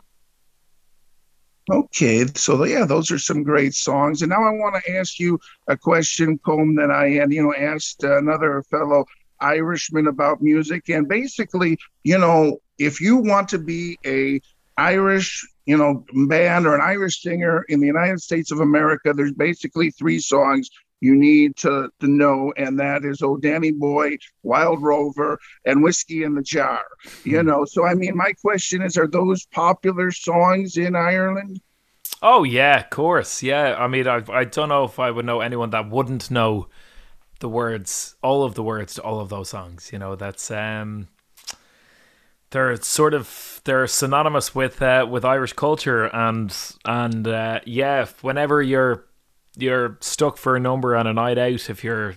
Okay, 1.70 2.26
so 2.36 2.64
yeah, 2.64 2.86
those 2.86 3.12
are 3.12 3.20
some 3.20 3.44
great 3.44 3.74
songs. 3.74 4.22
And 4.22 4.30
now 4.30 4.42
I 4.42 4.52
want 4.52 4.82
to 4.82 4.98
ask 4.98 5.20
you 5.20 5.38
a 5.68 5.76
question, 5.76 6.40
Colm, 6.40 6.78
that 6.78 6.92
I 6.92 7.10
had, 7.10 7.34
you 7.34 7.44
know, 7.44 7.54
asked 7.54 8.04
another 8.04 8.64
fellow 8.70 9.06
Irishman 9.42 10.08
about 10.08 10.42
music. 10.42 10.90
And 10.90 11.10
basically, 11.10 11.78
you 12.04 12.18
know, 12.18 12.60
if 12.80 13.02
you 13.02 13.18
want 13.18 13.50
to 13.50 13.58
be 13.58 13.98
a 14.06 14.40
Irish, 14.78 15.46
you 15.66 15.76
know, 15.76 16.06
band 16.28 16.68
or 16.68 16.76
an 16.76 16.82
Irish 16.82 17.22
singer 17.22 17.64
in 17.68 17.82
the 17.82 17.88
United 17.88 18.22
States 18.22 18.52
of 18.52 18.62
America, 18.62 19.12
there's 19.14 19.34
basically 19.34 19.92
three 19.92 20.20
songs 20.20 20.70
you 21.00 21.16
need 21.16 21.56
to, 21.58 21.90
to 22.00 22.08
know, 22.08 22.54
and 22.58 22.80
that 22.80 23.06
is 23.06 23.22
Oh 23.22 23.38
Danny 23.38 23.72
Boy, 23.72 24.18
Wild 24.44 24.82
Rover, 24.82 25.40
and 25.66 25.84
Whiskey 25.84 26.24
in 26.24 26.36
the 26.36 26.42
Jar. 26.42 26.82
You 27.24 27.42
hmm. 27.42 27.48
know, 27.48 27.66
so 27.66 27.86
I 27.86 27.94
mean, 27.94 28.16
my 28.16 28.34
question 28.34 28.82
is, 28.82 28.98
are 28.98 29.08
those 29.08 29.46
popular 29.48 30.12
songs 30.12 30.78
in 30.78 30.96
Ireland? 30.96 31.62
Oh 32.22 32.44
yeah, 32.44 32.80
of 32.80 32.90
course. 32.90 33.44
Yeah, 33.44 33.76
I 33.78 33.88
mean, 33.88 34.08
I 34.08 34.24
I 34.30 34.44
don't 34.44 34.70
know 34.70 34.86
if 34.86 35.00
I 35.00 35.12
would 35.12 35.26
know 35.26 35.42
anyone 35.42 35.70
that 35.72 35.90
wouldn't 35.90 36.32
know 36.32 36.68
the 37.40 37.50
words, 37.50 38.16
all 38.24 38.44
of 38.44 38.56
the 38.56 38.64
words 38.64 38.96
to 38.96 39.04
all 39.04 39.20
of 39.20 39.30
those 39.30 39.50
songs. 39.50 39.92
You 39.94 40.00
know, 40.00 40.16
that's 40.16 40.50
um, 40.50 41.10
they're 42.52 42.76
sort 42.78 43.14
of 43.14 43.62
they're 43.66 43.88
synonymous 43.88 44.56
with 44.56 44.82
uh, 44.82 45.06
with 45.10 45.26
Irish 45.26 45.54
culture 45.54 46.06
and 46.06 46.56
and 46.86 47.28
uh, 47.28 47.60
yeah, 47.66 48.08
whenever 48.22 48.62
you're 48.62 49.07
you're 49.58 49.98
stuck 50.02 50.38
for 50.38 50.56
a 50.56 50.60
number 50.60 50.96
on 50.96 51.08
a 51.08 51.14
night 51.14 51.38
out 51.38 51.70
if 51.70 51.84
you're 51.84 52.16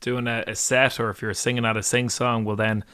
doing 0.00 0.26
a, 0.26 0.44
a 0.46 0.54
set 0.54 1.00
or 1.00 1.10
if 1.10 1.20
you're 1.20 1.34
singing 1.34 1.64
at 1.64 1.76
a 1.76 1.82
sing 1.82 2.08
song 2.08 2.44
well 2.44 2.56
then 2.56 2.84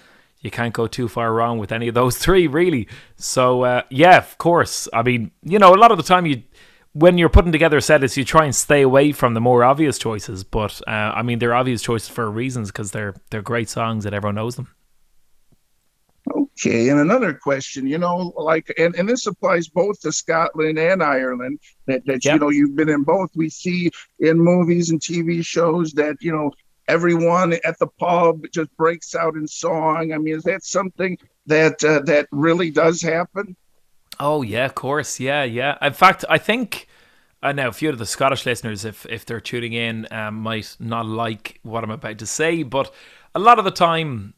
you 0.40 0.50
can't 0.50 0.74
go 0.74 0.86
too 0.86 1.08
far 1.08 1.32
wrong 1.32 1.58
with 1.58 1.72
any 1.72 1.88
of 1.88 1.94
those 1.94 2.18
three 2.24 2.46
really. 2.46 2.88
So 3.16 3.62
uh, 3.62 3.82
yeah 3.90 4.18
of 4.18 4.38
course. 4.38 4.88
I 4.92 5.02
mean 5.02 5.30
you 5.42 5.58
know 5.58 5.74
a 5.74 5.76
lot 5.76 5.90
of 5.90 5.96
the 5.96 6.02
time 6.02 6.26
you 6.26 6.42
when 6.92 7.18
you're 7.18 7.28
putting 7.28 7.52
together 7.52 7.78
a 7.78 7.82
set 7.82 8.04
is 8.04 8.16
you 8.16 8.24
try 8.24 8.44
and 8.44 8.54
stay 8.54 8.82
away 8.82 9.10
from 9.10 9.34
the 9.34 9.40
more 9.40 9.64
obvious 9.64 9.98
choices. 9.98 10.44
But 10.44 10.80
uh, 10.86 11.12
i 11.14 11.22
mean 11.22 11.38
they're 11.38 11.54
obvious 11.54 11.82
choices 11.82 12.08
for 12.08 12.30
reasons 12.30 12.70
because 12.70 12.90
they're 12.90 13.14
they're 13.30 13.42
great 13.42 13.68
songs 13.68 14.06
and 14.06 14.14
everyone 14.14 14.36
knows 14.36 14.56
them 14.56 14.68
Okay, 16.32 16.88
and 16.88 17.00
another 17.00 17.34
question, 17.34 17.87
you 17.87 17.98
know, 17.98 18.32
like, 18.37 18.72
and, 18.78 18.94
and 18.94 19.06
this 19.08 19.26
applies 19.26 19.68
both 19.68 20.00
to 20.00 20.12
Scotland 20.12 20.78
and 20.78 21.02
Ireland, 21.02 21.58
that, 21.87 22.04
that 22.06 22.24
yep. 22.24 22.34
you 22.34 22.40
know, 22.40 22.48
you've 22.48 22.76
been 22.76 22.88
in 22.88 23.02
both. 23.02 23.30
We 23.34 23.50
see 23.50 23.90
in 24.20 24.38
movies 24.38 24.90
and 24.90 25.00
TV 25.00 25.44
shows 25.44 25.92
that, 25.92 26.16
you 26.20 26.32
know, 26.32 26.50
everyone 26.88 27.54
at 27.64 27.78
the 27.78 27.87
pub 27.87 28.46
just 28.52 28.74
breaks 28.76 29.14
out 29.14 29.34
in 29.34 29.46
song. 29.46 30.12
I 30.12 30.18
mean, 30.18 30.34
is 30.34 30.44
that 30.44 30.64
something 30.64 31.18
that 31.46 31.82
uh, 31.84 32.00
that 32.00 32.28
really 32.30 32.70
does 32.70 33.02
happen? 33.02 33.56
Oh 34.20 34.42
yeah, 34.42 34.64
of 34.64 34.74
course, 34.74 35.20
yeah, 35.20 35.44
yeah. 35.44 35.76
In 35.82 35.92
fact, 35.92 36.24
I 36.28 36.38
think 36.38 36.88
uh, 37.42 37.52
now 37.52 37.68
a 37.68 37.72
few 37.72 37.90
of 37.90 37.98
the 37.98 38.06
Scottish 38.06 38.46
listeners, 38.46 38.84
if 38.84 39.06
if 39.06 39.26
they're 39.26 39.40
tuning 39.40 39.72
in, 39.72 40.06
um, 40.10 40.37
might 40.37 40.76
not 40.78 41.06
like 41.06 41.60
what 41.62 41.84
I'm 41.84 41.90
about 41.90 42.18
to 42.18 42.26
say, 42.26 42.62
but 42.62 42.92
a 43.34 43.38
lot 43.38 43.58
of 43.58 43.64
the 43.64 43.70
time 43.70 44.34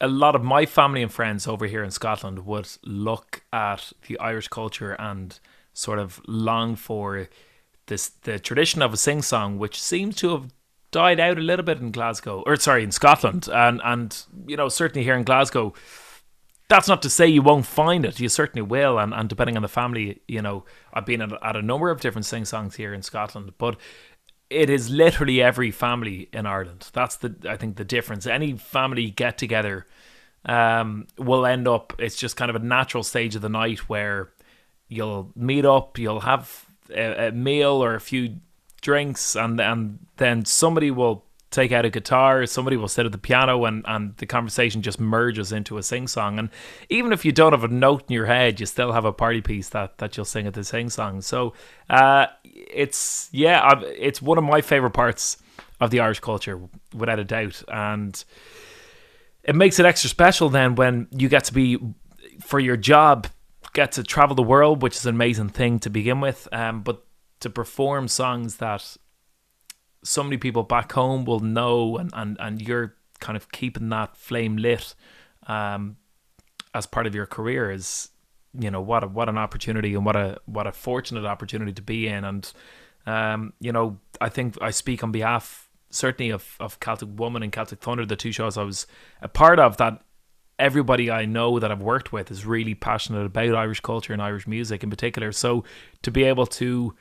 a 0.00 0.08
lot 0.08 0.34
of 0.34 0.42
my 0.42 0.66
family 0.66 1.02
and 1.02 1.12
friends 1.12 1.46
over 1.46 1.66
here 1.66 1.82
in 1.82 1.90
Scotland 1.90 2.46
would 2.46 2.68
look 2.84 3.42
at 3.52 3.92
the 4.06 4.18
Irish 4.18 4.48
culture 4.48 4.92
and 4.92 5.38
sort 5.72 5.98
of 5.98 6.20
long 6.26 6.74
for 6.76 7.28
this 7.86 8.08
the 8.22 8.38
tradition 8.38 8.82
of 8.82 8.94
a 8.94 8.96
sing 8.96 9.20
song, 9.20 9.58
which 9.58 9.80
seems 9.80 10.16
to 10.16 10.30
have 10.30 10.52
died 10.90 11.20
out 11.20 11.38
a 11.38 11.42
little 11.42 11.64
bit 11.64 11.78
in 11.78 11.92
Glasgow, 11.92 12.42
or 12.46 12.56
sorry, 12.56 12.82
in 12.82 12.92
Scotland, 12.92 13.48
and 13.52 13.80
and 13.84 14.24
you 14.46 14.56
know 14.56 14.68
certainly 14.68 15.04
here 15.04 15.16
in 15.16 15.24
Glasgow. 15.24 15.74
That's 16.68 16.86
not 16.86 17.02
to 17.02 17.10
say 17.10 17.26
you 17.26 17.42
won't 17.42 17.66
find 17.66 18.04
it. 18.04 18.20
You 18.20 18.28
certainly 18.28 18.62
will, 18.62 18.96
and, 18.96 19.12
and 19.12 19.28
depending 19.28 19.56
on 19.56 19.62
the 19.62 19.68
family, 19.68 20.20
you 20.28 20.40
know, 20.40 20.64
I've 20.94 21.04
been 21.04 21.20
at, 21.20 21.32
at 21.42 21.56
a 21.56 21.62
number 21.62 21.90
of 21.90 22.00
different 22.00 22.26
sing 22.26 22.44
songs 22.44 22.76
here 22.76 22.94
in 22.94 23.02
Scotland, 23.02 23.54
but 23.58 23.76
it 24.50 24.68
is 24.68 24.90
literally 24.90 25.40
every 25.40 25.70
family 25.70 26.28
in 26.32 26.44
Ireland. 26.44 26.90
That's 26.92 27.16
the 27.16 27.34
I 27.48 27.56
think 27.56 27.76
the 27.76 27.84
difference. 27.84 28.26
Any 28.26 28.54
family 28.54 29.10
get 29.10 29.38
together 29.38 29.86
um, 30.44 31.06
will 31.16 31.46
end 31.46 31.68
up. 31.68 31.94
It's 31.98 32.16
just 32.16 32.36
kind 32.36 32.50
of 32.50 32.56
a 32.56 32.64
natural 32.64 33.04
stage 33.04 33.36
of 33.36 33.42
the 33.42 33.48
night 33.48 33.88
where 33.88 34.30
you'll 34.88 35.30
meet 35.36 35.64
up, 35.64 35.98
you'll 35.98 36.20
have 36.20 36.66
a, 36.90 37.28
a 37.28 37.32
meal 37.32 37.82
or 37.82 37.94
a 37.94 38.00
few 38.00 38.36
drinks, 38.82 39.36
and 39.36 39.60
and 39.60 40.00
then 40.16 40.44
somebody 40.44 40.90
will 40.90 41.24
take 41.50 41.72
out 41.72 41.84
a 41.84 41.90
guitar, 41.90 42.46
somebody 42.46 42.76
will 42.76 42.88
sit 42.88 43.06
at 43.06 43.12
the 43.12 43.18
piano, 43.18 43.64
and, 43.64 43.84
and 43.88 44.16
the 44.18 44.26
conversation 44.26 44.82
just 44.82 45.00
merges 45.00 45.50
into 45.52 45.78
a 45.78 45.82
sing 45.82 46.06
song. 46.06 46.38
And 46.38 46.48
even 46.88 47.12
if 47.12 47.24
you 47.24 47.32
don't 47.32 47.52
have 47.52 47.64
a 47.64 47.68
note 47.68 48.04
in 48.08 48.14
your 48.14 48.26
head, 48.26 48.60
you 48.60 48.66
still 48.66 48.92
have 48.92 49.04
a 49.04 49.12
party 49.12 49.40
piece 49.40 49.68
that, 49.70 49.98
that 49.98 50.16
you'll 50.16 50.24
sing 50.24 50.46
at 50.46 50.54
the 50.54 50.62
sing 50.62 50.90
song. 50.90 51.20
So 51.20 51.54
uh, 51.88 52.26
it's, 52.44 53.28
yeah, 53.32 53.80
it's 53.84 54.22
one 54.22 54.38
of 54.38 54.44
my 54.44 54.60
favorite 54.60 54.92
parts 54.92 55.38
of 55.80 55.90
the 55.90 56.00
Irish 56.00 56.20
culture, 56.20 56.60
without 56.94 57.18
a 57.18 57.24
doubt. 57.24 57.62
And 57.68 58.22
it 59.42 59.56
makes 59.56 59.78
it 59.80 59.86
extra 59.86 60.10
special 60.10 60.50
then 60.50 60.74
when 60.74 61.08
you 61.10 61.28
get 61.28 61.44
to 61.44 61.54
be, 61.54 61.78
for 62.40 62.60
your 62.60 62.76
job, 62.76 63.26
get 63.72 63.92
to 63.92 64.02
travel 64.02 64.36
the 64.36 64.42
world, 64.42 64.82
which 64.82 64.96
is 64.96 65.06
an 65.06 65.14
amazing 65.14 65.48
thing 65.48 65.78
to 65.80 65.90
begin 65.90 66.20
with. 66.20 66.46
Um, 66.52 66.82
but 66.82 67.04
to 67.40 67.50
perform 67.50 68.06
songs 68.06 68.56
that 68.56 68.96
so 70.02 70.22
many 70.22 70.36
people 70.36 70.62
back 70.62 70.92
home 70.92 71.24
will 71.24 71.40
know, 71.40 71.96
and, 71.98 72.10
and, 72.14 72.36
and 72.40 72.62
you're 72.62 72.94
kind 73.20 73.36
of 73.36 73.52
keeping 73.52 73.88
that 73.90 74.16
flame 74.16 74.56
lit 74.56 74.94
um, 75.46 75.96
as 76.74 76.86
part 76.86 77.06
of 77.06 77.14
your 77.14 77.26
career 77.26 77.70
is, 77.70 78.10
you 78.58 78.70
know, 78.70 78.80
what 78.80 79.04
a, 79.04 79.08
what 79.08 79.28
an 79.28 79.38
opportunity 79.38 79.94
and 79.94 80.04
what 80.04 80.16
a 80.16 80.38
what 80.46 80.66
a 80.66 80.72
fortunate 80.72 81.24
opportunity 81.24 81.72
to 81.72 81.82
be 81.82 82.08
in. 82.08 82.24
And 82.24 82.52
um, 83.06 83.52
you 83.60 83.72
know, 83.72 83.98
I 84.20 84.28
think 84.28 84.56
I 84.60 84.70
speak 84.70 85.04
on 85.04 85.12
behalf 85.12 85.68
certainly 85.90 86.30
of, 86.30 86.56
of 86.60 86.80
Celtic 86.80 87.08
Woman 87.16 87.42
and 87.42 87.52
Celtic 87.52 87.80
Thunder, 87.80 88.06
the 88.06 88.16
two 88.16 88.32
shows 88.32 88.56
I 88.56 88.62
was 88.62 88.86
a 89.20 89.28
part 89.28 89.58
of. 89.58 89.76
That 89.76 90.02
everybody 90.58 91.10
I 91.10 91.24
know 91.26 91.58
that 91.58 91.70
I've 91.72 91.82
worked 91.82 92.12
with 92.12 92.30
is 92.30 92.46
really 92.46 92.74
passionate 92.74 93.26
about 93.26 93.54
Irish 93.54 93.80
culture 93.80 94.12
and 94.12 94.22
Irish 94.22 94.46
music 94.46 94.82
in 94.82 94.90
particular. 94.90 95.32
So 95.32 95.64
to 96.02 96.10
be 96.10 96.24
able 96.24 96.46
to 96.46 96.94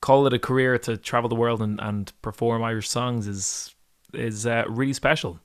call 0.00 0.26
it 0.26 0.32
a 0.32 0.38
career 0.38 0.78
to 0.78 0.96
travel 0.96 1.28
the 1.28 1.34
world 1.34 1.62
and, 1.62 1.80
and 1.80 2.12
perform 2.22 2.62
Irish 2.62 2.88
songs 2.88 3.26
is 3.26 3.74
is 4.12 4.46
uh, 4.46 4.64
really 4.68 4.92
special. 4.92 5.38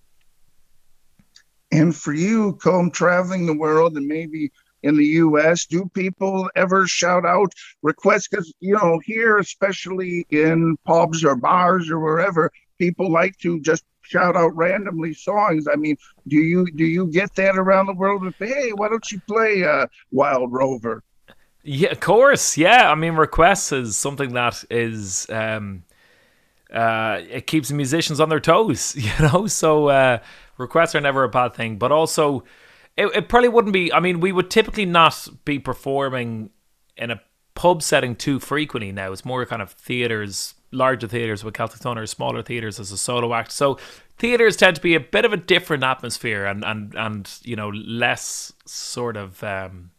And 1.71 1.95
for 1.95 2.13
you, 2.13 2.57
Colm, 2.63 2.91
traveling 2.91 3.45
the 3.45 3.57
world 3.57 3.97
and 3.97 4.07
maybe 4.07 4.51
in 4.81 4.97
the 4.97 5.05
U.S., 5.05 5.65
do 5.65 5.89
people 5.93 6.49
ever 6.55 6.87
shout 6.87 7.25
out 7.25 7.53
requests? 7.81 8.27
Because 8.27 8.53
you 8.59 8.73
know, 8.73 8.99
here, 9.03 9.37
especially 9.37 10.25
in 10.29 10.77
pubs 10.85 11.23
or 11.23 11.35
bars 11.35 11.89
or 11.89 11.99
wherever, 11.99 12.51
people 12.77 13.11
like 13.11 13.37
to 13.39 13.59
just 13.61 13.83
shout 14.01 14.35
out 14.35 14.55
randomly 14.55 15.13
songs. 15.13 15.67
I 15.71 15.75
mean, 15.75 15.97
do 16.27 16.37
you 16.37 16.67
do 16.71 16.85
you 16.85 17.07
get 17.07 17.35
that 17.35 17.57
around 17.57 17.87
the 17.87 17.93
world? 17.93 18.23
With 18.23 18.35
hey, 18.37 18.71
why 18.73 18.89
don't 18.89 19.11
you 19.11 19.19
play 19.27 19.63
uh, 19.63 19.87
Wild 20.11 20.51
Rover? 20.51 21.03
Yeah, 21.67 21.89
of 21.89 21.99
course. 21.99 22.57
Yeah, 22.57 22.91
I 22.91 22.95
mean, 22.95 23.15
requests 23.15 23.71
is 23.71 23.97
something 23.97 24.33
that 24.33 24.63
is 24.69 25.27
um, 25.31 25.83
uh, 26.71 27.21
it 27.27 27.47
keeps 27.47 27.71
musicians 27.71 28.19
on 28.19 28.29
their 28.29 28.39
toes, 28.39 28.95
you 28.97 29.11
know. 29.19 29.47
So 29.47 29.87
uh, 29.87 30.19
requests 30.59 30.93
are 30.93 31.01
never 31.01 31.23
a 31.23 31.29
bad 31.29 31.55
thing, 31.55 31.77
but 31.77 31.91
also 31.91 32.43
it, 32.95 33.07
it 33.15 33.29
probably 33.29 33.49
wouldn't 33.49 33.73
be. 33.73 33.91
I 33.91 33.99
mean, 33.99 34.19
we 34.19 34.31
would 34.31 34.51
typically 34.51 34.85
not 34.85 35.27
be 35.43 35.57
performing 35.57 36.51
in 36.97 37.09
a 37.09 37.19
pub 37.55 37.81
setting 37.81 38.15
too 38.15 38.39
frequently 38.39 38.91
now. 38.91 39.11
It's 39.11 39.25
more 39.25 39.43
kind 39.47 39.63
of 39.63 39.71
theaters, 39.71 40.53
larger 40.71 41.07
theaters 41.07 41.43
with 41.43 41.55
Celtic 41.55 41.79
Thunder, 41.79 42.05
smaller 42.05 42.43
theaters 42.43 42.79
as 42.79 42.91
a 42.91 42.97
solo 42.97 43.33
act. 43.33 43.51
So 43.51 43.79
theaters 44.19 44.55
tend 44.55 44.75
to 44.75 44.83
be 44.83 44.93
a 44.93 44.99
bit 44.99 45.25
of 45.25 45.33
a 45.33 45.37
different 45.37 45.83
atmosphere 45.83 46.45
and 46.45 46.63
and 46.63 46.93
and 46.93 47.39
you 47.41 47.55
know 47.55 47.69
less 47.69 48.53
sort 48.67 49.17
of. 49.17 49.43
Um, 49.43 49.89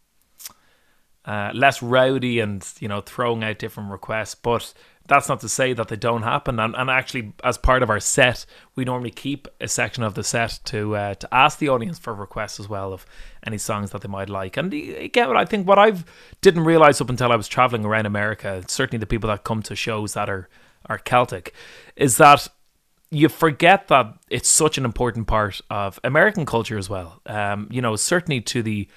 uh, 1.27 1.51
less 1.53 1.83
rowdy 1.83 2.39
and 2.39 2.65
you 2.79 2.87
know 2.87 3.01
throwing 3.01 3.43
out 3.43 3.59
different 3.59 3.91
requests. 3.91 4.33
But 4.33 4.73
that's 5.07 5.29
not 5.29 5.39
to 5.41 5.49
say 5.49 5.73
that 5.73 5.89
they 5.89 5.95
don't 5.95 6.23
happen. 6.23 6.59
And, 6.59 6.75
and 6.75 6.89
actually 6.89 7.33
as 7.43 7.57
part 7.57 7.83
of 7.83 7.89
our 7.89 7.99
set 7.99 8.45
we 8.75 8.85
normally 8.85 9.11
keep 9.11 9.47
a 9.59 9.67
section 9.67 10.03
of 10.03 10.13
the 10.13 10.23
set 10.23 10.59
to 10.65 10.95
uh, 10.95 11.13
to 11.15 11.33
ask 11.33 11.59
the 11.59 11.69
audience 11.69 11.99
for 11.99 12.13
requests 12.13 12.59
as 12.59 12.69
well 12.69 12.93
of 12.93 13.05
any 13.45 13.57
songs 13.57 13.91
that 13.91 14.01
they 14.01 14.07
might 14.07 14.29
like. 14.29 14.57
And 14.57 14.73
again 14.73 15.35
I 15.35 15.45
think 15.45 15.67
what 15.67 15.79
I've 15.79 16.05
didn't 16.41 16.63
realize 16.63 17.01
up 17.01 17.09
until 17.09 17.31
I 17.31 17.35
was 17.35 17.47
traveling 17.47 17.85
around 17.85 18.05
America 18.05 18.63
certainly 18.67 18.99
the 18.99 19.05
people 19.05 19.29
that 19.29 19.43
come 19.43 19.61
to 19.63 19.75
shows 19.75 20.13
that 20.13 20.29
are 20.29 20.49
are 20.85 20.97
Celtic 20.97 21.53
is 21.95 22.17
that 22.17 22.47
you 23.09 23.29
forget 23.29 23.87
that 23.87 24.17
it's 24.29 24.49
such 24.49 24.77
an 24.77 24.85
important 24.85 25.27
part 25.27 25.61
of 25.69 25.99
American 26.03 26.45
culture 26.45 26.77
as 26.77 26.89
well. 26.89 27.21
Um, 27.25 27.67
you 27.71 27.81
know 27.81 27.95
certainly 27.95 28.41
to 28.41 28.61
the 28.61 28.87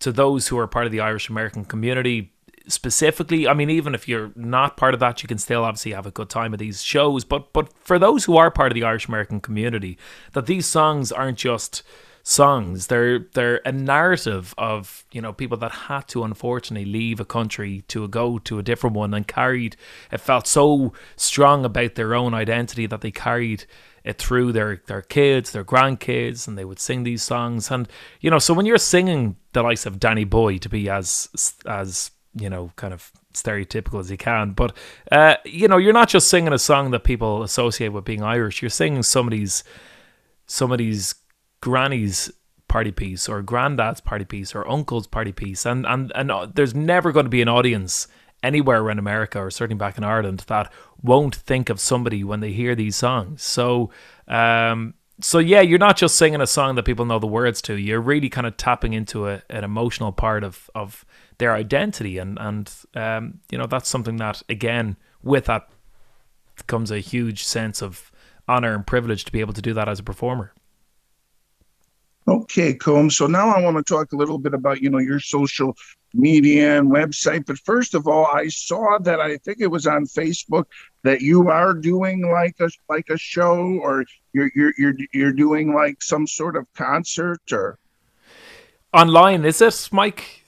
to 0.00 0.12
those 0.12 0.48
who 0.48 0.58
are 0.58 0.66
part 0.66 0.86
of 0.86 0.92
the 0.92 1.00
Irish 1.00 1.28
American 1.28 1.64
community 1.64 2.32
specifically. 2.66 3.48
I 3.48 3.54
mean, 3.54 3.70
even 3.70 3.94
if 3.94 4.08
you're 4.08 4.32
not 4.34 4.76
part 4.76 4.94
of 4.94 5.00
that, 5.00 5.22
you 5.22 5.28
can 5.28 5.38
still 5.38 5.64
obviously 5.64 5.92
have 5.92 6.06
a 6.06 6.10
good 6.10 6.28
time 6.28 6.52
at 6.52 6.60
these 6.60 6.82
shows. 6.82 7.24
But 7.24 7.52
but 7.52 7.72
for 7.78 7.98
those 7.98 8.24
who 8.24 8.36
are 8.36 8.50
part 8.50 8.72
of 8.72 8.74
the 8.74 8.84
Irish 8.84 9.08
American 9.08 9.40
community, 9.40 9.98
that 10.32 10.46
these 10.46 10.66
songs 10.66 11.12
aren't 11.12 11.38
just 11.38 11.82
songs. 12.22 12.88
They're 12.88 13.20
they're 13.34 13.60
a 13.64 13.72
narrative 13.72 14.54
of 14.58 15.04
you 15.12 15.20
know 15.20 15.32
people 15.32 15.56
that 15.58 15.72
had 15.72 16.08
to 16.08 16.24
unfortunately 16.24 16.90
leave 16.90 17.20
a 17.20 17.24
country 17.24 17.82
to 17.88 18.06
go 18.08 18.38
to 18.38 18.58
a 18.58 18.62
different 18.62 18.96
one 18.96 19.14
and 19.14 19.26
carried 19.26 19.76
it 20.12 20.20
felt 20.20 20.46
so 20.46 20.92
strong 21.16 21.64
about 21.64 21.94
their 21.94 22.14
own 22.14 22.34
identity 22.34 22.86
that 22.86 23.00
they 23.00 23.10
carried 23.10 23.64
it 24.04 24.18
through 24.18 24.52
their 24.52 24.82
their 24.86 25.02
kids, 25.02 25.52
their 25.52 25.64
grandkids, 25.64 26.48
and 26.48 26.56
they 26.56 26.64
would 26.64 26.78
sing 26.78 27.02
these 27.02 27.22
songs. 27.22 27.70
And 27.70 27.88
you 28.20 28.30
know, 28.30 28.38
so 28.38 28.54
when 28.54 28.66
you're 28.66 28.78
singing 28.78 29.36
the 29.52 29.62
likes 29.62 29.86
of 29.86 30.00
Danny 30.00 30.24
Boy 30.24 30.58
to 30.58 30.68
be 30.68 30.88
as 30.88 31.56
as 31.66 32.10
you 32.34 32.48
know, 32.48 32.70
kind 32.76 32.94
of 32.94 33.10
stereotypical 33.34 33.98
as 34.00 34.10
you 34.10 34.16
can, 34.16 34.52
but 34.52 34.76
uh, 35.10 35.36
you 35.44 35.68
know, 35.68 35.76
you're 35.76 35.92
not 35.92 36.08
just 36.08 36.28
singing 36.28 36.52
a 36.52 36.58
song 36.58 36.90
that 36.92 37.04
people 37.04 37.42
associate 37.42 37.88
with 37.88 38.04
being 38.04 38.22
Irish. 38.22 38.62
You're 38.62 38.70
singing 38.70 39.02
somebody's 39.02 39.64
somebody's 40.46 41.14
granny's 41.60 42.30
party 42.68 42.92
piece 42.92 43.28
or 43.28 43.42
granddad's 43.42 44.00
party 44.00 44.24
piece 44.24 44.54
or 44.54 44.68
uncle's 44.68 45.06
party 45.06 45.32
piece, 45.32 45.66
and 45.66 45.84
and 45.86 46.12
and 46.14 46.30
uh, 46.30 46.46
there's 46.54 46.74
never 46.74 47.12
going 47.12 47.26
to 47.26 47.30
be 47.30 47.42
an 47.42 47.48
audience 47.48 48.06
anywhere 48.42 48.80
around 48.80 48.98
America 48.98 49.38
or 49.38 49.50
certainly 49.50 49.78
back 49.78 49.98
in 49.98 50.04
Ireland 50.04 50.44
that 50.48 50.72
won't 51.02 51.34
think 51.34 51.68
of 51.68 51.80
somebody 51.80 52.24
when 52.24 52.40
they 52.40 52.52
hear 52.52 52.74
these 52.74 52.96
songs. 52.96 53.42
So, 53.42 53.90
um, 54.28 54.94
so 55.20 55.38
yeah, 55.38 55.60
you're 55.60 55.78
not 55.78 55.96
just 55.96 56.16
singing 56.16 56.40
a 56.40 56.46
song 56.46 56.74
that 56.76 56.84
people 56.84 57.04
know 57.04 57.18
the 57.18 57.26
words 57.26 57.60
to. 57.62 57.74
You're 57.74 58.00
really 58.00 58.28
kind 58.28 58.46
of 58.46 58.56
tapping 58.56 58.92
into 58.92 59.28
a, 59.28 59.42
an 59.50 59.64
emotional 59.64 60.12
part 60.12 60.44
of 60.44 60.70
of 60.74 61.04
their 61.38 61.54
identity, 61.54 62.18
and 62.18 62.38
and 62.40 62.72
um, 62.94 63.40
you 63.50 63.58
know 63.58 63.66
that's 63.66 63.88
something 63.88 64.16
that 64.16 64.42
again 64.48 64.96
with 65.22 65.46
that 65.46 65.68
comes 66.66 66.90
a 66.90 67.00
huge 67.00 67.44
sense 67.44 67.82
of 67.82 68.10
honor 68.48 68.74
and 68.74 68.86
privilege 68.86 69.24
to 69.24 69.32
be 69.32 69.40
able 69.40 69.52
to 69.52 69.62
do 69.62 69.74
that 69.74 69.88
as 69.88 69.98
a 69.98 70.02
performer. 70.02 70.52
Okay, 72.28 72.74
Colm. 72.74 73.10
So 73.10 73.26
now 73.26 73.48
I 73.48 73.60
want 73.60 73.76
to 73.76 73.82
talk 73.82 74.12
a 74.12 74.16
little 74.16 74.38
bit 74.38 74.54
about, 74.54 74.80
you 74.80 74.90
know, 74.90 74.98
your 74.98 75.20
social 75.20 75.76
media 76.14 76.78
and 76.78 76.90
website. 76.90 77.46
But 77.46 77.58
first 77.58 77.94
of 77.94 78.06
all, 78.06 78.26
I 78.26 78.48
saw 78.48 78.98
that 78.98 79.20
I 79.20 79.36
think 79.38 79.58
it 79.60 79.66
was 79.66 79.86
on 79.86 80.04
Facebook 80.04 80.64
that 81.02 81.20
you 81.20 81.48
are 81.48 81.74
doing 81.74 82.30
like 82.30 82.56
a 82.60 82.68
like 82.88 83.08
a 83.10 83.16
show 83.16 83.58
or 83.82 84.04
you're 84.32 84.50
you're 84.54 84.74
you're 84.76 84.94
you're 85.12 85.32
doing 85.32 85.74
like 85.74 86.02
some 86.02 86.26
sort 86.26 86.56
of 86.56 86.66
concert 86.74 87.40
or 87.52 87.78
online, 88.92 89.44
is 89.44 89.60
it, 89.60 89.88
Mike? 89.92 90.44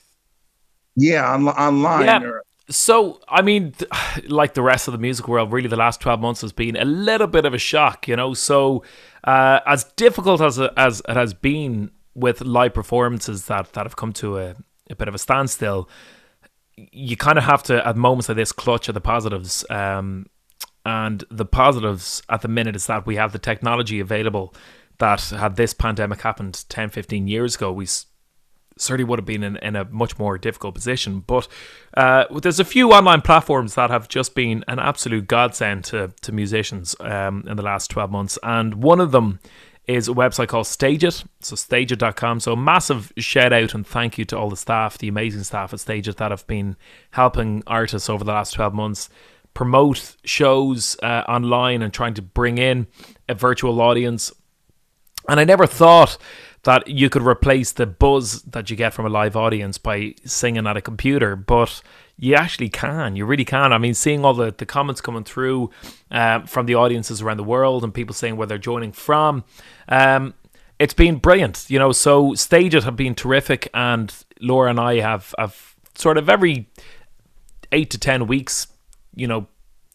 Yeah, 0.96 1.32
on, 1.32 1.48
online. 1.48 2.04
Yeah. 2.04 2.22
Or, 2.22 2.42
so, 2.74 3.20
I 3.28 3.42
mean, 3.42 3.74
like 4.26 4.54
the 4.54 4.62
rest 4.62 4.88
of 4.88 4.92
the 4.92 4.98
music 4.98 5.28
world, 5.28 5.52
really, 5.52 5.68
the 5.68 5.76
last 5.76 6.00
twelve 6.00 6.20
months 6.20 6.40
has 6.40 6.52
been 6.52 6.76
a 6.76 6.84
little 6.84 7.26
bit 7.26 7.44
of 7.44 7.54
a 7.54 7.58
shock, 7.58 8.08
you 8.08 8.16
know. 8.16 8.34
So, 8.34 8.84
uh, 9.24 9.60
as 9.66 9.84
difficult 9.96 10.40
as 10.40 10.58
it, 10.58 10.72
as 10.76 11.02
it 11.08 11.16
has 11.16 11.34
been 11.34 11.90
with 12.14 12.40
live 12.42 12.74
performances 12.74 13.46
that 13.46 13.72
that 13.72 13.86
have 13.86 13.96
come 13.96 14.12
to 14.14 14.38
a, 14.38 14.56
a 14.90 14.96
bit 14.96 15.08
of 15.08 15.14
a 15.14 15.18
standstill, 15.18 15.88
you 16.76 17.16
kind 17.16 17.38
of 17.38 17.44
have 17.44 17.62
to, 17.64 17.86
at 17.86 17.96
moments 17.96 18.28
like 18.28 18.36
this, 18.36 18.52
clutch 18.52 18.88
at 18.88 18.94
the 18.94 19.00
positives. 19.00 19.64
Um, 19.70 20.26
and 20.84 21.24
the 21.30 21.44
positives 21.44 22.22
at 22.28 22.42
the 22.42 22.48
minute 22.48 22.74
is 22.74 22.86
that 22.86 23.06
we 23.06 23.16
have 23.16 23.32
the 23.32 23.38
technology 23.38 24.00
available 24.00 24.52
that 24.98 25.20
had 25.30 25.56
this 25.56 25.74
pandemic 25.74 26.20
happened 26.20 26.64
10, 26.68 26.90
15 26.90 27.26
years 27.26 27.56
ago, 27.56 27.72
we 27.72 27.86
certainly 28.76 29.08
would 29.08 29.18
have 29.18 29.26
been 29.26 29.42
in, 29.42 29.56
in 29.58 29.76
a 29.76 29.84
much 29.84 30.18
more 30.18 30.38
difficult 30.38 30.74
position. 30.74 31.20
But 31.20 31.48
uh, 31.94 32.24
there's 32.40 32.60
a 32.60 32.64
few 32.64 32.92
online 32.92 33.20
platforms 33.20 33.74
that 33.74 33.90
have 33.90 34.08
just 34.08 34.34
been 34.34 34.64
an 34.68 34.78
absolute 34.78 35.26
godsend 35.26 35.84
to, 35.84 36.12
to 36.22 36.32
musicians 36.32 36.96
um, 37.00 37.44
in 37.46 37.56
the 37.56 37.62
last 37.62 37.90
12 37.90 38.10
months. 38.10 38.38
And 38.42 38.82
one 38.82 39.00
of 39.00 39.12
them 39.12 39.40
is 39.86 40.08
a 40.08 40.12
website 40.12 40.48
called 40.48 40.66
Stageit, 40.66 41.24
so 41.40 41.56
stageit.com. 41.56 42.40
So 42.40 42.54
massive 42.54 43.12
shout 43.18 43.52
out 43.52 43.74
and 43.74 43.86
thank 43.86 44.16
you 44.16 44.24
to 44.26 44.38
all 44.38 44.48
the 44.48 44.56
staff, 44.56 44.98
the 44.98 45.08
amazing 45.08 45.42
staff 45.42 45.72
at 45.72 45.80
Stageit 45.80 46.16
that 46.16 46.30
have 46.30 46.46
been 46.46 46.76
helping 47.10 47.62
artists 47.66 48.08
over 48.08 48.22
the 48.22 48.32
last 48.32 48.52
12 48.52 48.74
months 48.74 49.08
promote 49.54 50.16
shows 50.24 50.96
uh, 51.02 51.24
online 51.28 51.82
and 51.82 51.92
trying 51.92 52.14
to 52.14 52.22
bring 52.22 52.58
in 52.58 52.86
a 53.28 53.34
virtual 53.34 53.80
audience. 53.80 54.32
And 55.28 55.38
I 55.38 55.44
never 55.44 55.66
thought 55.66 56.18
that 56.64 56.86
you 56.86 57.10
could 57.10 57.22
replace 57.22 57.72
the 57.72 57.86
buzz 57.86 58.42
that 58.42 58.70
you 58.70 58.76
get 58.76 58.94
from 58.94 59.04
a 59.04 59.08
live 59.08 59.36
audience 59.36 59.78
by 59.78 60.14
singing 60.24 60.66
at 60.66 60.76
a 60.76 60.80
computer, 60.80 61.34
but 61.34 61.82
you 62.16 62.34
actually 62.34 62.68
can. 62.68 63.16
You 63.16 63.26
really 63.26 63.44
can. 63.44 63.72
I 63.72 63.78
mean, 63.78 63.94
seeing 63.94 64.24
all 64.24 64.34
the, 64.34 64.54
the 64.56 64.66
comments 64.66 65.00
coming 65.00 65.24
through 65.24 65.70
uh, 66.10 66.40
from 66.46 66.66
the 66.66 66.76
audiences 66.76 67.20
around 67.20 67.38
the 67.38 67.44
world 67.44 67.82
and 67.82 67.92
people 67.92 68.14
saying 68.14 68.36
where 68.36 68.46
they're 68.46 68.58
joining 68.58 68.92
from, 68.92 69.42
um, 69.88 70.34
it's 70.78 70.94
been 70.94 71.16
brilliant. 71.16 71.66
You 71.68 71.80
know, 71.80 71.90
so 71.90 72.34
stages 72.34 72.84
have 72.84 72.96
been 72.96 73.16
terrific, 73.16 73.68
and 73.74 74.14
Laura 74.40 74.70
and 74.70 74.78
I 74.78 75.00
have 75.00 75.34
have 75.38 75.74
sort 75.96 76.16
of 76.16 76.28
every 76.28 76.70
eight 77.72 77.90
to 77.90 77.98
ten 77.98 78.28
weeks, 78.28 78.68
you 79.16 79.26
know, 79.26 79.48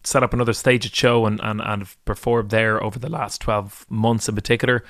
set 0.03 0.23
up 0.23 0.33
another 0.33 0.53
staged 0.53 0.93
show 0.95 1.25
and 1.25 1.39
and 1.41 1.61
and 1.61 1.87
performed 2.03 2.49
there 2.49 2.83
over 2.83 2.99
the 2.99 3.09
last 3.09 3.39
twelve 3.39 3.85
months 3.89 4.27
in 4.27 4.35
particular. 4.35 4.83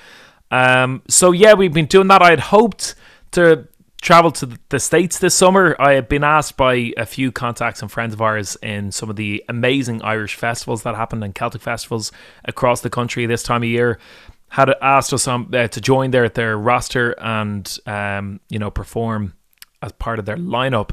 Um, 0.50 1.02
so 1.08 1.32
yeah, 1.32 1.54
we've 1.54 1.72
been 1.72 1.86
doing 1.86 2.08
that. 2.08 2.22
I 2.22 2.30
had 2.30 2.40
hoped 2.40 2.94
to 3.32 3.68
travel 4.00 4.30
to 4.30 4.58
the 4.68 4.80
states 4.80 5.18
this 5.18 5.34
summer. 5.34 5.76
I 5.78 5.92
had 5.92 6.08
been 6.08 6.24
asked 6.24 6.56
by 6.56 6.92
a 6.96 7.04
few 7.04 7.32
contacts 7.32 7.82
and 7.82 7.90
friends 7.90 8.14
of 8.14 8.22
ours 8.22 8.56
in 8.62 8.92
some 8.92 9.10
of 9.10 9.16
the 9.16 9.44
amazing 9.48 10.02
Irish 10.02 10.34
festivals 10.34 10.82
that 10.84 10.94
happened 10.94 11.24
and 11.24 11.34
Celtic 11.34 11.62
festivals 11.62 12.12
across 12.44 12.80
the 12.80 12.90
country 12.90 13.26
this 13.26 13.42
time 13.42 13.62
of 13.62 13.68
year. 13.68 13.98
Had 14.50 14.70
asked 14.80 15.12
us 15.12 15.28
um, 15.28 15.50
uh, 15.52 15.68
to 15.68 15.80
join 15.80 16.10
their 16.10 16.26
their 16.30 16.56
roster 16.56 17.10
and 17.18 17.78
um, 17.84 18.40
you 18.48 18.58
know 18.58 18.70
perform 18.70 19.34
as 19.82 19.92
part 19.92 20.18
of 20.18 20.24
their 20.24 20.38
lineup. 20.38 20.92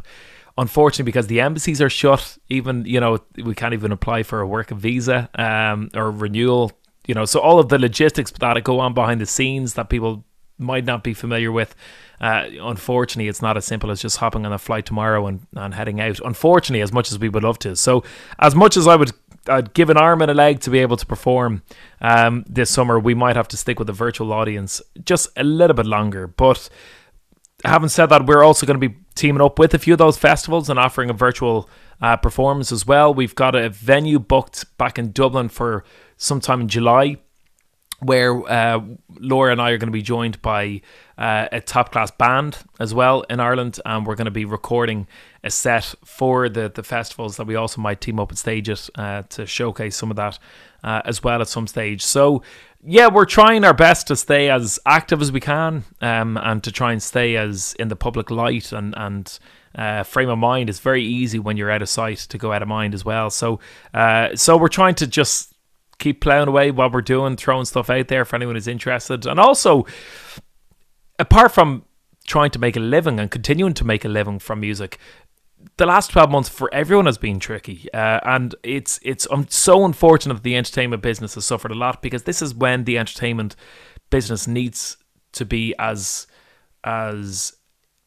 Unfortunately, 0.57 1.05
because 1.05 1.27
the 1.27 1.39
embassies 1.39 1.81
are 1.81 1.89
shut, 1.89 2.37
even 2.49 2.83
you 2.83 2.99
know 2.99 3.19
we 3.41 3.55
can't 3.55 3.73
even 3.73 3.93
apply 3.93 4.23
for 4.23 4.41
a 4.41 4.47
work 4.47 4.71
visa 4.71 5.29
um, 5.35 5.89
or 5.93 6.11
renewal 6.11 6.73
you 7.07 7.13
know, 7.13 7.25
so 7.25 7.39
all 7.39 7.59
of 7.59 7.69
the 7.69 7.79
logistics 7.79 8.31
that 8.31 8.63
go 8.63 8.79
on 8.79 8.93
behind 8.93 9.21
the 9.21 9.25
scenes 9.25 9.73
that 9.75 9.89
people 9.89 10.25
might 10.57 10.85
not 10.85 11.03
be 11.03 11.13
familiar 11.13 11.51
with. 11.51 11.75
Uh, 12.21 12.45
unfortunately, 12.61 13.27
it's 13.27 13.41
not 13.41 13.57
as 13.57 13.65
simple 13.65 13.91
as 13.91 14.01
just 14.01 14.17
hopping 14.17 14.45
on 14.45 14.53
a 14.53 14.57
flight 14.57 14.85
tomorrow 14.85 15.27
and, 15.27 15.45
and 15.53 15.73
heading 15.73 15.99
out. 15.99 16.17
Unfortunately, 16.23 16.81
as 16.81 16.93
much 16.93 17.11
as 17.11 17.19
we 17.19 17.27
would 17.27 17.43
love 17.43 17.59
to. 17.59 17.75
So, 17.75 18.05
as 18.39 18.55
much 18.55 18.77
as 18.77 18.87
I 18.87 18.95
would 18.95 19.11
I'd 19.47 19.73
give 19.73 19.89
an 19.89 19.97
arm 19.97 20.21
and 20.21 20.31
a 20.31 20.33
leg 20.33 20.59
to 20.61 20.69
be 20.69 20.79
able 20.79 20.97
to 20.97 21.05
perform 21.05 21.61
um, 22.01 22.45
this 22.47 22.69
summer, 22.69 22.99
we 22.99 23.13
might 23.13 23.35
have 23.35 23.47
to 23.49 23.57
stick 23.57 23.79
with 23.79 23.89
a 23.89 23.93
virtual 23.93 24.33
audience 24.33 24.81
just 25.03 25.29
a 25.37 25.43
little 25.43 25.75
bit 25.75 25.85
longer. 25.85 26.27
But 26.27 26.69
having 27.63 27.89
said 27.89 28.07
that, 28.07 28.25
we're 28.25 28.43
also 28.43 28.65
going 28.65 28.79
to 28.79 28.89
be 28.89 28.95
teaming 29.13 29.41
up 29.41 29.59
with 29.59 29.73
a 29.73 29.79
few 29.79 29.93
of 29.93 29.99
those 29.99 30.17
festivals 30.17 30.69
and 30.69 30.79
offering 30.79 31.09
a 31.09 31.13
virtual 31.13 31.69
uh, 32.01 32.17
performance 32.17 32.71
as 32.71 32.85
well. 32.87 33.13
We've 33.13 33.35
got 33.35 33.55
a 33.55 33.69
venue 33.69 34.19
booked 34.19 34.77
back 34.77 34.97
in 34.97 35.11
Dublin 35.11 35.49
for 35.49 35.83
sometime 36.17 36.61
in 36.61 36.67
July, 36.67 37.17
where 37.99 38.35
uh, 38.49 38.81
Laura 39.19 39.51
and 39.51 39.61
I 39.61 39.71
are 39.71 39.77
going 39.77 39.87
to 39.87 39.91
be 39.91 40.01
joined 40.01 40.41
by 40.41 40.81
uh, 41.17 41.47
a 41.51 41.61
top 41.61 41.91
class 41.91 42.11
band 42.11 42.57
as 42.79 42.93
well 42.93 43.21
in 43.29 43.39
Ireland, 43.39 43.79
and 43.85 44.05
we're 44.05 44.15
going 44.15 44.25
to 44.25 44.31
be 44.31 44.45
recording 44.45 45.07
a 45.43 45.49
set 45.49 45.95
for 46.03 46.49
the 46.49 46.69
the 46.73 46.83
festivals 46.83 47.37
that 47.37 47.47
we 47.47 47.55
also 47.55 47.81
might 47.81 48.01
team 48.01 48.19
up 48.19 48.29
and 48.29 48.37
stage 48.37 48.69
it 48.69 48.89
uh, 48.95 49.23
to 49.29 49.45
showcase 49.45 49.95
some 49.95 50.09
of 50.09 50.17
that 50.17 50.39
uh, 50.83 51.01
as 51.05 51.23
well 51.23 51.41
at 51.41 51.47
some 51.47 51.67
stage. 51.67 52.01
So 52.03 52.43
yeah, 52.83 53.07
we're 53.07 53.25
trying 53.25 53.63
our 53.63 53.73
best 53.73 54.07
to 54.07 54.15
stay 54.15 54.49
as 54.49 54.79
active 54.85 55.21
as 55.21 55.31
we 55.31 55.39
can, 55.39 55.83
um, 56.01 56.37
and 56.37 56.63
to 56.63 56.71
try 56.71 56.91
and 56.91 57.01
stay 57.01 57.37
as 57.37 57.73
in 57.79 57.87
the 57.87 57.95
public 57.95 58.29
light 58.29 58.71
and 58.71 58.93
and. 58.97 59.39
Uh, 59.77 60.03
frame 60.03 60.29
of 60.29 60.37
mind 60.37 60.69
is 60.69 60.79
very 60.79 61.03
easy 61.03 61.37
when 61.37 61.57
you're 61.57 61.69
out 61.69 61.81
of 61.81 61.89
sight 61.89 62.17
to 62.17 62.37
go 62.37 62.53
out 62.53 62.61
of 62.61 62.67
mind 62.69 62.93
as 62.93 63.03
well. 63.03 63.29
So, 63.29 63.59
uh, 63.93 64.33
so 64.33 64.55
we're 64.55 64.69
trying 64.69 64.95
to 64.95 65.05
just 65.05 65.53
keep 65.99 66.21
plowing 66.21 66.47
away 66.47 66.71
while 66.71 66.89
we're 66.89 67.01
doing, 67.01 67.35
throwing 67.35 67.65
stuff 67.65 67.89
out 67.89 68.07
there 68.07 68.25
for 68.25 68.35
anyone 68.35 68.55
who's 68.55 68.67
interested. 68.67 69.25
And 69.25 69.39
also, 69.39 69.85
apart 71.19 71.51
from 71.51 71.85
trying 72.27 72.51
to 72.51 72.59
make 72.59 72.75
a 72.75 72.79
living 72.79 73.19
and 73.19 73.29
continuing 73.29 73.73
to 73.75 73.85
make 73.85 74.03
a 74.03 74.09
living 74.09 74.39
from 74.39 74.59
music, 74.59 74.99
the 75.77 75.85
last 75.85 76.11
12 76.11 76.29
months 76.29 76.49
for 76.49 76.73
everyone 76.73 77.05
has 77.05 77.17
been 77.17 77.39
tricky 77.39 77.87
uh, 77.93 78.19
and 78.23 78.55
it's 78.63 78.99
it's 79.01 79.27
um, 79.31 79.47
so 79.49 79.83
unfortunate 79.83 80.35
that 80.35 80.43
the 80.43 80.55
entertainment 80.55 81.01
business 81.01 81.35
has 81.35 81.45
suffered 81.45 81.71
a 81.71 81.75
lot 81.75 82.01
because 82.01 82.23
this 82.23 82.41
is 82.41 82.53
when 82.53 82.83
the 82.83 82.97
entertainment 82.97 83.55
business 84.09 84.47
needs 84.47 84.97
to 85.31 85.45
be 85.45 85.73
as 85.79 86.27
as 86.83 87.53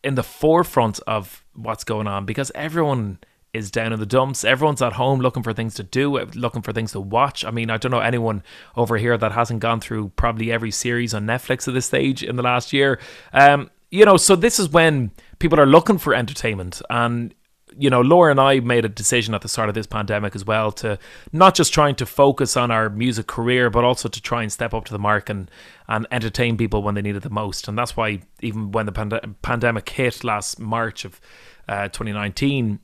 in 0.05 0.15
the 0.15 0.23
forefront 0.23 1.01
of 1.07 1.45
what's 1.55 1.85
going 1.85 2.07
on 2.07 2.25
because 2.25 2.53
everyone 2.55 3.19
is 3.53 3.71
down 3.71 3.93
in 3.93 4.01
the 4.01 4.07
dumps. 4.07 4.45
Everyone's 4.45 4.83
at 4.83 4.95
home 4.95 5.21
looking 5.21 5.43
for 5.43 5.53
things 5.53 5.75
to 5.75 5.83
do, 5.83 6.19
looking 6.35 6.63
for 6.63 6.73
things 6.73 6.93
to 6.93 7.01
watch. 7.01 7.45
I 7.45 7.51
mean, 7.51 7.71
I 7.71 7.77
don't 7.77 7.93
know 7.93 8.01
anyone 8.01 8.43
over 8.77 8.97
here 8.99 9.17
that 9.17 9.33
hasn't 9.33 9.61
gone 9.61 9.81
through 9.81 10.11
probably 10.17 10.53
every 10.53 10.71
series 10.71 11.15
on 11.15 11.27
Netflix 11.27 11.67
at 11.67 11.75
this 11.75 11.87
stage 11.87 12.23
in 12.23 12.37
the 12.37 12.43
last 12.43 12.73
year. 12.73 13.01
Um, 13.33 13.71
you 13.91 14.05
know, 14.05 14.17
so 14.17 14.37
this 14.37 14.59
is 14.59 14.69
when 14.69 15.13
people 15.39 15.59
are 15.59 15.67
looking 15.67 15.99
for 15.99 16.15
entertainment 16.15 16.83
and 16.91 17.35
you 17.77 17.91
know, 17.91 18.01
Laura 18.01 18.31
and 18.31 18.41
I 18.41 18.61
made 18.61 18.85
a 18.85 18.89
decision 18.89 19.35
at 19.35 19.43
the 19.43 19.49
start 19.49 19.69
of 19.69 19.75
this 19.75 19.87
pandemic 19.87 20.35
as 20.35 20.45
well 20.45 20.73
to 20.73 20.99
not 21.33 21.55
just 21.55 21.73
trying 21.73 21.95
to 21.97 22.07
focus 22.07 22.57
on 22.57 22.71
our 22.71 22.91
music 22.91 23.29
career, 23.29 23.71
but 23.71 23.85
also 23.85 24.09
to 24.09 24.21
try 24.21 24.43
and 24.43 24.53
step 24.53 24.75
up 24.75 24.85
to 24.87 24.93
the 24.93 24.99
mark 24.99 25.29
and, 25.29 25.51
and 25.87 26.07
entertain 26.11 26.57
people 26.57 26.83
when 26.83 26.95
they 26.95 27.03
needed 27.03 27.23
the 27.23 27.31
most. 27.31 27.69
And 27.69 27.79
that's 27.79 27.97
why 27.97 28.23
even 28.41 28.73
when 28.73 28.87
the 28.87 28.93
pand- 28.93 29.37
pandemic 29.43 29.89
hit 29.89 30.25
last 30.25 30.59
March 30.59 31.05
of 31.05 31.21
uh, 31.69 31.89
2019, 31.89 32.81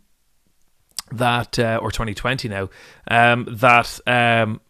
that 1.18 1.58
uh, 1.58 1.78
or 1.80 1.90
2020 1.90 2.48
now 2.48 2.68
um, 3.08 3.46
that 3.50 4.00
um, 4.06 4.60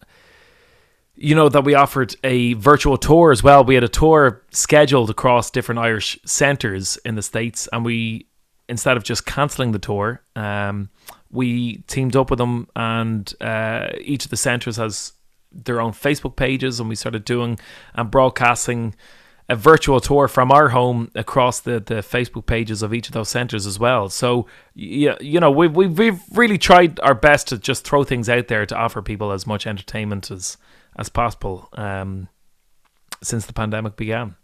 you 1.16 1.35
know 1.35 1.48
that 1.48 1.64
we 1.64 1.74
offered 1.74 2.14
a 2.24 2.54
virtual 2.54 2.96
tour 2.96 3.30
as 3.30 3.42
well. 3.42 3.64
We 3.64 3.74
had 3.74 3.85
a 3.85 3.88
tour 3.88 4.42
scheduled 4.50 5.11
across 5.11 5.50
different 5.50 5.78
Irish 5.78 6.18
centres 6.24 6.98
in 7.04 7.14
the 7.14 7.22
states, 7.22 7.68
and 7.72 7.85
we 7.85 8.26
instead 8.68 8.96
of 8.96 9.04
just 9.04 9.26
cancelling 9.26 9.72
the 9.72 9.78
tour, 9.78 10.22
um, 10.37 10.88
we 11.30 11.78
teamed 11.87 12.16
up 12.16 12.30
with 12.30 12.38
them, 12.38 12.68
and 12.74 13.33
uh, 13.40 13.90
each 14.00 14.24
of 14.24 14.30
the 14.30 14.37
centres 14.37 14.76
has 14.76 15.12
their 15.52 15.80
own 15.80 15.92
Facebook 15.92 16.37
pages, 16.37 16.80
and 16.80 16.88
we 16.88 16.94
started 16.94 17.24
doing 17.24 17.59
and 17.94 18.11
broadcasting 18.11 18.94
a 19.48 19.57
virtual 19.57 20.00
tour 20.00 20.26
from 20.26 20.50
our 20.50 20.70
home 20.70 21.11
across 21.14 21.61
the, 21.61 21.72
the 21.80 21.96
Facebook 21.96 22.46
pages 22.46 22.83
of 22.83 22.94
each 22.94 23.09
of 23.09 23.12
those 23.12 23.28
centres 23.28 23.66
as 23.66 23.78
well. 23.78 24.09
So, 24.09 24.46
yeah, 24.74 25.16
you 25.20 25.38
know, 25.38 25.50
we've, 25.50 25.74
we've, 25.74 25.98
we've 25.98 26.20
really 26.33 26.57
tried 26.57 26.98
our 27.00 27.14
best 27.14 27.48
to 27.48 27.59
just 27.59 27.85
throw 27.85 28.04
things 28.04 28.28
out 28.28 28.48
there 28.48 28.64
to 28.64 28.76
offer 28.76 29.02
people 29.02 29.33
as 29.33 29.46
much 29.46 29.66
entertainment 29.66 30.30
as, 30.30 30.57
as 30.96 31.11
possible 31.11 31.68
um, 31.74 32.28
since 33.22 33.44
the 33.44 33.52
pandemic 33.52 33.96
began. 33.96 34.37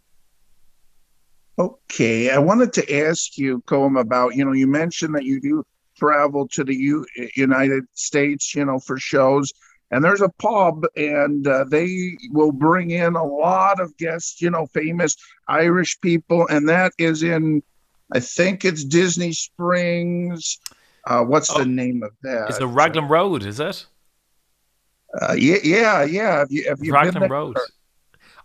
Okay, 1.58 2.30
I 2.30 2.38
wanted 2.38 2.72
to 2.74 3.06
ask 3.06 3.38
you, 3.38 3.62
Colm, 3.66 3.98
about, 3.98 4.34
you 4.34 4.44
know, 4.44 4.52
you 4.52 4.66
mentioned 4.66 5.14
that 5.14 5.24
you 5.24 5.40
do 5.40 5.64
travel 5.98 6.48
to 6.48 6.64
the 6.64 6.74
U- 6.74 7.06
United 7.36 7.84
States, 7.92 8.54
you 8.54 8.64
know, 8.64 8.78
for 8.78 8.98
shows 8.98 9.52
and 9.90 10.04
there's 10.04 10.20
a 10.20 10.28
pub 10.28 10.84
and 10.96 11.46
uh, 11.46 11.64
they 11.64 12.16
will 12.30 12.52
bring 12.52 12.90
in 12.90 13.16
a 13.16 13.24
lot 13.24 13.80
of 13.80 13.96
guests 13.96 14.40
you 14.40 14.50
know 14.50 14.66
famous 14.66 15.16
irish 15.48 16.00
people 16.00 16.46
and 16.48 16.68
that 16.68 16.92
is 16.98 17.22
in 17.22 17.62
i 18.12 18.20
think 18.20 18.64
it's 18.64 18.84
disney 18.84 19.32
springs. 19.32 20.58
Uh, 21.06 21.24
what's 21.24 21.50
oh, 21.50 21.58
the 21.58 21.64
name 21.64 22.02
of 22.02 22.12
that? 22.22 22.46
it's 22.48 22.58
the 22.58 22.66
raglan 22.66 23.08
road 23.08 23.42
is 23.44 23.58
it? 23.58 23.86
Uh, 25.20 25.32
yeah 25.32 25.56
yeah 25.64 26.04
yeah. 26.04 26.38
Have 26.38 26.52
you, 26.52 26.68
have 26.68 26.78
you 26.82 26.92
raglan 26.92 27.28
road. 27.28 27.56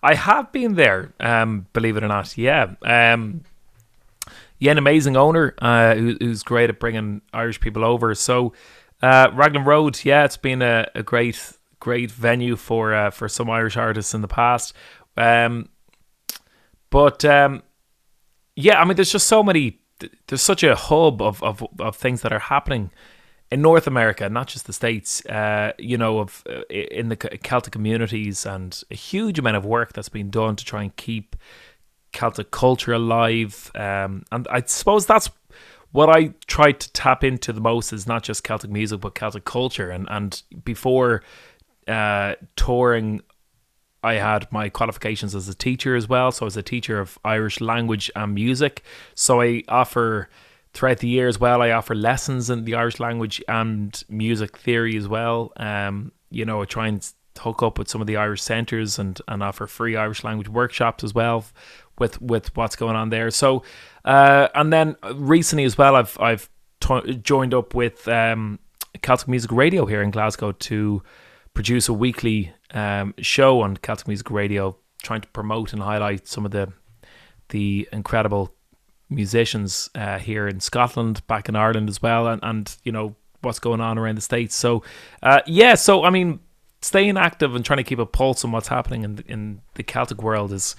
I 0.02 0.16
have 0.16 0.52
been 0.52 0.76
there 0.76 1.14
um, 1.20 1.68
believe 1.74 1.98
it 1.98 2.04
or 2.04 2.08
not 2.08 2.38
yeah. 2.38 2.74
Um, 2.82 3.44
yeah 4.58 4.72
an 4.72 4.78
amazing 4.78 5.18
owner 5.18 5.54
uh, 5.60 5.96
who, 5.96 6.16
who's 6.20 6.44
great 6.44 6.70
at 6.70 6.80
bringing 6.80 7.22
irish 7.34 7.60
people 7.60 7.84
over. 7.84 8.16
So 8.16 8.54
uh, 9.02 9.30
Raglan 9.34 9.66
Road, 9.66 10.04
yeah, 10.04 10.26
it's 10.26 10.38
been 10.38 10.62
a, 10.62 10.88
a 10.96 11.04
great 11.04 11.54
great 11.80 12.10
venue 12.10 12.56
for 12.56 12.94
uh, 12.94 13.12
for 13.12 13.30
some 13.30 13.50
Irish 13.50 13.78
artists 13.78 14.14
in 14.14 14.22
the 14.22 14.28
past. 14.28 14.74
Um, 15.18 15.70
but 16.90 17.24
um, 17.26 17.64
yeah, 18.56 18.82
I 18.82 18.86
mean, 18.86 18.96
there's 18.96 19.12
just 19.12 19.28
so 19.28 19.44
many. 19.44 19.80
There's 20.28 20.42
such 20.42 20.64
a 20.64 20.76
hub 20.76 21.22
of, 21.22 21.42
of, 21.42 21.66
of 21.80 21.96
things 21.96 22.22
that 22.22 22.34
are 22.34 22.40
happening 22.40 22.92
in 23.50 23.62
North 23.62 23.88
America, 23.88 24.28
not 24.30 24.48
just 24.48 24.66
the 24.66 24.74
states. 24.74 25.26
Uh, 25.26 25.72
you 25.78 25.98
know, 25.98 26.20
of 26.20 26.44
uh, 26.50 26.62
in 26.70 27.10
the 27.10 27.16
Celtic 27.16 27.74
communities, 27.74 28.46
and 28.46 28.82
a 28.92 28.96
huge 28.96 29.40
amount 29.40 29.58
of 29.58 29.66
work 29.66 29.94
that's 29.94 30.10
been 30.10 30.30
done 30.30 30.56
to 30.56 30.66
try 30.66 30.84
and 30.84 30.96
keep 30.96 31.36
Celtic 32.12 32.52
culture 32.52 32.94
alive. 32.94 33.72
Um, 33.76 34.24
and 34.32 34.48
I 34.50 34.64
suppose 34.66 35.06
that's 35.06 35.30
what 35.96 36.10
I 36.10 36.34
try 36.46 36.74
to 36.74 36.92
tap 36.92 37.24
into 37.24 37.54
the 37.54 37.62
most 37.62 37.94
is 37.94 38.06
not 38.06 38.22
just 38.22 38.44
Celtic 38.44 38.70
music, 38.70 39.00
but 39.00 39.16
Celtic 39.16 39.46
culture. 39.46 39.90
And 39.90 40.06
and 40.12 40.44
before 40.66 41.24
uh, 41.88 42.36
touring, 42.58 43.22
I 44.04 44.16
had 44.16 44.52
my 44.52 44.68
qualifications 44.68 45.34
as 45.34 45.48
a 45.48 45.56
teacher 45.56 45.96
as 45.96 46.10
well. 46.10 46.34
So 46.34 46.44
I 46.44 46.48
was 46.48 46.58
a 46.58 46.62
teacher 46.62 47.00
of 47.00 47.18
Irish 47.24 47.62
language 47.62 48.12
and 48.14 48.36
music. 48.36 48.84
So 49.14 49.42
I 49.42 49.64
offer 49.70 50.28
throughout 50.74 50.98
the 50.98 51.08
year 51.08 51.30
as 51.30 51.40
well. 51.40 51.62
I 51.62 51.72
offer 51.72 51.96
lessons 51.96 52.50
in 52.50 52.66
the 52.66 52.76
Irish 52.76 53.00
language 53.00 53.42
and 53.48 54.04
music 54.10 54.58
theory 54.58 54.98
as 54.98 55.08
well. 55.08 55.54
Um, 55.56 56.12
you 56.30 56.44
know, 56.44 56.62
I 56.62 56.66
try 56.66 56.88
and 56.90 57.10
hook 57.40 57.64
up 57.64 57.78
with 57.78 57.88
some 57.88 58.02
of 58.02 58.08
the 58.08 58.18
Irish 58.18 58.42
centres 58.42 59.00
and, 59.00 59.20
and 59.28 59.44
offer 59.44 59.68
free 59.68 59.96
Irish 59.96 60.24
language 60.24 60.50
workshops 60.50 61.04
as 61.04 61.14
well 61.14 61.46
with 62.00 62.22
with 62.22 62.56
what's 62.56 62.76
going 62.76 62.96
on 62.96 63.10
there. 63.10 63.32
So, 63.32 63.64
uh, 64.04 64.48
and 64.54 64.72
then 64.72 64.96
recently 65.14 65.64
as 65.64 65.78
well, 65.78 65.96
I've 65.96 66.20
I've 66.20 66.50
t- 66.80 67.16
joined 67.16 67.54
up 67.54 67.74
with 67.74 68.08
um, 68.08 68.60
Celtic 69.02 69.28
Music 69.28 69.52
Radio 69.52 69.86
here 69.86 70.02
in 70.02 70.12
Glasgow 70.12 70.52
to 70.52 71.04
produce 71.54 71.88
a 71.88 71.94
weekly 71.94 72.54
um, 72.72 73.14
show 73.20 73.62
on 73.62 73.78
Celtic 73.78 74.08
Music 74.08 74.30
Radio, 74.30 74.78
trying 75.04 75.22
to 75.22 75.28
promote 75.30 75.74
and 75.74 75.82
highlight 75.82 76.28
some 76.28 76.46
of 76.46 76.52
the 76.52 76.72
the 77.50 77.88
incredible 77.92 78.54
musicians 79.10 79.90
uh, 79.96 80.18
here 80.18 80.48
in 80.48 80.60
Scotland, 80.60 81.26
back 81.28 81.48
in 81.48 81.56
Ireland 81.56 81.90
as 81.90 82.02
well, 82.02 82.28
and, 82.28 82.42
and 82.44 82.76
you 82.84 82.92
know 82.92 83.16
what's 83.42 83.60
going 83.60 83.80
on 83.80 83.98
around 83.98 84.16
the 84.16 84.22
states. 84.22 84.56
So, 84.56 84.84
uh, 85.22 85.42
yeah, 85.46 85.76
so 85.76 86.04
I 86.04 86.10
mean, 86.10 86.40
staying 86.86 87.18
active 87.18 87.56
and 87.56 87.66
trying 87.66 87.78
to 87.78 87.84
keep 87.84 88.00
a 88.00 88.06
pulse 88.06 88.46
on 88.46 88.52
what's 88.52 88.68
happening 88.68 89.04
in 89.04 89.16
the, 89.16 89.24
in 89.28 89.62
the 89.74 89.84
Celtic 89.84 90.22
world 90.22 90.52
is 90.52 90.76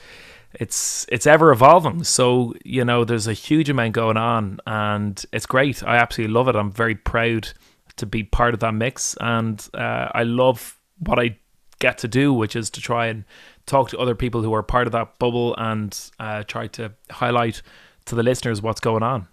it's 0.54 1.04
it's 1.10 1.26
ever 1.26 1.50
evolving. 1.50 2.04
So 2.04 2.54
you 2.64 2.84
know, 2.84 3.04
there's 3.04 3.26
a 3.26 3.32
huge 3.32 3.68
amount 3.68 3.92
going 3.92 4.16
on, 4.16 4.60
and 4.66 5.22
it's 5.32 5.46
great. 5.46 5.82
I 5.82 5.96
absolutely 5.96 6.32
love 6.32 6.48
it. 6.48 6.56
I'm 6.56 6.70
very 6.70 6.94
proud 6.94 7.48
to 7.96 8.06
be 8.06 8.22
part 8.22 8.54
of 8.54 8.60
that 8.60 8.72
mix, 8.72 9.16
and 9.20 9.66
uh, 9.74 10.08
I 10.14 10.22
love 10.22 10.78
what 10.98 11.18
I 11.18 11.38
get 11.78 11.98
to 11.98 12.08
do, 12.08 12.32
which 12.32 12.56
is 12.56 12.70
to 12.70 12.80
try 12.80 13.06
and 13.06 13.24
talk 13.66 13.90
to 13.90 13.98
other 13.98 14.14
people 14.14 14.42
who 14.42 14.54
are 14.54 14.62
part 14.62 14.86
of 14.86 14.92
that 14.92 15.18
bubble 15.18 15.54
and 15.58 15.98
uh, 16.20 16.42
try 16.44 16.68
to 16.68 16.92
highlight 17.10 17.62
to 18.06 18.14
the 18.14 18.22
listeners 18.22 18.62
what's 18.62 18.80
going 18.80 19.02
on. 19.02 19.26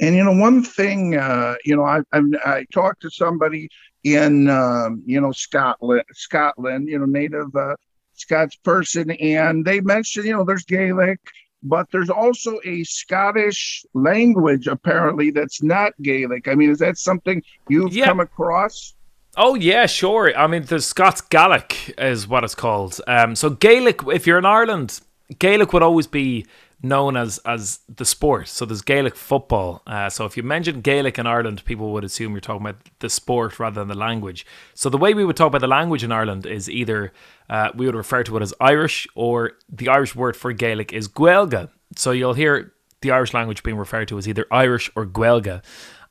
And 0.00 0.14
you 0.14 0.24
know, 0.24 0.32
one 0.32 0.62
thing, 0.62 1.16
uh, 1.16 1.54
you 1.64 1.74
know, 1.76 1.84
I, 1.84 2.00
I 2.12 2.20
I 2.44 2.66
talked 2.72 3.02
to 3.02 3.10
somebody 3.10 3.68
in 4.04 4.48
um, 4.48 5.02
you 5.06 5.20
know 5.20 5.32
Scotland, 5.32 6.04
Scotland, 6.12 6.88
you 6.88 6.98
know, 6.98 7.06
native 7.06 7.54
uh, 7.54 7.74
Scots 8.14 8.56
person, 8.56 9.10
and 9.10 9.64
they 9.64 9.80
mentioned, 9.80 10.26
you 10.26 10.32
know, 10.32 10.44
there's 10.44 10.64
Gaelic, 10.64 11.18
but 11.62 11.86
there's 11.90 12.10
also 12.10 12.58
a 12.64 12.84
Scottish 12.84 13.84
language 13.94 14.66
apparently 14.66 15.30
that's 15.30 15.62
not 15.62 15.92
Gaelic. 16.02 16.48
I 16.48 16.54
mean, 16.54 16.70
is 16.70 16.78
that 16.78 16.98
something 16.98 17.42
you've 17.68 17.94
yeah. 17.94 18.06
come 18.06 18.20
across? 18.20 18.94
Oh 19.36 19.54
yeah, 19.54 19.86
sure. 19.86 20.36
I 20.36 20.46
mean, 20.46 20.64
the 20.64 20.80
Scots 20.80 21.20
Gaelic 21.20 21.94
is 21.98 22.26
what 22.26 22.44
it's 22.44 22.54
called. 22.54 23.00
Um, 23.06 23.36
so 23.36 23.50
Gaelic, 23.50 24.02
if 24.08 24.26
you're 24.26 24.38
in 24.38 24.46
Ireland, 24.46 25.00
Gaelic 25.38 25.72
would 25.72 25.82
always 25.82 26.06
be 26.06 26.46
known 26.82 27.16
as 27.16 27.38
as 27.38 27.80
the 27.88 28.04
sport. 28.04 28.48
So 28.48 28.64
there's 28.64 28.82
Gaelic 28.82 29.16
football. 29.16 29.82
Uh, 29.86 30.08
so 30.08 30.24
if 30.24 30.36
you 30.36 30.42
mention 30.42 30.80
Gaelic 30.80 31.18
in 31.18 31.26
Ireland, 31.26 31.64
people 31.64 31.92
would 31.92 32.04
assume 32.04 32.32
you're 32.32 32.40
talking 32.40 32.62
about 32.62 32.76
the 33.00 33.10
sport 33.10 33.58
rather 33.58 33.80
than 33.80 33.88
the 33.88 33.96
language. 33.96 34.46
So 34.74 34.88
the 34.88 34.98
way 34.98 35.14
we 35.14 35.24
would 35.24 35.36
talk 35.36 35.48
about 35.48 35.60
the 35.60 35.66
language 35.66 36.04
in 36.04 36.12
Ireland 36.12 36.46
is 36.46 36.70
either 36.70 37.12
uh, 37.50 37.70
we 37.74 37.86
would 37.86 37.96
refer 37.96 38.22
to 38.24 38.36
it 38.36 38.42
as 38.42 38.54
Irish, 38.60 39.06
or 39.14 39.52
the 39.68 39.88
Irish 39.88 40.14
word 40.14 40.36
for 40.36 40.52
Gaelic 40.52 40.92
is 40.92 41.08
Gaeilge. 41.08 41.68
So 41.96 42.12
you'll 42.12 42.34
hear 42.34 42.72
the 43.00 43.10
Irish 43.10 43.34
language 43.34 43.62
being 43.62 43.76
referred 43.76 44.08
to 44.08 44.18
as 44.18 44.28
either 44.28 44.46
Irish 44.50 44.90
or 44.94 45.06
Gaeilge, 45.06 45.62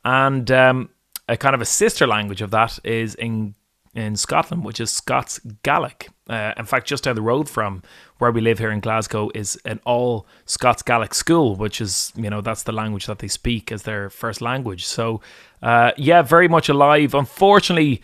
and 0.03 0.49
um, 0.51 0.89
a 1.29 1.37
kind 1.37 1.55
of 1.55 1.61
a 1.61 1.65
sister 1.65 2.07
language 2.07 2.41
of 2.41 2.51
that 2.51 2.79
is 2.83 3.15
in 3.15 3.55
in 3.97 4.15
Scotland, 4.15 4.63
which 4.63 4.79
is 4.79 4.91
Scots 4.91 5.39
Gaelic. 5.63 6.09
Uh, 6.29 6.53
in 6.55 6.65
fact, 6.65 6.87
just 6.87 7.05
down 7.05 7.15
the 7.15 7.21
road 7.21 7.49
from 7.49 7.81
where 8.19 8.31
we 8.31 8.41
live 8.41 8.59
here 8.59 8.69
in 8.69 8.79
Glasgow 8.79 9.31
is 9.33 9.59
an 9.65 9.79
all 9.85 10.27
Scots 10.45 10.83
Gaelic 10.83 11.15
school, 11.15 11.55
which 11.55 11.81
is, 11.81 12.13
you 12.15 12.29
know, 12.29 12.39
that's 12.39 12.61
the 12.61 12.71
language 12.71 13.07
that 13.07 13.17
they 13.19 13.27
speak 13.27 13.71
as 13.71 13.83
their 13.83 14.11
first 14.11 14.39
language. 14.39 14.85
So, 14.85 15.19
uh, 15.63 15.93
yeah, 15.97 16.21
very 16.21 16.47
much 16.47 16.69
alive. 16.69 17.15
Unfortunately, 17.15 18.03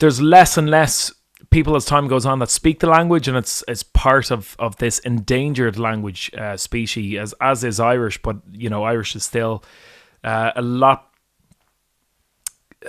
there's 0.00 0.20
less 0.20 0.58
and 0.58 0.68
less 0.68 1.12
people 1.50 1.76
as 1.76 1.84
time 1.84 2.08
goes 2.08 2.26
on 2.26 2.40
that 2.40 2.50
speak 2.50 2.80
the 2.80 2.88
language, 2.88 3.28
and 3.28 3.36
it's 3.36 3.62
it's 3.68 3.84
part 3.84 4.32
of, 4.32 4.56
of 4.58 4.76
this 4.78 4.98
endangered 5.00 5.78
language 5.78 6.28
uh, 6.36 6.56
species, 6.56 7.18
as 7.20 7.34
as 7.40 7.62
is 7.62 7.78
Irish. 7.78 8.20
But 8.20 8.38
you 8.50 8.68
know, 8.68 8.82
Irish 8.82 9.14
is 9.14 9.22
still 9.22 9.62
uh, 10.24 10.50
a 10.56 10.62
lot 10.62 11.08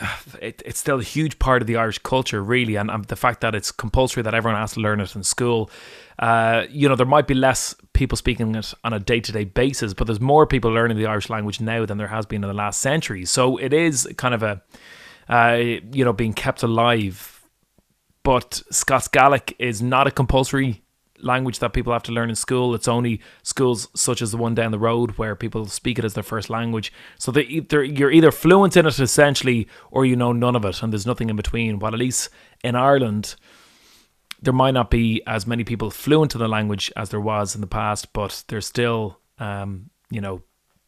it, 0.42 0.62
it's 0.66 0.80
still 0.80 1.00
a 1.00 1.04
huge 1.04 1.40
part 1.40 1.62
of 1.62 1.68
the 1.68 1.78
Irish 1.78 2.00
culture, 2.00 2.44
really, 2.44 2.76
and 2.76 2.90
um, 2.90 3.04
the 3.04 3.16
fact 3.16 3.42
that 3.42 3.56
it's 3.56 3.72
compulsory 3.72 4.24
that 4.24 4.34
everyone 4.34 4.60
has 4.60 4.74
to 4.74 4.80
learn 4.80 5.00
it 5.00 5.16
in 5.16 5.24
school. 5.24 5.70
Uh, 6.18 6.66
you 6.70 6.90
know, 6.90 6.96
there 6.96 7.06
might 7.06 7.28
be 7.28 7.34
less 7.34 7.76
people 7.94 8.18
speaking 8.18 8.54
it 8.56 8.74
on 8.84 8.94
a 8.94 9.00
day 9.00 9.20
to 9.20 9.32
day 9.32 9.46
basis, 9.46 9.94
but 9.94 10.08
there's 10.08 10.20
more 10.20 10.46
people 10.46 10.72
learning 10.72 10.98
the 10.98 11.06
Irish 11.06 11.30
language 11.30 11.62
now 11.62 11.86
than 11.86 11.98
there 11.98 12.08
has 12.08 12.26
been 12.26 12.44
in 12.44 12.48
the 12.48 12.54
last 12.54 12.82
century. 12.82 13.26
So 13.26 13.58
it 13.58 13.74
is 13.74 14.08
kind 14.18 14.34
of 14.34 14.44
a, 14.44 14.62
uh, 15.30 15.80
you 15.92 16.04
know, 16.04 16.14
being 16.14 16.34
kept 16.34 16.64
alive. 16.64 17.36
But 18.24 18.62
Scots 18.70 19.08
Gaelic 19.08 19.56
is 19.60 19.82
not 19.82 20.06
a 20.06 20.12
compulsory 20.12 20.84
language 21.22 21.60
that 21.60 21.74
people 21.74 21.94
have 21.94 22.04
to 22.04 22.12
learn 22.12 22.30
in 22.30 22.36
school. 22.36 22.74
It's 22.76 22.88
only 22.88 23.22
schools 23.44 23.88
such 23.94 24.22
as 24.22 24.32
the 24.32 24.38
one 24.38 24.56
down 24.56 24.72
the 24.72 24.80
road 24.80 25.12
where 25.12 25.36
people 25.36 25.66
speak 25.68 26.00
it 26.00 26.06
as 26.06 26.14
their 26.14 26.24
first 26.24 26.50
language. 26.50 26.92
So 27.18 27.32
they 27.32 27.44
you're 27.72 28.12
either 28.12 28.32
fluent 28.32 28.78
in 28.78 28.86
it 28.86 29.00
essentially, 29.00 29.68
or 29.92 30.06
you 30.06 30.16
know 30.16 30.34
none 30.34 30.56
of 30.56 30.66
it, 30.66 30.82
and 30.82 30.94
there's 30.94 31.06
nothing 31.06 31.30
in 31.30 31.36
between. 31.36 31.80
While 31.80 31.94
at 31.94 32.00
least 32.00 32.30
in 32.64 32.76
Ireland, 32.76 33.36
there 34.42 34.54
might 34.54 34.74
not 34.74 34.90
be 34.90 35.22
as 35.28 35.46
many 35.46 35.64
people 35.64 35.92
fluent 35.92 36.34
in 36.34 36.40
the 36.40 36.48
language 36.48 36.92
as 36.96 37.10
there 37.10 37.22
was 37.22 37.56
in 37.56 37.62
the 37.62 37.68
past, 37.68 38.14
but 38.14 38.44
there's 38.48 38.66
still, 38.66 39.20
um, 39.38 39.90
you 40.10 40.22
know, 40.22 40.42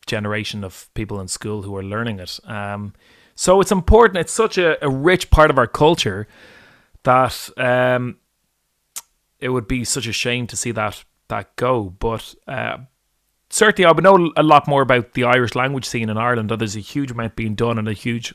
generation 0.07 0.63
of 0.63 0.89
people 0.93 1.19
in 1.19 1.27
school 1.27 1.61
who 1.61 1.75
are 1.75 1.83
learning 1.83 2.19
it. 2.19 2.39
Um, 2.45 2.93
so 3.35 3.61
it's 3.61 3.71
important. 3.71 4.17
It's 4.17 4.31
such 4.31 4.57
a, 4.57 4.83
a 4.83 4.89
rich 4.89 5.29
part 5.29 5.49
of 5.49 5.57
our 5.57 5.67
culture 5.67 6.27
that 7.03 7.49
um, 7.57 8.17
it 9.41 9.49
would 9.49 9.67
be 9.67 9.83
such 9.83 10.07
a 10.07 10.13
shame 10.13 10.47
to 10.47 10.55
see 10.55 10.71
that 10.71 11.03
that 11.27 11.55
go. 11.55 11.89
But 11.99 12.35
uh, 12.47 12.77
certainly, 13.49 13.85
I 13.85 13.91
would 13.91 14.03
know 14.03 14.31
a 14.37 14.43
lot 14.43 14.67
more 14.67 14.81
about 14.81 15.13
the 15.13 15.23
Irish 15.23 15.55
language 15.55 15.85
scene 15.85 16.09
in 16.09 16.17
Ireland. 16.17 16.51
There's 16.51 16.75
a 16.75 16.79
huge 16.79 17.11
amount 17.11 17.35
being 17.35 17.55
done, 17.55 17.77
and 17.77 17.87
a 17.87 17.93
huge, 17.93 18.33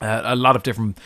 uh, 0.00 0.22
a 0.24 0.36
lot 0.36 0.56
of 0.56 0.62
different 0.62 0.98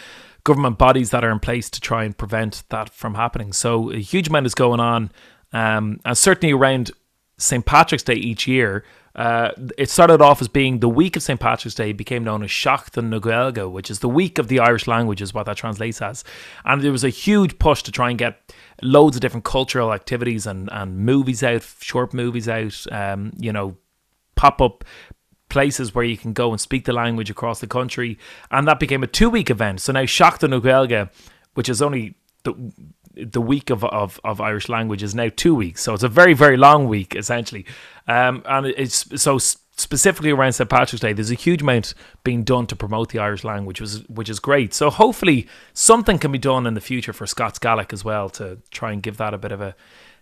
government 0.44 0.76
bodies 0.76 1.10
that 1.10 1.24
are 1.24 1.30
in 1.30 1.40
place 1.40 1.70
to 1.70 1.80
try 1.80 2.04
and 2.04 2.16
prevent 2.16 2.64
that 2.68 2.90
from 2.90 3.14
happening. 3.14 3.52
So 3.52 3.90
a 3.90 3.96
huge 3.96 4.28
amount 4.28 4.46
is 4.46 4.54
going 4.54 4.80
on, 4.80 5.10
um, 5.52 6.00
and 6.04 6.18
certainly 6.18 6.52
around 6.52 6.90
St 7.38 7.64
Patrick's 7.64 8.04
Day 8.04 8.14
each 8.14 8.46
year. 8.46 8.84
Uh, 9.14 9.50
it 9.78 9.88
started 9.88 10.20
off 10.20 10.40
as 10.40 10.48
being 10.48 10.80
the 10.80 10.88
week 10.88 11.16
of 11.16 11.22
St. 11.22 11.38
Patrick's 11.38 11.74
Day, 11.74 11.92
became 11.92 12.24
known 12.24 12.42
as 12.42 12.64
na 12.64 13.18
Gaeilge, 13.18 13.70
which 13.70 13.90
is 13.90 14.00
the 14.00 14.08
week 14.08 14.38
of 14.38 14.48
the 14.48 14.58
Irish 14.58 14.86
language, 14.86 15.22
is 15.22 15.32
what 15.32 15.46
that 15.46 15.56
translates 15.56 16.02
as. 16.02 16.24
And 16.64 16.82
there 16.82 16.90
was 16.90 17.04
a 17.04 17.10
huge 17.10 17.58
push 17.58 17.82
to 17.84 17.92
try 17.92 18.10
and 18.10 18.18
get 18.18 18.52
loads 18.82 19.16
of 19.16 19.20
different 19.20 19.44
cultural 19.44 19.92
activities 19.92 20.46
and, 20.46 20.68
and 20.72 20.98
movies 20.98 21.42
out, 21.42 21.64
short 21.80 22.12
movies 22.12 22.48
out, 22.48 22.84
um, 22.90 23.32
you 23.38 23.52
know, 23.52 23.76
pop 24.34 24.60
up 24.60 24.84
places 25.48 25.94
where 25.94 26.04
you 26.04 26.16
can 26.16 26.32
go 26.32 26.50
and 26.50 26.60
speak 26.60 26.84
the 26.84 26.92
language 26.92 27.30
across 27.30 27.60
the 27.60 27.66
country. 27.68 28.18
And 28.50 28.66
that 28.66 28.80
became 28.80 29.04
a 29.04 29.06
two 29.06 29.30
week 29.30 29.48
event. 29.48 29.80
So 29.80 29.92
now 29.92 30.00
na 30.00 30.06
Gaeilge, 30.06 31.08
which 31.54 31.68
is 31.68 31.80
only 31.80 32.16
the 32.42 32.72
the 33.16 33.40
week 33.40 33.70
of, 33.70 33.84
of, 33.84 34.20
of 34.24 34.40
Irish 34.40 34.68
language 34.68 35.02
is 35.02 35.14
now 35.14 35.30
two 35.34 35.54
weeks, 35.54 35.82
so 35.82 35.94
it's 35.94 36.02
a 36.02 36.08
very 36.08 36.34
very 36.34 36.56
long 36.56 36.88
week 36.88 37.14
essentially, 37.14 37.64
um, 38.06 38.42
and 38.46 38.66
it's 38.66 39.20
so 39.20 39.38
specifically 39.76 40.30
around 40.30 40.52
St 40.52 40.68
Patrick's 40.68 41.00
Day. 41.00 41.12
There's 41.12 41.30
a 41.30 41.34
huge 41.34 41.62
amount 41.62 41.94
being 42.22 42.44
done 42.44 42.66
to 42.68 42.76
promote 42.76 43.10
the 43.10 43.18
Irish 43.18 43.44
language, 43.44 43.80
which 43.80 43.90
is 43.90 44.08
which 44.08 44.28
is 44.28 44.38
great. 44.38 44.74
So 44.74 44.90
hopefully 44.90 45.48
something 45.72 46.18
can 46.18 46.32
be 46.32 46.38
done 46.38 46.66
in 46.66 46.74
the 46.74 46.80
future 46.80 47.12
for 47.12 47.26
Scots 47.26 47.58
Gaelic 47.58 47.92
as 47.92 48.04
well 48.04 48.28
to 48.30 48.58
try 48.70 48.92
and 48.92 49.02
give 49.02 49.16
that 49.16 49.34
a 49.34 49.38
bit 49.38 49.52
of 49.52 49.60
a 49.60 49.74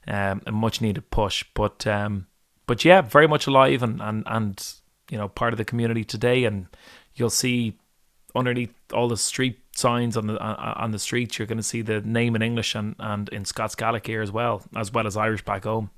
um, 0.07 0.43
a 0.47 0.53
much 0.53 0.81
needed 0.81 1.11
push. 1.11 1.45
But 1.55 1.87
um, 1.87 2.27
but 2.67 2.85
yeah, 2.85 3.03
very 3.03 3.29
much 3.29 3.47
alive 3.47 3.83
and 3.83 4.01
and 4.01 4.25
and 4.27 4.75
you 5.11 5.19
know 5.19 5.29
part 5.29 5.53
of 5.53 5.59
the 5.59 5.65
community 5.65 6.05
today, 6.05 6.45
and 6.45 6.67
you'll 7.15 7.31
see 7.31 7.79
underneath 8.35 8.75
all 8.93 9.09
the 9.09 9.17
street 9.17 9.59
signs 9.75 10.17
on 10.17 10.27
the 10.27 10.39
on 10.41 10.91
the 10.91 10.99
streets, 10.99 11.39
you're 11.39 11.47
going 11.47 11.59
to 11.59 11.63
see 11.63 11.83
the 11.83 12.01
name 12.03 12.37
in 12.37 12.43
English 12.43 12.75
and, 12.75 12.95
and 12.99 13.29
in 13.31 13.45
Scots 13.45 13.75
Gaelic 13.75 14.07
here 14.07 14.23
as 14.23 14.31
well, 14.31 14.63
as 14.77 14.93
well 14.93 15.07
as 15.07 15.17
Irish 15.17 15.45
back 15.45 15.65
home. 15.65 15.91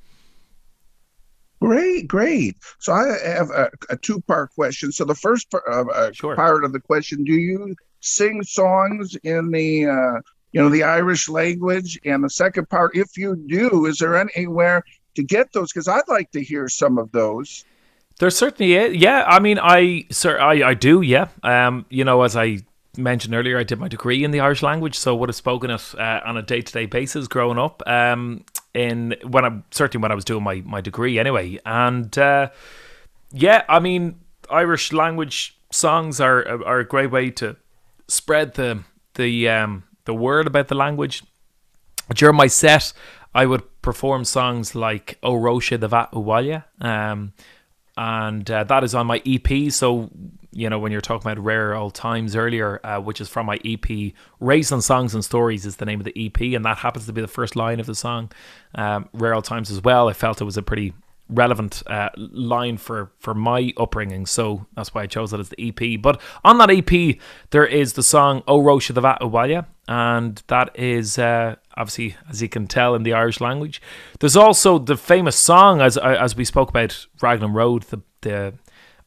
Great, 1.61 2.07
great. 2.07 2.57
So 2.79 2.93
I 2.93 3.17
have 3.25 3.51
a, 3.51 3.71
a 3.89 3.97
two 3.97 4.21
part 4.23 4.55
question. 4.55 4.93
So 4.93 5.05
the 5.05 5.15
first 5.15 5.51
part, 5.51 5.63
uh, 5.71 5.85
uh, 5.91 6.13
sure. 6.13 6.37
part 6.37 6.65
of 6.65 6.73
the 6.73 6.81
question: 6.81 7.25
Do 7.25 7.33
you 7.33 7.75
sing 8.01 8.43
songs 8.43 9.17
in 9.25 9.51
the 9.51 9.87
uh, 9.87 10.21
you 10.53 10.61
know 10.61 10.69
the 10.69 10.83
Irish 10.83 11.29
language? 11.29 11.99
And 12.05 12.23
the 12.23 12.31
second 12.31 12.69
part, 12.69 12.97
if 12.97 13.17
you 13.17 13.37
do, 13.47 13.87
is 13.87 13.99
there 13.99 14.17
anywhere 14.17 14.83
to 15.15 15.23
get 15.23 15.53
those? 15.53 15.73
Because 15.73 15.89
I'd 15.89 16.09
like 16.09 16.31
to 16.33 16.43
hear 16.43 16.69
some 16.69 16.99
of 16.99 17.11
those. 17.13 17.65
There 18.19 18.31
certainly, 18.31 18.75
is. 18.75 18.97
yeah. 18.97 19.25
I 19.27 19.41
mean, 19.41 19.59
I, 19.59 20.07
sir, 20.11 20.39
I, 20.39 20.71
I 20.71 20.75
do, 20.75 21.01
yeah. 21.01 21.29
Um, 21.43 21.85
you 21.89 22.05
know, 22.05 22.23
as 22.23 22.37
I 22.37 22.59
mentioned 22.97 23.35
earlier, 23.35 23.59
I 23.59 23.65
did 23.65 23.79
my 23.79 23.89
degree 23.89 24.25
in 24.25 24.31
the 24.31 24.41
Irish 24.41 24.63
language, 24.63 24.97
so 24.97 25.15
would 25.17 25.29
have 25.29 25.37
spoken 25.37 25.71
it 25.71 25.95
uh, 25.99 26.21
on 26.25 26.37
a 26.37 26.43
day 26.43 26.61
to 26.61 26.73
day 26.73 26.87
basis 26.87 27.29
growing 27.29 27.59
up. 27.59 27.83
Um, 27.87 28.45
in 28.75 29.15
when 29.23 29.45
I 29.45 29.63
certainly 29.71 30.03
when 30.03 30.13
I 30.13 30.15
was 30.15 30.25
doing 30.25 30.43
my 30.43 30.63
my 30.65 30.81
degree 30.81 31.19
anyway, 31.19 31.59
and 31.65 32.17
uh, 32.19 32.51
yeah, 33.33 33.65
I 33.69 33.79
mean, 33.79 34.21
Irish 34.51 34.93
language 34.93 35.57
songs 35.71 36.21
are 36.21 36.47
are 36.65 36.81
a 36.81 36.87
great 36.87 37.11
way 37.11 37.31
to 37.31 37.57
spread 38.09 38.55
the 38.55 38.83
the 39.15 39.49
um, 39.49 39.85
the 40.05 40.15
word 40.15 40.47
about 40.47 40.69
the 40.69 40.75
language. 40.75 41.23
During 42.15 42.37
my 42.37 42.49
set, 42.49 42.93
I 43.35 43.47
would 43.47 43.63
perform 43.83 44.25
songs 44.25 44.75
like 44.75 45.19
"Óró 45.23 45.61
Sé 45.61 45.81
do 45.81 45.89
Bheatha 45.89 46.13
'Bhaile," 46.13 46.65
um, 46.81 47.33
and 47.97 48.51
uh, 48.51 48.65
that 48.65 48.85
is 48.85 48.95
on 48.95 49.07
my 49.07 49.23
EP. 49.25 49.73
So 49.73 50.11
you 50.55 50.71
know 50.71 50.79
when 50.79 50.93
you're 50.93 51.01
talking 51.01 51.31
about 51.31 51.43
Rare 51.43 51.75
Ould 51.75 51.95
Times 51.95 52.37
earlier, 52.37 52.81
uh, 52.85 53.01
which 53.01 53.21
is 53.21 53.29
from 53.29 53.47
my 53.47 53.59
EP, 53.65 54.15
"Raised 54.41 54.73
on 54.73 54.81
Songs 54.81 55.15
and 55.15 55.25
Stories" 55.25 55.67
is 55.67 55.77
the 55.77 55.85
name 55.85 56.01
of 56.01 56.05
the 56.05 56.15
EP, 56.17 56.55
and 56.55 56.65
that 56.65 56.79
happens 56.79 57.07
to 57.07 57.13
be 57.13 57.21
the 57.21 57.29
first 57.29 57.57
line 57.57 57.81
of 57.81 57.87
the 57.87 57.95
song. 57.95 58.31
Um, 58.75 59.09
Rare 59.13 59.35
Ould 59.35 59.45
Times 59.45 59.71
as 59.71 59.83
well. 59.83 60.09
I 60.09 60.13
felt 60.13 60.41
it 60.41 60.45
was 60.45 60.57
a 60.57 60.63
pretty 60.63 60.95
relevant 61.29 61.83
uh, 61.87 62.11
line 62.17 62.77
for 62.77 63.11
for 63.19 63.35
my 63.35 63.73
upbringing, 63.77 64.27
so 64.27 64.67
that's 64.75 64.95
why 64.95 65.03
I 65.03 65.07
chose 65.07 65.33
it 65.33 65.41
as 65.41 65.49
the 65.49 65.69
EP. 65.69 66.01
But 66.01 66.21
on 66.45 66.59
that 66.59 66.71
EP, 66.71 67.19
there 67.51 67.67
is 67.67 67.95
the 67.95 68.03
song 68.03 68.43
"Óró 68.43 68.77
Sé 68.77 68.95
do 68.95 69.01
Bheatha 69.01 69.31
'Bhaile," 69.31 69.67
and 69.89 70.43
that 70.47 70.79
is 70.79 71.19
uh, 71.19 71.57
obviously, 71.77 72.17
as 72.29 72.43
you 72.43 72.49
can 72.49 72.67
tell, 72.67 72.95
in 72.95 73.03
the 73.03 73.13
Irish 73.13 73.41
language. 73.41 73.83
There's 74.21 74.37
also 74.37 74.79
the 74.79 74.97
famous 74.97 75.37
song, 75.37 75.81
as 75.81 75.97
as 75.97 76.37
we 76.37 76.45
spoke 76.45 76.71
about, 76.71 77.07
Raglan 77.21 77.53
Road, 77.53 77.85
the 77.85 78.01
the 78.21 78.55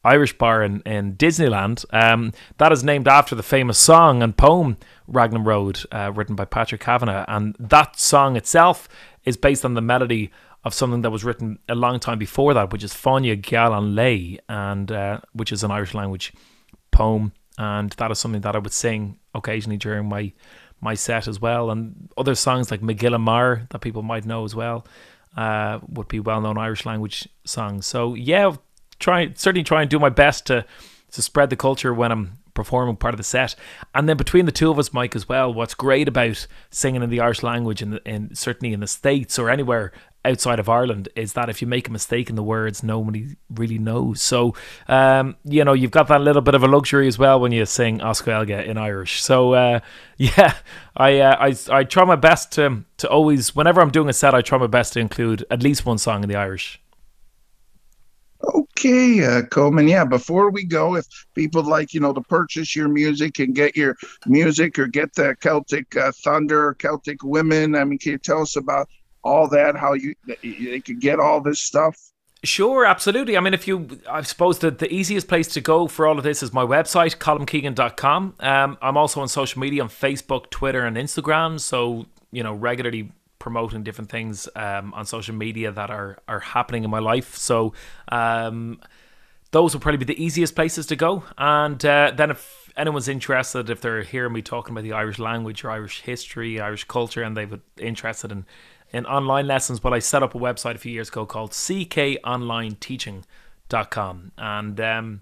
Irish 0.08 0.36
bar 0.36 0.62
in, 0.62 0.80
in 0.82 1.16
Disneyland. 1.16 1.84
Um, 1.92 2.32
that 2.56 2.72
is 2.72 2.82
named 2.82 3.06
after 3.06 3.34
the 3.34 3.42
famous 3.42 3.78
song 3.78 4.22
and 4.22 4.36
poem 4.36 4.76
Raglan 5.06 5.44
Road, 5.44 5.84
uh, 5.92 6.12
written 6.14 6.34
by 6.34 6.44
Patrick 6.44 6.80
Kavanagh, 6.80 7.24
and 7.28 7.54
that 7.58 7.98
song 7.98 8.36
itself 8.36 8.88
is 9.24 9.36
based 9.36 9.64
on 9.64 9.74
the 9.74 9.80
melody 9.80 10.30
of 10.64 10.74
something 10.74 11.02
that 11.02 11.10
was 11.10 11.24
written 11.24 11.58
a 11.68 11.74
long 11.74 12.00
time 12.00 12.18
before 12.18 12.54
that, 12.54 12.72
which 12.72 12.84
is 12.84 12.92
Fáinne 12.92 13.40
Geal 13.40 13.76
an 13.76 13.94
Lae 13.94 14.38
uh, 14.48 15.18
which 15.32 15.52
is 15.52 15.62
an 15.62 15.70
Irish 15.70 15.94
language 15.94 16.32
poem, 16.90 17.32
and 17.56 17.90
that 17.92 18.10
is 18.10 18.18
something 18.18 18.40
that 18.42 18.56
I 18.56 18.58
would 18.58 18.72
sing 18.72 19.18
occasionally 19.34 19.78
during 19.78 20.08
my 20.08 20.32
my 20.80 20.94
set 20.94 21.26
as 21.26 21.40
well, 21.40 21.70
and 21.70 22.08
other 22.16 22.34
songs 22.34 22.70
like 22.70 22.82
Mo 22.82 22.94
Ghile 22.94 23.22
Mear 23.22 23.66
that 23.70 23.80
people 23.80 24.02
might 24.02 24.24
know 24.24 24.44
as 24.44 24.54
well 24.54 24.86
uh, 25.36 25.78
would 25.88 26.08
be 26.08 26.20
well 26.20 26.40
known 26.40 26.58
Irish 26.58 26.84
language 26.86 27.28
songs. 27.44 27.86
So 27.86 28.14
yeah, 28.14 28.54
try 28.98 29.32
certainly 29.34 29.64
try 29.64 29.82
and 29.82 29.90
do 29.90 29.98
my 29.98 30.08
best 30.08 30.46
to 30.46 30.64
to 31.12 31.22
spread 31.22 31.50
the 31.50 31.56
culture 31.56 31.94
when 31.94 32.12
I'm 32.12 32.38
performing 32.58 32.96
part 32.96 33.14
of 33.14 33.18
the 33.18 33.24
set. 33.24 33.54
And 33.94 34.08
then 34.08 34.16
between 34.16 34.44
the 34.44 34.52
two 34.52 34.70
of 34.70 34.78
us, 34.78 34.92
Mike, 34.92 35.14
as 35.14 35.28
well, 35.28 35.54
what's 35.54 35.74
great 35.74 36.08
about 36.08 36.46
singing 36.70 37.02
in 37.02 37.08
the 37.08 37.20
Irish 37.20 37.44
language 37.44 37.80
and, 37.80 38.00
and 38.04 38.36
certainly 38.36 38.74
in 38.74 38.80
the 38.80 38.88
States 38.88 39.38
or 39.38 39.48
anywhere 39.48 39.92
outside 40.24 40.58
of 40.58 40.68
Ireland 40.68 41.08
is 41.14 41.34
that 41.34 41.48
if 41.48 41.62
you 41.62 41.68
make 41.68 41.88
a 41.88 41.92
mistake 41.92 42.28
in 42.28 42.34
the 42.34 42.42
words, 42.42 42.82
nobody 42.82 43.36
really 43.48 43.78
knows. 43.78 44.20
So, 44.20 44.54
um, 44.88 45.36
you 45.44 45.64
know, 45.64 45.72
you've 45.72 45.92
got 45.92 46.08
that 46.08 46.20
little 46.20 46.42
bit 46.42 46.54
of 46.54 46.64
a 46.64 46.66
luxury 46.66 47.06
as 47.06 47.18
well 47.18 47.38
when 47.40 47.52
you 47.52 47.64
sing 47.64 48.02
as 48.02 48.20
Gaeilge 48.20 48.66
in 48.66 48.76
Irish. 48.76 49.22
So, 49.22 49.54
uh, 49.54 49.80
yeah, 50.18 50.54
I, 50.96 51.20
uh, 51.20 51.36
I 51.38 51.78
I 51.78 51.84
try 51.84 52.04
my 52.04 52.16
best 52.16 52.52
to 52.52 52.84
to 52.98 53.08
always, 53.08 53.54
whenever 53.54 53.80
I'm 53.80 53.90
doing 53.90 54.08
a 54.08 54.12
set, 54.12 54.34
I 54.34 54.42
try 54.42 54.58
my 54.58 54.66
best 54.66 54.94
to 54.94 55.00
include 55.00 55.44
at 55.50 55.62
least 55.62 55.86
one 55.86 55.98
song 55.98 56.24
in 56.24 56.28
the 56.28 56.36
Irish. 56.36 56.80
Okay, 58.44 59.24
uh, 59.24 59.42
Coleman. 59.42 59.88
Yeah, 59.88 60.04
before 60.04 60.50
we 60.50 60.64
go, 60.64 60.94
if 60.94 61.06
people 61.34 61.62
like, 61.62 61.92
you 61.92 62.00
know, 62.00 62.12
to 62.12 62.20
purchase 62.20 62.76
your 62.76 62.88
music 62.88 63.40
and 63.40 63.54
get 63.54 63.76
your 63.76 63.96
music 64.26 64.78
or 64.78 64.86
get 64.86 65.12
the 65.14 65.34
Celtic 65.40 65.96
uh, 65.96 66.12
Thunder, 66.22 66.74
Celtic 66.74 67.22
Women, 67.24 67.74
I 67.74 67.84
mean, 67.84 67.98
can 67.98 68.12
you 68.12 68.18
tell 68.18 68.42
us 68.42 68.54
about 68.54 68.88
all 69.24 69.48
that, 69.48 69.76
how 69.76 69.94
you 69.94 70.14
they 70.42 70.80
could 70.80 71.00
get 71.00 71.18
all 71.18 71.40
this 71.40 71.60
stuff? 71.60 71.96
Sure, 72.44 72.84
absolutely. 72.84 73.36
I 73.36 73.40
mean, 73.40 73.52
if 73.52 73.66
you, 73.66 74.00
I 74.08 74.22
suppose 74.22 74.60
that 74.60 74.78
the 74.78 74.92
easiest 74.92 75.26
place 75.26 75.48
to 75.48 75.60
go 75.60 75.88
for 75.88 76.06
all 76.06 76.18
of 76.18 76.24
this 76.24 76.40
is 76.40 76.52
my 76.52 76.64
website, 76.64 77.16
colmkeegan.com. 77.16 78.34
Um, 78.38 78.78
I'm 78.80 78.96
also 78.96 79.20
on 79.20 79.28
social 79.28 79.60
media 79.60 79.82
on 79.82 79.88
Facebook, 79.88 80.48
Twitter, 80.50 80.86
and 80.86 80.96
Instagram. 80.96 81.58
So, 81.58 82.06
you 82.30 82.44
know, 82.44 82.54
regularly 82.54 83.10
promoting 83.38 83.82
different 83.82 84.10
things 84.10 84.48
um, 84.56 84.92
on 84.94 85.06
social 85.06 85.34
media 85.34 85.72
that 85.72 85.90
are 85.90 86.18
are 86.26 86.40
happening 86.40 86.84
in 86.84 86.90
my 86.90 86.98
life. 86.98 87.36
So 87.36 87.72
um, 88.08 88.80
those 89.50 89.74
will 89.74 89.80
probably 89.80 89.98
be 89.98 90.12
the 90.12 90.22
easiest 90.22 90.54
places 90.54 90.86
to 90.86 90.96
go. 90.96 91.24
And 91.36 91.84
uh, 91.84 92.12
then 92.14 92.30
if 92.30 92.70
anyone's 92.76 93.08
interested, 93.08 93.68
if 93.70 93.80
they're 93.80 94.02
hearing 94.02 94.32
me 94.32 94.42
talking 94.42 94.72
about 94.72 94.84
the 94.84 94.92
Irish 94.92 95.18
language 95.18 95.64
or 95.64 95.70
Irish 95.70 96.02
history, 96.02 96.60
Irish 96.60 96.84
culture, 96.84 97.22
and 97.22 97.36
they're 97.36 97.60
interested 97.78 98.32
in 98.32 98.46
in 98.90 99.04
online 99.06 99.46
lessons, 99.46 99.82
well, 99.82 99.94
I 99.94 99.98
set 99.98 100.22
up 100.22 100.34
a 100.34 100.38
website 100.38 100.74
a 100.74 100.78
few 100.78 100.92
years 100.92 101.08
ago 101.08 101.24
called 101.26 101.50
ckonlineteaching.com. 101.50 104.32
And, 104.38 104.80
um, 104.80 105.20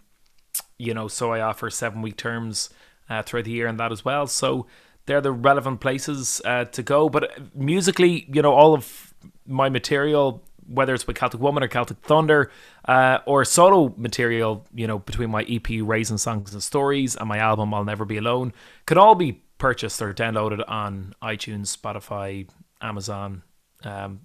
you 0.78 0.94
know, 0.94 1.08
so 1.08 1.32
I 1.32 1.40
offer 1.40 1.68
seven 1.70 2.00
week 2.00 2.16
terms 2.16 2.70
uh, 3.08 3.22
throughout 3.22 3.44
the 3.44 3.50
year 3.50 3.66
and 3.66 3.80
that 3.80 3.90
as 3.92 4.04
well. 4.04 4.28
So 4.28 4.66
they're 5.06 5.20
the 5.20 5.32
relevant 5.32 5.80
places 5.80 6.42
uh, 6.44 6.64
to 6.66 6.82
go. 6.82 7.08
But 7.08 7.54
musically, 7.54 8.26
you 8.32 8.42
know, 8.42 8.52
all 8.52 8.74
of 8.74 9.14
my 9.46 9.68
material, 9.68 10.42
whether 10.66 10.94
it's 10.94 11.06
with 11.06 11.16
Celtic 11.16 11.40
Woman 11.40 11.62
or 11.62 11.68
Celtic 11.68 11.98
Thunder, 11.98 12.50
uh, 12.86 13.18
or 13.26 13.44
solo 13.44 13.94
material, 13.96 14.66
you 14.74 14.86
know, 14.86 14.98
between 14.98 15.30
my 15.30 15.42
EP 15.48 15.66
Raised 15.80 16.12
on 16.12 16.18
Songs 16.18 16.52
and 16.52 16.62
Stories 16.62 17.16
and 17.16 17.28
my 17.28 17.38
album 17.38 17.72
I'll 17.72 17.84
Never 17.84 18.04
Be 18.04 18.18
Alone, 18.18 18.52
could 18.84 18.98
all 18.98 19.14
be 19.14 19.42
purchased 19.58 20.02
or 20.02 20.12
downloaded 20.12 20.62
on 20.68 21.14
iTunes, 21.22 21.76
Spotify, 21.76 22.48
Amazon, 22.80 23.42
um, 23.84 24.20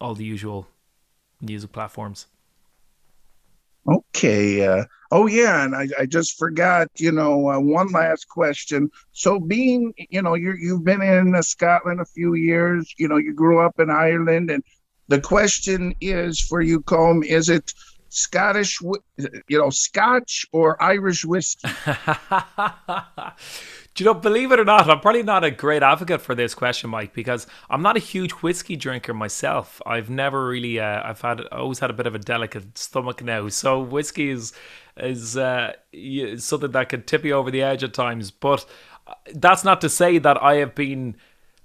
all 0.00 0.14
the 0.14 0.24
usual 0.24 0.66
music 1.40 1.72
platforms. 1.72 2.26
Okay. 3.88 4.66
Uh, 4.66 4.84
oh, 5.10 5.26
yeah. 5.26 5.64
And 5.64 5.74
I, 5.74 5.88
I 5.98 6.06
just 6.06 6.38
forgot, 6.38 6.88
you 6.96 7.12
know, 7.12 7.50
uh, 7.50 7.60
one 7.60 7.92
last 7.92 8.28
question. 8.28 8.90
So, 9.12 9.38
being, 9.38 9.92
you 10.10 10.22
know, 10.22 10.34
you 10.34 10.54
you've 10.58 10.84
been 10.84 11.02
in 11.02 11.34
uh, 11.34 11.42
Scotland 11.42 12.00
a 12.00 12.04
few 12.04 12.34
years, 12.34 12.92
you 12.98 13.08
know, 13.08 13.16
you 13.16 13.32
grew 13.32 13.60
up 13.60 13.78
in 13.78 13.90
Ireland. 13.90 14.50
And 14.50 14.62
the 15.08 15.20
question 15.20 15.94
is 16.00 16.40
for 16.40 16.60
you, 16.60 16.80
Colm, 16.80 17.24
is 17.24 17.48
it 17.48 17.72
Scottish, 18.08 18.80
you 18.80 19.58
know, 19.58 19.70
Scotch 19.70 20.46
or 20.52 20.82
Irish 20.82 21.24
whiskey? 21.24 21.68
Do 23.96 24.04
you 24.04 24.10
know, 24.10 24.14
believe 24.14 24.52
it 24.52 24.60
or 24.60 24.64
not, 24.64 24.90
I'm 24.90 25.00
probably 25.00 25.22
not 25.22 25.42
a 25.42 25.50
great 25.50 25.82
advocate 25.82 26.20
for 26.20 26.34
this 26.34 26.54
question, 26.54 26.90
Mike, 26.90 27.14
because 27.14 27.46
I'm 27.70 27.80
not 27.80 27.96
a 27.96 28.00
huge 28.00 28.32
whiskey 28.32 28.76
drinker 28.76 29.14
myself. 29.14 29.80
I've 29.86 30.10
never 30.10 30.46
really, 30.46 30.78
uh, 30.78 31.00
I've 31.02 31.22
had, 31.22 31.40
always 31.46 31.78
had 31.78 31.88
a 31.88 31.94
bit 31.94 32.06
of 32.06 32.14
a 32.14 32.18
delicate 32.18 32.76
stomach 32.76 33.24
now. 33.24 33.48
So 33.48 33.80
whiskey 33.80 34.28
is, 34.28 34.52
is 34.98 35.38
uh, 35.38 35.72
something 36.36 36.72
that 36.72 36.90
can 36.90 37.04
tip 37.04 37.24
you 37.24 37.32
over 37.32 37.50
the 37.50 37.62
edge 37.62 37.82
at 37.82 37.94
times. 37.94 38.30
But 38.30 38.66
uh, 39.06 39.14
that's 39.34 39.64
not 39.64 39.80
to 39.80 39.88
say 39.88 40.18
that 40.18 40.42
I 40.42 40.56
have 40.56 40.74
been, 40.74 41.16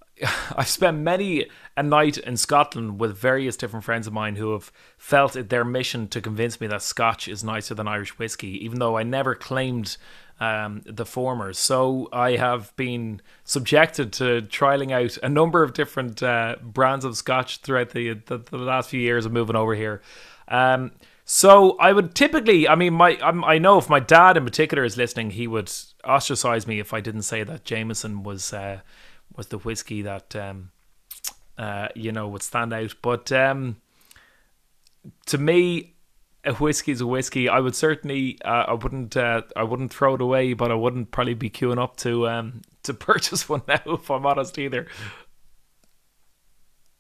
I've 0.56 0.70
spent 0.70 1.00
many 1.00 1.48
a 1.76 1.84
night 1.84 2.18
in 2.18 2.38
Scotland 2.38 2.98
with 2.98 3.18
various 3.18 3.58
different 3.58 3.84
friends 3.84 4.08
of 4.08 4.14
mine 4.14 4.38
who 4.38 4.54
have 4.54 4.72
felt 4.98 5.36
it 5.36 5.50
their 5.50 5.66
mission 5.66 6.08
to 6.08 6.22
convince 6.22 6.62
me 6.62 6.68
that 6.68 6.82
Scotch 6.82 7.28
is 7.28 7.44
nicer 7.44 7.76
than 7.76 7.90
Irish 7.90 8.18
whiskey, 8.18 8.64
even 8.64 8.80
though 8.80 8.98
I 8.98 9.04
never 9.04 9.36
claimed 9.36 9.98
um, 10.42 10.82
the 10.86 11.06
former. 11.06 11.54
So 11.54 12.10
I 12.12 12.36
have 12.36 12.76
been 12.76 13.22
subjected 13.44 14.12
to 14.14 14.42
trialing 14.42 14.92
out 14.92 15.18
a 15.22 15.30
number 15.30 15.62
of 15.62 15.74
different 15.74 16.22
uh, 16.24 16.56
brands 16.64 17.06
of 17.06 17.16
scotch 17.16 17.60
throughout 17.60 17.92
the, 17.92 18.14
the, 18.14 18.40
the 18.40 18.58
last 18.58 18.90
few 18.90 19.00
years 19.00 19.28
of 19.28 19.32
moving 19.32 19.56
over 19.56 19.76
here. 19.76 20.02
Um, 20.48 20.94
so 21.26 21.78
I 21.78 21.94
would 21.94 22.16
typically, 22.16 22.68
I 22.68 22.74
mean, 22.74 22.94
my 22.94 23.18
i 23.22 23.60
know 23.60 23.78
if 23.78 23.88
my 23.88 24.00
dad 24.00 24.36
in 24.36 24.44
particular 24.44 24.84
is 24.84 24.98
listening, 24.98 25.30
he 25.30 25.48
would 25.48 25.72
ostracize 26.04 26.66
me 26.66 26.80
if 26.80 26.92
I 26.92 27.02
didn't 27.02 27.22
say 27.22 27.44
that 27.44 27.64
Jameson 27.64 28.24
was 28.24 28.52
uh, 28.52 28.82
was 29.38 29.48
the 29.48 29.60
whiskey 29.60 30.02
that 30.02 30.36
um, 30.36 30.72
uh, 31.58 31.90
you 31.96 32.12
know 32.12 32.28
would 32.28 32.42
stand 32.42 32.74
out. 32.74 32.96
But 33.04 33.32
um, 33.32 33.78
to 35.28 35.38
me, 35.38 35.94
a 36.44 36.54
whiskey 36.54 36.92
is 36.92 37.02
a 37.02 37.08
whiskey. 37.08 37.48
I 37.48 37.60
would 37.60 37.76
certainly, 37.76 38.40
uh, 38.44 38.66
I 38.68 38.74
wouldn't, 38.74 39.16
uh, 39.16 39.44
I 39.56 39.64
wouldn't 39.64 39.94
throw 39.94 40.16
it 40.16 40.22
away, 40.22 40.54
but 40.54 40.72
I 40.72 40.76
wouldn't 40.76 41.12
probably 41.12 41.34
be 41.34 41.50
queuing 41.50 41.82
up 41.82 41.98
to 41.98 42.28
um 42.28 42.62
to 42.84 42.94
purchase 42.94 43.48
one 43.48 43.62
now, 43.68 43.82
if 43.86 44.10
I'm 44.10 44.26
honest 44.26 44.58
either. 44.58 44.88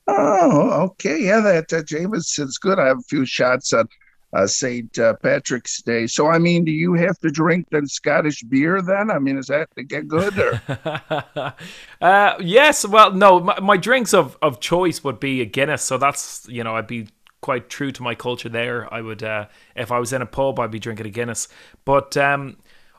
Oh, 0.07 0.83
okay, 0.83 1.23
yeah, 1.23 1.39
that 1.39 1.73
uh, 1.73 1.83
Jameson's 1.83 2.57
good. 2.57 2.79
I 2.79 2.87
have 2.87 2.99
a 2.99 3.03
few 3.03 3.25
shots 3.25 3.71
on 3.73 3.87
uh, 4.33 4.47
St. 4.47 4.97
Uh, 4.97 5.13
Patrick's 5.21 5.81
Day. 5.81 6.07
So, 6.07 6.27
I 6.27 6.37
mean, 6.37 6.65
do 6.65 6.71
you 6.71 6.93
have 6.93 7.17
to 7.19 7.29
drink 7.29 7.67
then 7.71 7.85
Scottish 7.87 8.41
beer 8.43 8.81
then? 8.81 9.11
I 9.11 9.19
mean, 9.19 9.37
is 9.37 9.47
that 9.47 9.69
to 9.75 9.83
get 9.83 10.07
good 10.07 10.37
or? 10.37 10.61
uh, 12.01 12.33
yes. 12.39 12.85
Well, 12.85 13.11
no, 13.11 13.39
my, 13.39 13.59
my, 13.59 13.77
drinks 13.77 14.13
of, 14.13 14.37
of 14.41 14.59
choice 14.59 15.03
would 15.03 15.19
be 15.19 15.41
a 15.41 15.45
Guinness. 15.45 15.83
So 15.83 15.97
that's, 15.97 16.47
you 16.49 16.63
know, 16.63 16.75
I'd 16.75 16.87
be 16.87 17.07
quite 17.41 17.69
true 17.69 17.91
to 17.91 18.03
my 18.03 18.15
culture 18.15 18.49
there. 18.49 18.91
I 18.93 19.01
would, 19.01 19.23
uh, 19.23 19.47
if 19.75 19.91
I 19.91 19.99
was 19.99 20.13
in 20.13 20.21
a 20.21 20.25
pub, 20.25 20.59
I'd 20.59 20.71
be 20.71 20.79
drinking 20.79 21.07
a 21.07 21.09
Guinness. 21.09 21.47
But 21.85 22.15
um, 22.15 22.57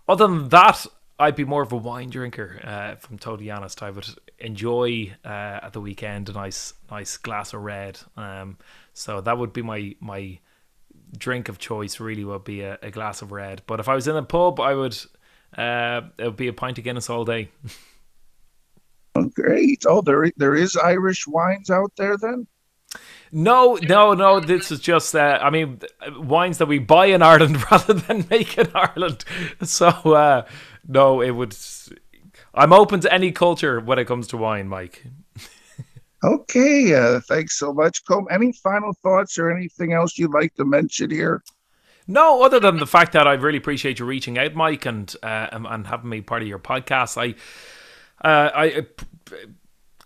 other 0.08 0.26
than 0.26 0.48
that, 0.50 0.86
I'd 1.18 1.36
be 1.36 1.44
more 1.44 1.62
of 1.62 1.72
a 1.72 1.76
wine 1.76 2.10
drinker. 2.10 2.60
Uh, 2.64 2.94
if 2.96 3.08
I'm 3.08 3.18
totally 3.18 3.50
honest, 3.50 3.82
I 3.82 3.90
would 3.90 4.06
enjoy 4.38 5.14
uh, 5.24 5.60
at 5.62 5.72
the 5.72 5.80
weekend 5.80 6.28
a 6.28 6.32
nice, 6.32 6.74
nice 6.90 7.16
glass 7.16 7.54
of 7.54 7.62
red. 7.62 8.00
Um, 8.16 8.58
so 8.92 9.20
that 9.20 9.38
would 9.38 9.52
be 9.52 9.62
my 9.62 9.94
my 10.00 10.38
drink 11.16 11.48
of 11.48 11.58
choice 11.58 12.00
really 12.00 12.24
would 12.24 12.44
be 12.44 12.62
a, 12.62 12.78
a, 12.82 12.90
glass 12.90 13.22
of 13.22 13.32
red. 13.32 13.62
But 13.66 13.80
if 13.80 13.88
I 13.88 13.94
was 13.94 14.08
in 14.08 14.16
a 14.16 14.22
pub, 14.22 14.58
I 14.60 14.74
would 14.74 14.98
uh, 15.56 16.02
it 16.18 16.24
would 16.24 16.36
be 16.36 16.48
a 16.48 16.52
pint 16.52 16.78
of 16.78 16.84
Guinness 16.84 17.08
all 17.08 17.24
day. 17.24 17.50
oh, 19.14 19.30
great! 19.34 19.84
Oh, 19.86 20.00
there 20.00 20.30
there 20.36 20.54
is 20.54 20.76
Irish 20.76 21.26
wines 21.26 21.70
out 21.70 21.92
there 21.96 22.16
then. 22.16 22.46
No, 23.34 23.78
no, 23.82 24.12
no. 24.12 24.40
This 24.40 24.70
is 24.70 24.78
just, 24.78 25.16
uh, 25.16 25.38
I 25.40 25.48
mean, 25.48 25.80
wines 26.18 26.58
that 26.58 26.66
we 26.66 26.78
buy 26.78 27.06
in 27.06 27.22
Ireland 27.22 27.64
rather 27.70 27.94
than 27.94 28.26
make 28.30 28.58
in 28.58 28.70
Ireland. 28.74 29.24
So, 29.62 29.88
uh, 29.88 30.46
no, 30.86 31.22
it 31.22 31.30
would. 31.30 31.56
I'm 32.54 32.74
open 32.74 33.00
to 33.00 33.12
any 33.12 33.32
culture 33.32 33.80
when 33.80 33.98
it 33.98 34.04
comes 34.04 34.26
to 34.28 34.36
wine, 34.36 34.68
Mike. 34.68 35.06
okay, 36.22 36.94
uh, 36.94 37.20
thanks 37.20 37.58
so 37.58 37.72
much, 37.72 38.04
Colm. 38.04 38.26
Any 38.30 38.52
final 38.52 38.92
thoughts 39.02 39.38
or 39.38 39.50
anything 39.50 39.94
else 39.94 40.18
you'd 40.18 40.34
like 40.34 40.54
to 40.56 40.66
mention 40.66 41.10
here? 41.10 41.42
No, 42.06 42.42
other 42.42 42.60
than 42.60 42.76
the 42.76 42.86
fact 42.86 43.12
that 43.12 43.26
I 43.26 43.32
really 43.34 43.58
appreciate 43.58 43.98
you 43.98 44.04
reaching 44.04 44.36
out, 44.36 44.54
Mike, 44.54 44.84
and 44.84 45.14
uh, 45.22 45.48
and 45.52 45.86
having 45.86 46.10
me 46.10 46.20
part 46.20 46.42
of 46.42 46.48
your 46.48 46.58
podcast. 46.58 47.16
I, 47.16 47.34
uh, 48.28 48.50
I 48.54 48.86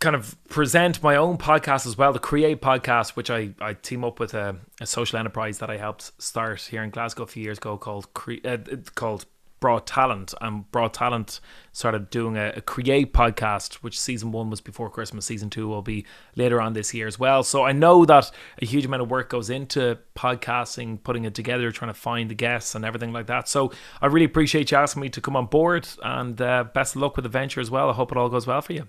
kind 0.00 0.14
of 0.14 0.36
present 0.48 1.02
my 1.02 1.16
own 1.16 1.38
podcast 1.38 1.86
as 1.86 1.96
well, 1.96 2.12
the 2.12 2.18
Create 2.18 2.60
podcast, 2.60 3.10
which 3.10 3.30
I, 3.30 3.50
I 3.60 3.74
team 3.74 4.04
up 4.04 4.20
with 4.20 4.34
a, 4.34 4.56
a 4.80 4.86
social 4.86 5.18
enterprise 5.18 5.58
that 5.58 5.70
I 5.70 5.78
helped 5.78 6.12
start 6.22 6.60
here 6.60 6.82
in 6.82 6.90
Glasgow 6.90 7.22
a 7.22 7.26
few 7.26 7.42
years 7.42 7.58
ago 7.58 7.78
called 7.78 8.12
Cre- 8.12 8.44
uh, 8.44 8.58
called 8.94 9.26
Broad 9.58 9.86
Talent. 9.86 10.34
And 10.40 10.70
Broad 10.70 10.92
Talent 10.92 11.40
started 11.72 12.10
doing 12.10 12.36
a, 12.36 12.52
a, 12.56 12.60
Create 12.60 13.14
podcast, 13.14 13.76
which 13.76 13.98
season 13.98 14.32
one 14.32 14.50
was 14.50 14.60
before 14.60 14.90
Christmas. 14.90 15.24
Season 15.24 15.48
two 15.48 15.66
will 15.66 15.82
be 15.82 16.04
later 16.36 16.60
on 16.60 16.74
this 16.74 16.92
year 16.92 17.06
as 17.06 17.18
well. 17.18 17.42
So 17.42 17.64
I 17.64 17.72
know 17.72 18.04
that 18.04 18.30
a 18.60 18.66
huge 18.66 18.84
amount 18.84 19.02
of 19.02 19.10
work 19.10 19.30
goes 19.30 19.48
into 19.48 19.98
podcasting, 20.14 21.02
putting 21.02 21.24
it 21.24 21.34
together, 21.34 21.70
trying 21.70 21.90
to 21.90 21.98
find 21.98 22.30
the 22.30 22.34
guests 22.34 22.74
and 22.74 22.84
everything 22.84 23.12
like 23.12 23.28
that. 23.28 23.48
So 23.48 23.72
I 24.02 24.06
really 24.06 24.26
appreciate 24.26 24.70
you 24.70 24.76
asking 24.76 25.00
me 25.02 25.08
to 25.08 25.22
come 25.22 25.36
on 25.36 25.46
board 25.46 25.88
and 26.02 26.38
uh, 26.40 26.64
best 26.64 26.96
of 26.96 27.02
luck 27.02 27.16
with 27.16 27.22
the 27.22 27.30
venture 27.30 27.60
as 27.60 27.70
well. 27.70 27.88
I 27.88 27.94
hope 27.94 28.12
it 28.12 28.18
all 28.18 28.28
goes 28.28 28.46
well 28.46 28.60
for 28.60 28.74
you. 28.74 28.88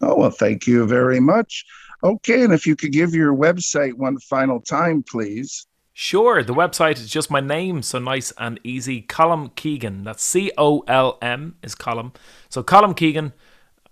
Oh, 0.00 0.16
well, 0.16 0.30
thank 0.30 0.66
you 0.66 0.86
very 0.86 1.20
much. 1.20 1.64
Okay, 2.04 2.42
and 2.42 2.52
if 2.52 2.66
you 2.66 2.74
could 2.74 2.92
give 2.92 3.14
your 3.14 3.34
website 3.34 3.94
one 3.94 4.18
final 4.18 4.60
time, 4.60 5.04
please. 5.08 5.66
Sure, 5.92 6.42
the 6.42 6.54
website 6.54 6.96
is 6.96 7.08
just 7.08 7.30
my 7.30 7.40
name, 7.40 7.82
so 7.82 7.98
nice 7.98 8.32
and 8.38 8.58
easy. 8.64 9.02
Colm 9.02 9.54
Keegan. 9.54 10.04
That's 10.04 10.22
C 10.22 10.50
O 10.56 10.80
L 10.88 11.18
M 11.22 11.56
is 11.62 11.74
column. 11.74 12.12
So 12.48 12.62
colmkeegan.com. 12.62 13.32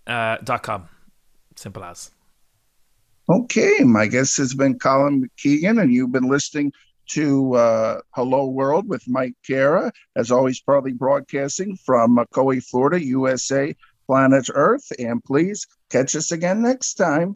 Uh, 0.06 0.58
.com. 0.58 0.88
Simple 1.56 1.84
as. 1.84 2.10
Okay, 3.28 3.84
my 3.84 4.06
guest 4.06 4.38
has 4.38 4.54
been 4.54 4.78
Colm 4.78 5.28
Keegan, 5.36 5.78
and 5.78 5.92
you've 5.92 6.10
been 6.10 6.28
listening 6.28 6.72
to 7.10 7.54
uh, 7.54 8.00
Hello 8.10 8.46
World 8.46 8.88
with 8.88 9.02
Mike 9.06 9.34
Kara, 9.46 9.92
as 10.16 10.30
always, 10.30 10.60
proudly 10.60 10.92
broadcasting 10.92 11.76
from 11.76 12.16
Macoy, 12.16 12.64
Florida, 12.64 13.04
USA, 13.04 13.76
planet 14.06 14.48
Earth. 14.52 14.90
And 14.98 15.22
please 15.22 15.66
catch 15.90 16.16
us 16.16 16.32
again 16.32 16.62
next 16.62 16.94
time. 16.94 17.34